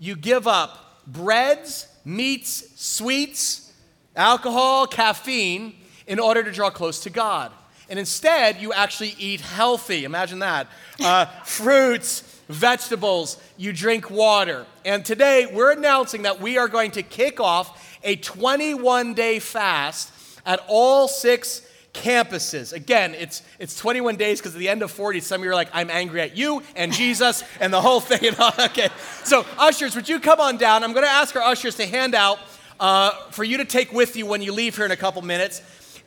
you 0.00 0.16
give 0.16 0.48
up 0.48 1.04
breads, 1.06 1.86
meats, 2.04 2.64
sweets, 2.74 3.72
alcohol, 4.16 4.88
caffeine 4.88 5.76
in 6.08 6.18
order 6.18 6.42
to 6.42 6.50
draw 6.50 6.68
close 6.68 6.98
to 7.04 7.10
God. 7.10 7.52
And 7.88 7.98
instead, 7.98 8.60
you 8.60 8.72
actually 8.72 9.14
eat 9.18 9.40
healthy. 9.40 10.04
Imagine 10.04 10.40
that. 10.40 10.66
Uh, 11.00 11.24
fruits, 11.44 12.20
vegetables, 12.48 13.40
you 13.56 13.72
drink 13.72 14.10
water. 14.10 14.66
And 14.84 15.04
today, 15.04 15.46
we're 15.52 15.72
announcing 15.72 16.22
that 16.22 16.40
we 16.40 16.58
are 16.58 16.68
going 16.68 16.90
to 16.92 17.02
kick 17.02 17.40
off 17.40 17.98
a 18.04 18.16
21 18.16 19.14
day 19.14 19.38
fast 19.38 20.12
at 20.44 20.60
all 20.68 21.08
six 21.08 21.62
campuses. 21.94 22.72
Again, 22.72 23.14
it's, 23.14 23.42
it's 23.58 23.76
21 23.76 24.16
days 24.16 24.38
because 24.40 24.54
at 24.54 24.58
the 24.58 24.68
end 24.68 24.82
of 24.82 24.90
40, 24.90 25.20
some 25.20 25.40
of 25.40 25.44
you 25.44 25.50
are 25.50 25.54
like, 25.54 25.70
I'm 25.72 25.90
angry 25.90 26.20
at 26.20 26.36
you 26.36 26.62
and 26.76 26.92
Jesus 26.92 27.42
and 27.60 27.72
the 27.72 27.80
whole 27.80 28.00
thing. 28.00 28.34
okay, 28.58 28.88
so 29.24 29.44
ushers, 29.58 29.96
would 29.96 30.08
you 30.08 30.20
come 30.20 30.40
on 30.40 30.56
down? 30.58 30.84
I'm 30.84 30.92
going 30.92 31.06
to 31.06 31.10
ask 31.10 31.34
our 31.36 31.42
ushers 31.42 31.74
to 31.76 31.86
hand 31.86 32.14
out 32.14 32.38
uh, 32.78 33.10
for 33.30 33.44
you 33.44 33.56
to 33.56 33.64
take 33.64 33.92
with 33.92 34.16
you 34.16 34.26
when 34.26 34.42
you 34.42 34.52
leave 34.52 34.76
here 34.76 34.84
in 34.84 34.92
a 34.92 34.96
couple 34.96 35.22
minutes 35.22 35.62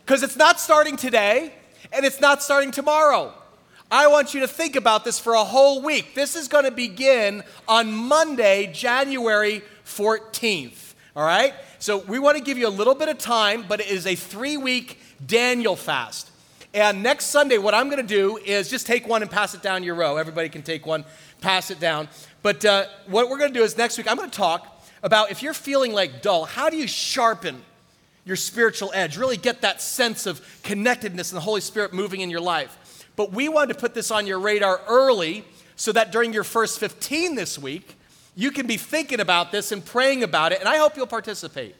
because 0.05 0.23
it's 0.23 0.37
not 0.37 0.59
starting 0.59 0.95
today 0.95 1.53
and 1.91 2.05
it's 2.05 2.21
not 2.21 2.41
starting 2.41 2.71
tomorrow. 2.71 3.33
I 3.89 4.07
want 4.07 4.33
you 4.33 4.39
to 4.39 4.47
think 4.47 4.75
about 4.77 5.03
this 5.03 5.19
for 5.19 5.33
a 5.33 5.43
whole 5.43 5.81
week. 5.81 6.15
This 6.15 6.35
is 6.35 6.47
going 6.47 6.63
to 6.63 6.71
begin 6.71 7.43
on 7.67 7.93
Monday, 7.93 8.71
January 8.71 9.61
14th. 9.85 10.93
All 11.15 11.25
right? 11.25 11.53
So 11.79 11.97
we 11.97 12.17
want 12.17 12.37
to 12.37 12.43
give 12.43 12.57
you 12.57 12.67
a 12.67 12.69
little 12.69 12.95
bit 12.95 13.09
of 13.09 13.17
time, 13.17 13.65
but 13.67 13.81
it 13.81 13.87
is 13.87 14.07
a 14.07 14.15
three 14.15 14.55
week 14.55 14.97
Daniel 15.25 15.75
fast. 15.75 16.29
And 16.73 17.03
next 17.03 17.25
Sunday, 17.25 17.57
what 17.57 17.73
I'm 17.73 17.89
going 17.89 18.01
to 18.01 18.07
do 18.07 18.37
is 18.37 18.69
just 18.69 18.87
take 18.87 19.05
one 19.05 19.21
and 19.21 19.29
pass 19.29 19.53
it 19.53 19.61
down 19.61 19.83
your 19.83 19.95
row. 19.95 20.15
Everybody 20.15 20.47
can 20.47 20.61
take 20.61 20.85
one, 20.85 21.03
pass 21.41 21.69
it 21.69 21.81
down. 21.81 22.07
But 22.43 22.63
uh, 22.63 22.85
what 23.07 23.29
we're 23.29 23.37
going 23.37 23.51
to 23.51 23.59
do 23.59 23.65
is 23.65 23.77
next 23.77 23.97
week, 23.97 24.09
I'm 24.09 24.15
going 24.15 24.29
to 24.29 24.37
talk 24.37 24.81
about 25.03 25.31
if 25.31 25.43
you're 25.43 25.53
feeling 25.53 25.91
like 25.91 26.21
dull, 26.21 26.45
how 26.45 26.69
do 26.69 26.77
you 26.77 26.87
sharpen 26.87 27.61
your 28.23 28.35
spiritual 28.35 28.91
edge, 28.93 29.17
really 29.17 29.37
get 29.37 29.61
that 29.61 29.81
sense 29.81 30.25
of 30.25 30.41
connectedness 30.63 31.31
and 31.31 31.37
the 31.37 31.41
Holy 31.41 31.61
Spirit 31.61 31.93
moving 31.93 32.21
in 32.21 32.29
your 32.29 32.41
life. 32.41 33.07
But 33.15 33.31
we 33.31 33.49
wanted 33.49 33.73
to 33.73 33.79
put 33.79 33.93
this 33.93 34.11
on 34.11 34.27
your 34.27 34.39
radar 34.39 34.81
early 34.87 35.43
so 35.75 35.91
that 35.91 36.11
during 36.11 36.33
your 36.33 36.43
first 36.43 36.79
15 36.79 37.35
this 37.35 37.57
week, 37.57 37.95
you 38.35 38.51
can 38.51 38.67
be 38.67 38.77
thinking 38.77 39.19
about 39.19 39.51
this 39.51 39.71
and 39.71 39.83
praying 39.83 40.23
about 40.23 40.51
it. 40.51 40.59
And 40.59 40.69
I 40.69 40.77
hope 40.77 40.95
you'll 40.95 41.07
participate, 41.07 41.75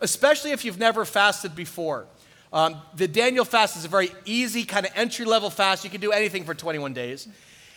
especially 0.00 0.52
if 0.52 0.64
you've 0.64 0.78
never 0.78 1.04
fasted 1.04 1.56
before. 1.56 2.06
Um, 2.52 2.76
the 2.94 3.08
Daniel 3.08 3.44
fast 3.44 3.76
is 3.76 3.84
a 3.84 3.88
very 3.88 4.10
easy, 4.24 4.64
kind 4.64 4.86
of 4.86 4.92
entry 4.94 5.24
level 5.24 5.50
fast. 5.50 5.84
You 5.84 5.90
can 5.90 6.00
do 6.00 6.12
anything 6.12 6.44
for 6.44 6.54
21 6.54 6.92
days. 6.92 7.28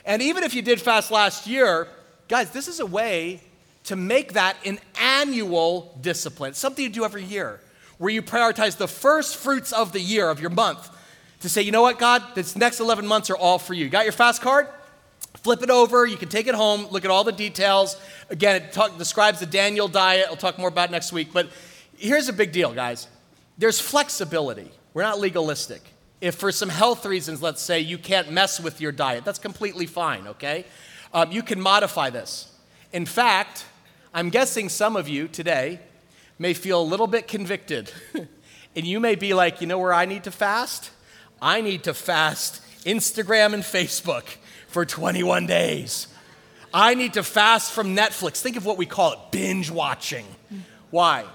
And 0.06 0.22
even 0.22 0.44
if 0.44 0.54
you 0.54 0.62
did 0.62 0.80
fast 0.80 1.12
last 1.12 1.48
year, 1.48 1.88
guys, 2.28 2.52
this 2.52 2.68
is 2.68 2.80
a 2.80 2.86
way 2.86 3.42
to 3.86 3.96
make 3.96 4.34
that 4.34 4.56
an 4.66 4.80
annual 5.00 5.98
discipline, 6.02 6.54
something 6.54 6.84
you 6.84 6.90
do 6.90 7.04
every 7.04 7.24
year 7.24 7.60
where 8.02 8.12
you 8.12 8.24
prioritize 8.24 8.78
the 8.78 8.88
first 8.88 9.38
fruits 9.38 9.72
of 9.72 9.92
the 9.92 10.00
year, 10.00 10.28
of 10.28 10.42
your 10.42 10.50
month, 10.50 10.90
to 11.42 11.48
say, 11.48 11.62
you 11.62 11.72
know 11.72 11.84
what, 11.84 12.00
God, 12.00 12.24
this 12.34 12.56
next 12.56 12.80
11 12.80 13.06
months 13.06 13.30
are 13.30 13.38
all 13.38 13.60
for 13.60 13.76
you. 13.76 13.90
Got 13.90 14.06
your 14.06 14.12
fast 14.12 14.42
card? 14.42 14.68
Flip 15.44 15.62
it 15.62 15.70
over. 15.70 16.08
You 16.08 16.18
can 16.18 16.28
take 16.28 16.48
it 16.48 16.56
home, 16.56 16.88
look 16.90 17.06
at 17.06 17.12
all 17.12 17.24
the 17.24 17.32
details. 17.32 18.02
Again, 18.32 18.56
it 18.56 18.74
talk, 18.74 18.98
describes 18.98 19.40
the 19.40 19.46
Daniel 19.46 19.88
diet. 19.88 20.26
I'll 20.32 20.36
talk 20.36 20.58
more 20.58 20.68
about 20.68 20.90
next 20.90 21.14
week. 21.14 21.32
But 21.32 21.50
here's 21.96 22.28
a 22.28 22.34
big 22.34 22.52
deal, 22.52 22.74
guys 22.74 23.08
there's 23.60 23.80
flexibility. 23.80 24.72
We're 24.96 25.04
not 25.04 25.20
legalistic. 25.20 25.84
If 26.22 26.34
for 26.34 26.52
some 26.52 26.70
health 26.70 27.06
reasons, 27.06 27.44
let's 27.44 27.62
say, 27.62 27.82
you 27.82 28.00
can't 28.00 28.32
mess 28.32 28.60
with 28.60 28.82
your 28.82 28.92
diet, 28.92 29.26
that's 29.26 29.38
completely 29.38 29.86
fine, 29.86 30.26
okay? 30.26 30.66
Um, 31.14 31.32
you 31.32 31.44
can 31.44 31.62
modify 31.62 32.10
this. 32.10 32.52
In 32.92 33.06
fact, 33.06 33.66
I'm 34.12 34.32
guessing 34.32 34.70
some 34.70 34.96
of 34.96 35.08
you 35.08 35.28
today 35.28 35.82
may 36.42 36.56
feel 36.56 36.82
a 36.82 36.84
little 36.84 37.06
bit 37.06 37.28
convicted. 37.28 37.92
and 38.76 38.88
you 38.88 39.00
may 39.00 39.14
be 39.14 39.36
like, 39.36 39.62
you 39.62 39.68
know 39.68 39.78
where 39.78 39.94
I 39.94 40.06
need 40.06 40.24
to 40.24 40.32
fast? 40.32 40.90
I 41.40 41.62
need 41.62 41.84
to 41.84 41.94
fast 41.94 42.64
Instagram 42.84 43.54
and 43.54 43.62
Facebook 43.62 44.24
for 44.68 44.84
21 44.84 45.46
days. 45.46 46.08
I 46.74 46.96
need 46.96 47.14
to 47.14 47.22
fast 47.22 47.72
from 47.72 47.96
Netflix. 47.96 48.38
Think 48.42 48.56
of 48.56 48.66
what 48.66 48.78
we 48.78 48.88
call 48.88 49.14
it 49.14 49.20
binge 49.32 49.70
watching. 49.70 50.26
Why? 50.90 51.26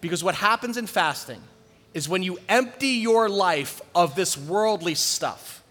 Because 0.00 0.24
what 0.24 0.34
happens 0.34 0.78
in 0.78 0.86
fasting 0.86 1.42
is 1.92 2.08
when 2.08 2.22
you 2.22 2.38
empty 2.48 2.86
your 2.86 3.28
life 3.28 3.82
of 3.94 4.14
this 4.14 4.38
worldly 4.38 4.94
stuff, 4.94 5.62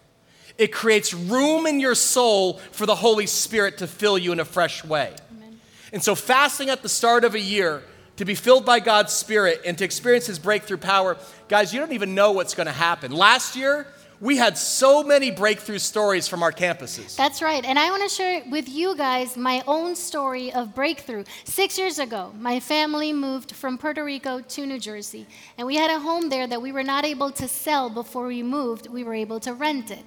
it 0.58 0.68
creates 0.68 1.12
room 1.12 1.66
in 1.66 1.80
your 1.80 1.96
soul 1.96 2.58
for 2.70 2.86
the 2.86 2.94
Holy 2.94 3.26
Spirit 3.26 3.78
to 3.78 3.88
fill 3.88 4.16
you 4.16 4.30
in 4.30 4.38
a 4.38 4.44
fresh 4.44 4.84
way. 4.84 5.12
Amen. 5.32 5.60
And 5.92 6.04
so, 6.04 6.14
fasting 6.14 6.68
at 6.68 6.82
the 6.82 6.88
start 6.88 7.24
of 7.24 7.34
a 7.34 7.40
year 7.40 7.82
to 8.20 8.26
be 8.26 8.34
filled 8.34 8.66
by 8.66 8.80
God's 8.80 9.14
Spirit 9.14 9.62
and 9.64 9.78
to 9.78 9.84
experience 9.86 10.26
His 10.26 10.38
breakthrough 10.38 10.76
power, 10.76 11.16
guys, 11.48 11.72
you 11.72 11.80
don't 11.80 11.92
even 11.92 12.14
know 12.14 12.32
what's 12.32 12.54
going 12.54 12.66
to 12.66 12.72
happen. 12.72 13.12
Last 13.12 13.56
year, 13.56 13.86
we 14.20 14.36
had 14.36 14.58
so 14.58 15.02
many 15.02 15.30
breakthrough 15.30 15.78
stories 15.78 16.28
from 16.28 16.42
our 16.42 16.52
campuses. 16.52 17.16
That's 17.16 17.40
right. 17.40 17.64
And 17.64 17.78
I 17.78 17.88
want 17.88 18.02
to 18.02 18.14
share 18.14 18.42
with 18.50 18.68
you 18.68 18.94
guys 18.94 19.38
my 19.38 19.64
own 19.66 19.96
story 19.96 20.52
of 20.52 20.74
breakthrough. 20.74 21.24
Six 21.44 21.78
years 21.78 21.98
ago, 21.98 22.30
my 22.38 22.60
family 22.60 23.14
moved 23.14 23.52
from 23.52 23.78
Puerto 23.78 24.04
Rico 24.04 24.42
to 24.42 24.66
New 24.66 24.78
Jersey. 24.78 25.26
And 25.56 25.66
we 25.66 25.76
had 25.76 25.90
a 25.90 25.98
home 25.98 26.28
there 26.28 26.46
that 26.46 26.60
we 26.60 26.72
were 26.72 26.82
not 26.82 27.06
able 27.06 27.30
to 27.30 27.48
sell 27.48 27.88
before 27.88 28.26
we 28.26 28.42
moved. 28.42 28.86
We 28.86 29.02
were 29.02 29.14
able 29.14 29.40
to 29.40 29.54
rent 29.54 29.90
it. 29.90 30.04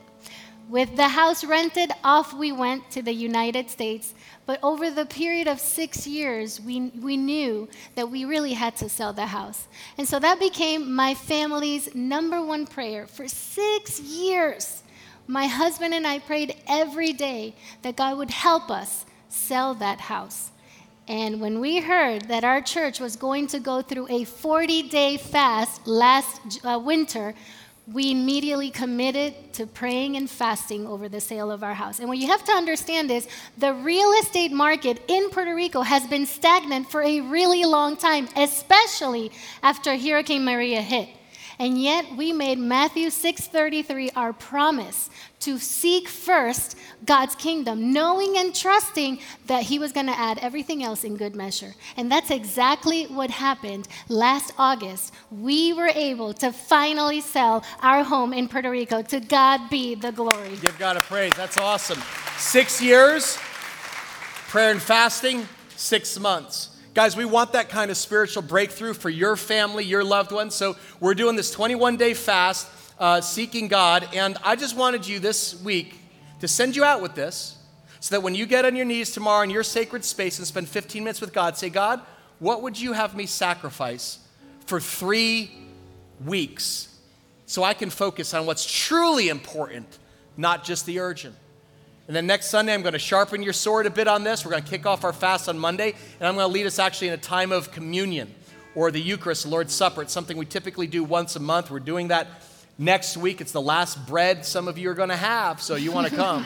With 0.69 0.95
the 0.95 1.09
house 1.09 1.43
rented, 1.43 1.91
off 2.03 2.33
we 2.33 2.51
went 2.51 2.89
to 2.91 3.01
the 3.01 3.11
United 3.11 3.69
States. 3.69 4.13
But 4.45 4.59
over 4.63 4.89
the 4.89 5.05
period 5.05 5.47
of 5.47 5.59
six 5.59 6.07
years, 6.07 6.59
we, 6.59 6.91
we 7.01 7.17
knew 7.17 7.69
that 7.95 8.09
we 8.09 8.25
really 8.25 8.53
had 8.53 8.75
to 8.77 8.89
sell 8.89 9.13
the 9.13 9.27
house. 9.27 9.67
And 9.97 10.07
so 10.07 10.19
that 10.19 10.39
became 10.39 10.93
my 10.93 11.13
family's 11.13 11.93
number 11.93 12.43
one 12.43 12.65
prayer. 12.65 13.07
For 13.07 13.27
six 13.27 13.99
years, 13.99 14.83
my 15.27 15.47
husband 15.47 15.93
and 15.93 16.05
I 16.05 16.19
prayed 16.19 16.55
every 16.67 17.13
day 17.13 17.55
that 17.81 17.95
God 17.95 18.17
would 18.17 18.31
help 18.31 18.69
us 18.69 19.05
sell 19.29 19.73
that 19.75 19.99
house. 20.01 20.51
And 21.07 21.41
when 21.41 21.59
we 21.59 21.81
heard 21.81 22.23
that 22.23 22.43
our 22.43 22.61
church 22.61 22.99
was 22.99 23.15
going 23.15 23.47
to 23.47 23.59
go 23.59 23.81
through 23.81 24.07
a 24.09 24.23
40 24.23 24.83
day 24.83 25.17
fast 25.17 25.85
last 25.85 26.65
uh, 26.65 26.79
winter, 26.79 27.33
we 27.91 28.11
immediately 28.11 28.69
committed 28.69 29.53
to 29.53 29.67
praying 29.67 30.15
and 30.15 30.29
fasting 30.29 30.87
over 30.87 31.09
the 31.09 31.19
sale 31.19 31.51
of 31.51 31.63
our 31.63 31.73
house. 31.73 31.99
And 31.99 32.07
what 32.07 32.17
you 32.17 32.27
have 32.27 32.43
to 32.45 32.51
understand 32.53 33.11
is 33.11 33.27
the 33.57 33.73
real 33.73 34.11
estate 34.21 34.51
market 34.53 35.01
in 35.09 35.29
Puerto 35.29 35.53
Rico 35.53 35.81
has 35.81 36.07
been 36.07 36.25
stagnant 36.25 36.89
for 36.89 37.01
a 37.01 37.19
really 37.19 37.65
long 37.65 37.97
time, 37.97 38.29
especially 38.37 39.31
after 39.61 39.97
Hurricane 39.97 40.45
Maria 40.45 40.81
hit. 40.81 41.09
And 41.59 41.81
yet 41.81 42.15
we 42.15 42.31
made 42.33 42.57
Matthew 42.57 43.09
6:33 43.09 44.11
our 44.15 44.33
promise 44.33 45.09
to 45.41 45.57
seek 45.59 46.07
first 46.07 46.77
God's 47.05 47.35
kingdom, 47.35 47.91
knowing 47.91 48.37
and 48.37 48.55
trusting 48.55 49.19
that 49.47 49.63
he 49.63 49.77
was 49.77 49.91
going 49.91 50.05
to 50.05 50.17
add 50.17 50.39
everything 50.39 50.83
else 50.83 51.03
in 51.03 51.17
good 51.17 51.35
measure. 51.35 51.75
And 51.97 52.11
that's 52.11 52.31
exactly 52.31 53.05
what 53.05 53.29
happened 53.29 53.87
last 54.07 54.53
August. 54.57 55.13
We 55.29 55.73
were 55.73 55.91
able 55.93 56.33
to 56.35 56.51
finally 56.51 57.21
sell 57.21 57.63
our 57.81 58.03
home 58.03 58.33
in 58.33 58.47
Puerto 58.47 58.69
Rico. 58.69 59.01
To 59.01 59.19
God 59.19 59.69
be 59.69 59.95
the 59.95 60.11
glory. 60.11 60.57
Give 60.61 60.77
God 60.79 60.97
a 60.97 61.01
praise. 61.01 61.33
That's 61.35 61.57
awesome. 61.57 62.01
Six 62.37 62.81
years, 62.81 63.37
prayer 64.47 64.71
and 64.71 64.81
fasting, 64.81 65.47
six 65.75 66.17
months. 66.17 66.72
Guys, 66.93 67.17
we 67.17 67.25
want 67.25 67.53
that 67.53 67.69
kind 67.69 67.89
of 67.89 67.97
spiritual 67.97 68.43
breakthrough 68.43 68.93
for 68.93 69.09
your 69.09 69.35
family, 69.35 69.83
your 69.83 70.03
loved 70.03 70.31
ones. 70.31 70.53
So 70.53 70.75
we're 70.99 71.15
doing 71.15 71.35
this 71.35 71.49
21 71.49 71.97
day 71.97 72.13
fast, 72.13 72.67
uh, 72.99 73.19
seeking 73.19 73.67
God. 73.67 74.07
And 74.13 74.37
I 74.43 74.55
just 74.55 74.77
wanted 74.77 75.07
you 75.07 75.17
this 75.17 75.59
week 75.63 75.95
to 76.39 76.47
send 76.47 76.75
you 76.75 76.83
out 76.83 77.01
with 77.01 77.15
this 77.15 77.57
so 77.99 78.13
that 78.13 78.21
when 78.21 78.35
you 78.35 78.45
get 78.45 78.63
on 78.63 78.75
your 78.75 78.85
knees 78.85 79.09
tomorrow 79.09 79.41
in 79.41 79.49
your 79.49 79.63
sacred 79.63 80.05
space 80.05 80.37
and 80.37 80.47
spend 80.47 80.69
15 80.69 81.03
minutes 81.03 81.19
with 81.19 81.33
God, 81.33 81.57
say, 81.57 81.71
God, 81.71 81.99
what 82.37 82.61
would 82.61 82.79
you 82.79 82.93
have 82.93 83.15
me 83.15 83.25
sacrifice 83.25 84.19
for 84.67 84.79
three 84.79 85.49
weeks 86.23 86.95
so 87.47 87.63
I 87.63 87.73
can 87.73 87.89
focus 87.89 88.35
on 88.35 88.45
what's 88.45 88.71
truly 88.71 89.29
important, 89.29 89.97
not 90.37 90.63
just 90.63 90.85
the 90.85 90.99
urgent? 90.99 91.33
And 92.07 92.15
then 92.15 92.27
next 92.27 92.47
Sunday, 92.47 92.73
I'm 92.73 92.81
going 92.81 92.93
to 92.93 92.99
sharpen 92.99 93.43
your 93.43 93.53
sword 93.53 93.85
a 93.85 93.89
bit 93.89 94.09
on 94.09 94.25
this. 94.25 94.43
We're 94.43 94.51
going 94.51 94.63
to 94.63 94.69
kick 94.69 94.85
off 94.85 95.05
our 95.05 95.13
fast 95.13 95.47
on 95.47 95.57
Monday, 95.57 95.95
and 96.19 96.27
I'm 96.27 96.35
going 96.35 96.47
to 96.47 96.53
lead 96.53 96.65
us 96.65 96.77
actually 96.77 97.07
in 97.07 97.13
a 97.13 97.17
time 97.17 97.53
of 97.53 97.71
communion 97.71 98.33
or 98.75 98.91
the 98.91 98.99
Eucharist, 98.99 99.43
the 99.43 99.49
Lord's 99.49 99.73
Supper. 99.73 100.01
It's 100.01 100.11
something 100.11 100.35
we 100.35 100.45
typically 100.45 100.87
do 100.87 101.03
once 101.03 101.37
a 101.37 101.39
month. 101.39 101.71
We're 101.71 101.79
doing 101.79 102.09
that 102.09 102.27
next 102.77 103.15
week. 103.15 103.39
It's 103.39 103.53
the 103.53 103.61
last 103.61 104.05
bread 104.05 104.45
some 104.45 104.67
of 104.67 104.77
you 104.77 104.89
are 104.89 104.95
going 104.95 105.09
to 105.09 105.15
have, 105.15 105.61
so 105.61 105.75
you 105.75 105.93
want 105.93 106.09
to 106.09 106.15
come. 106.15 106.45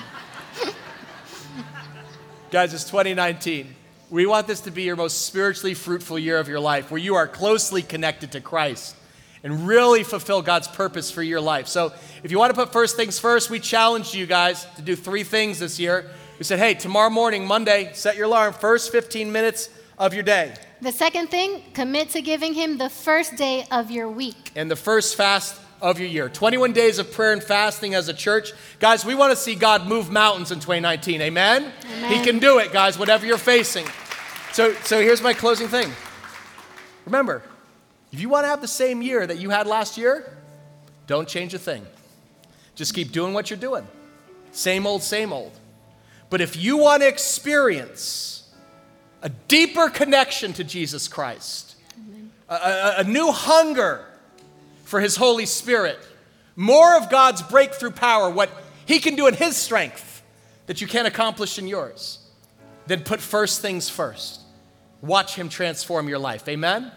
Guys, 2.51 2.73
it's 2.73 2.83
2019. 2.83 3.73
We 4.11 4.27
want 4.27 4.45
this 4.45 4.61
to 4.61 4.71
be 4.71 4.83
your 4.83 4.95
most 4.95 5.25
spiritually 5.25 5.73
fruitful 5.73 6.19
year 6.19 6.37
of 6.37 6.47
your 6.47 6.59
life, 6.59 6.91
where 6.91 7.01
you 7.01 7.15
are 7.15 7.27
closely 7.27 7.81
connected 7.81 8.31
to 8.33 8.41
Christ 8.41 8.95
and 9.43 9.67
really 9.67 10.03
fulfill 10.03 10.41
God's 10.41 10.67
purpose 10.67 11.11
for 11.11 11.23
your 11.23 11.41
life. 11.41 11.67
So, 11.67 11.93
if 12.23 12.31
you 12.31 12.39
want 12.39 12.53
to 12.53 12.55
put 12.55 12.73
first 12.73 12.95
things 12.95 13.19
first, 13.19 13.49
we 13.49 13.59
challenged 13.59 14.13
you 14.13 14.25
guys 14.25 14.65
to 14.75 14.81
do 14.81 14.95
three 14.95 15.23
things 15.23 15.59
this 15.59 15.79
year. 15.79 16.09
We 16.37 16.43
said, 16.43 16.59
hey, 16.59 16.73
tomorrow 16.73 17.09
morning, 17.09 17.45
Monday, 17.45 17.91
set 17.93 18.15
your 18.15 18.25
alarm, 18.25 18.53
first 18.53 18.91
15 18.91 19.31
minutes 19.31 19.69
of 19.97 20.13
your 20.13 20.23
day. 20.23 20.53
The 20.81 20.91
second 20.91 21.29
thing, 21.29 21.63
commit 21.73 22.09
to 22.11 22.21
giving 22.21 22.53
him 22.53 22.77
the 22.77 22.89
first 22.89 23.35
day 23.35 23.65
of 23.71 23.89
your 23.89 24.07
week. 24.09 24.51
And 24.55 24.69
the 24.69 24.75
first 24.75 25.15
fast 25.15 25.59
of 25.81 25.99
your 25.99 26.07
year. 26.07 26.29
21 26.29 26.73
days 26.73 26.99
of 26.99 27.11
prayer 27.11 27.33
and 27.33 27.43
fasting 27.43 27.95
as 27.95 28.07
a 28.07 28.13
church. 28.13 28.51
Guys, 28.79 29.05
we 29.05 29.15
want 29.15 29.31
to 29.31 29.35
see 29.35 29.55
God 29.55 29.87
move 29.87 30.11
mountains 30.11 30.51
in 30.51 30.59
2019. 30.59 31.21
Amen? 31.21 31.71
Amen. 31.85 32.11
He 32.11 32.23
can 32.23 32.39
do 32.39 32.59
it, 32.59 32.71
guys, 32.71 32.97
whatever 32.97 33.25
you're 33.25 33.37
facing. 33.37 33.85
So, 34.53 34.73
so 34.83 35.01
here's 35.01 35.21
my 35.21 35.33
closing 35.33 35.67
thing. 35.67 35.91
Remember, 37.05 37.41
if 38.11 38.19
you 38.19 38.29
want 38.29 38.45
to 38.45 38.49
have 38.49 38.61
the 38.61 38.67
same 38.67 39.01
year 39.01 39.25
that 39.25 39.37
you 39.37 39.49
had 39.49 39.67
last 39.67 39.97
year, 39.97 40.37
don't 41.07 41.27
change 41.27 41.53
a 41.53 41.59
thing. 41.59 41.85
Just 42.75 42.93
keep 42.93 43.11
doing 43.11 43.33
what 43.33 43.49
you're 43.49 43.59
doing. 43.59 43.87
Same 44.51 44.85
old, 44.85 45.03
same 45.03 45.33
old. 45.33 45.51
But 46.29 46.41
if 46.41 46.55
you 46.55 46.77
want 46.77 47.01
to 47.01 47.07
experience 47.07 48.53
a 49.21 49.29
deeper 49.29 49.89
connection 49.89 50.53
to 50.53 50.63
Jesus 50.63 51.07
Christ, 51.07 51.75
a, 52.49 52.55
a, 52.55 52.95
a 52.99 53.03
new 53.03 53.31
hunger 53.31 54.05
for 54.83 54.99
His 54.99 55.15
Holy 55.15 55.45
Spirit, 55.45 55.99
more 56.55 56.97
of 56.97 57.09
God's 57.09 57.41
breakthrough 57.41 57.91
power, 57.91 58.29
what 58.29 58.49
He 58.85 58.99
can 58.99 59.15
do 59.15 59.27
in 59.27 59.33
His 59.33 59.55
strength 59.55 60.21
that 60.67 60.81
you 60.81 60.87
can't 60.87 61.07
accomplish 61.07 61.57
in 61.57 61.67
yours, 61.67 62.19
then 62.87 63.01
put 63.01 63.19
first 63.19 63.61
things 63.61 63.89
first. 63.89 64.41
Watch 65.01 65.35
Him 65.35 65.49
transform 65.49 66.07
your 66.09 66.19
life. 66.19 66.47
Amen? 66.47 66.91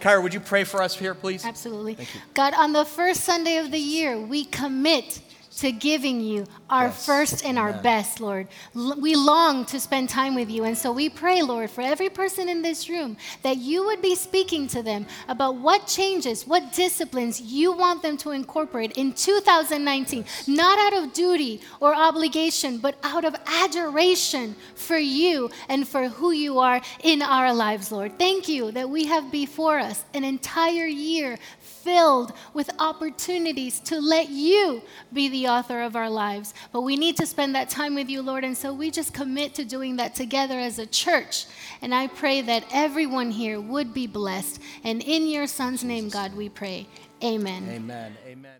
Kyra, 0.00 0.22
would 0.22 0.34
you 0.34 0.40
pray 0.40 0.64
for 0.64 0.82
us 0.82 0.96
here, 0.96 1.14
please? 1.14 1.44
Absolutely. 1.44 1.96
God, 2.34 2.54
on 2.54 2.72
the 2.72 2.84
first 2.84 3.24
Sunday 3.24 3.58
of 3.58 3.70
the 3.70 3.78
year, 3.78 4.18
we 4.18 4.44
commit 4.46 5.20
to 5.58 5.72
giving 5.72 6.20
you 6.20 6.46
our 6.68 6.86
Yes. 6.86 7.04
first 7.06 7.44
and 7.44 7.58
our 7.58 7.70
Amen. 7.70 7.82
best, 7.82 8.20
Lord. 8.20 8.46
L- 8.76 8.94
we 9.00 9.14
long 9.16 9.64
to 9.66 9.80
spend 9.80 10.08
time 10.08 10.34
with 10.34 10.48
you. 10.48 10.64
And 10.64 10.78
so 10.78 10.92
we 10.92 11.08
pray, 11.08 11.42
Lord, 11.42 11.70
for 11.70 11.80
every 11.82 12.08
person 12.08 12.48
in 12.48 12.62
this 12.62 12.88
room 12.88 13.16
that 13.42 13.56
you 13.56 13.84
would 13.86 14.00
be 14.00 14.14
speaking 14.14 14.68
to 14.68 14.82
them 14.82 15.06
about 15.28 15.56
what 15.56 15.86
changes, 15.88 16.46
what 16.46 16.72
disciplines 16.72 17.40
you 17.40 17.72
want 17.72 18.02
them 18.02 18.16
to 18.18 18.30
incorporate 18.30 18.92
in 18.92 19.12
2019, 19.12 20.24
not 20.46 20.78
out 20.78 21.02
of 21.02 21.12
duty 21.12 21.60
or 21.80 21.94
obligation, 21.94 22.78
but 22.78 22.94
out 23.02 23.24
of 23.24 23.34
adoration 23.46 24.54
for 24.74 24.98
you 24.98 25.50
and 25.68 25.86
for 25.88 26.08
who 26.08 26.30
you 26.30 26.58
are 26.60 26.80
in 27.02 27.22
our 27.22 27.52
lives, 27.52 27.90
Lord. 27.90 28.18
Thank 28.18 28.48
you 28.48 28.70
that 28.72 28.88
we 28.88 29.06
have 29.06 29.30
before 29.32 29.78
us 29.78 30.04
an 30.14 30.24
entire 30.24 30.86
year 30.86 31.38
filled 31.82 32.32
with 32.54 32.70
opportunities 32.78 33.80
to 33.80 34.00
let 34.00 34.28
you 34.28 34.82
be 35.12 35.28
the 35.28 35.48
author 35.48 35.82
of 35.82 35.96
our 35.96 36.10
lives. 36.10 36.54
But 36.72 36.82
we 36.82 36.96
need 36.96 37.16
to 37.16 37.26
spend 37.26 37.54
that 37.54 37.68
time 37.68 37.94
with 37.94 38.08
you, 38.08 38.22
Lord. 38.22 38.44
And 38.44 38.56
so 38.56 38.72
we 38.72 38.90
just 38.90 39.12
commit 39.12 39.54
to 39.54 39.64
doing 39.64 39.96
that 39.96 40.14
together 40.14 40.58
as 40.58 40.78
a 40.78 40.86
church. 40.86 41.46
And 41.82 41.94
I 41.94 42.06
pray 42.08 42.42
that 42.42 42.64
everyone 42.72 43.30
here 43.30 43.60
would 43.60 43.94
be 43.94 44.06
blessed. 44.06 44.60
And 44.84 45.02
in 45.02 45.26
your 45.26 45.46
son's 45.46 45.84
name, 45.84 46.08
God, 46.08 46.34
we 46.34 46.48
pray. 46.48 46.86
Amen. 47.22 47.68
Amen. 47.70 48.16
Amen. 48.26 48.59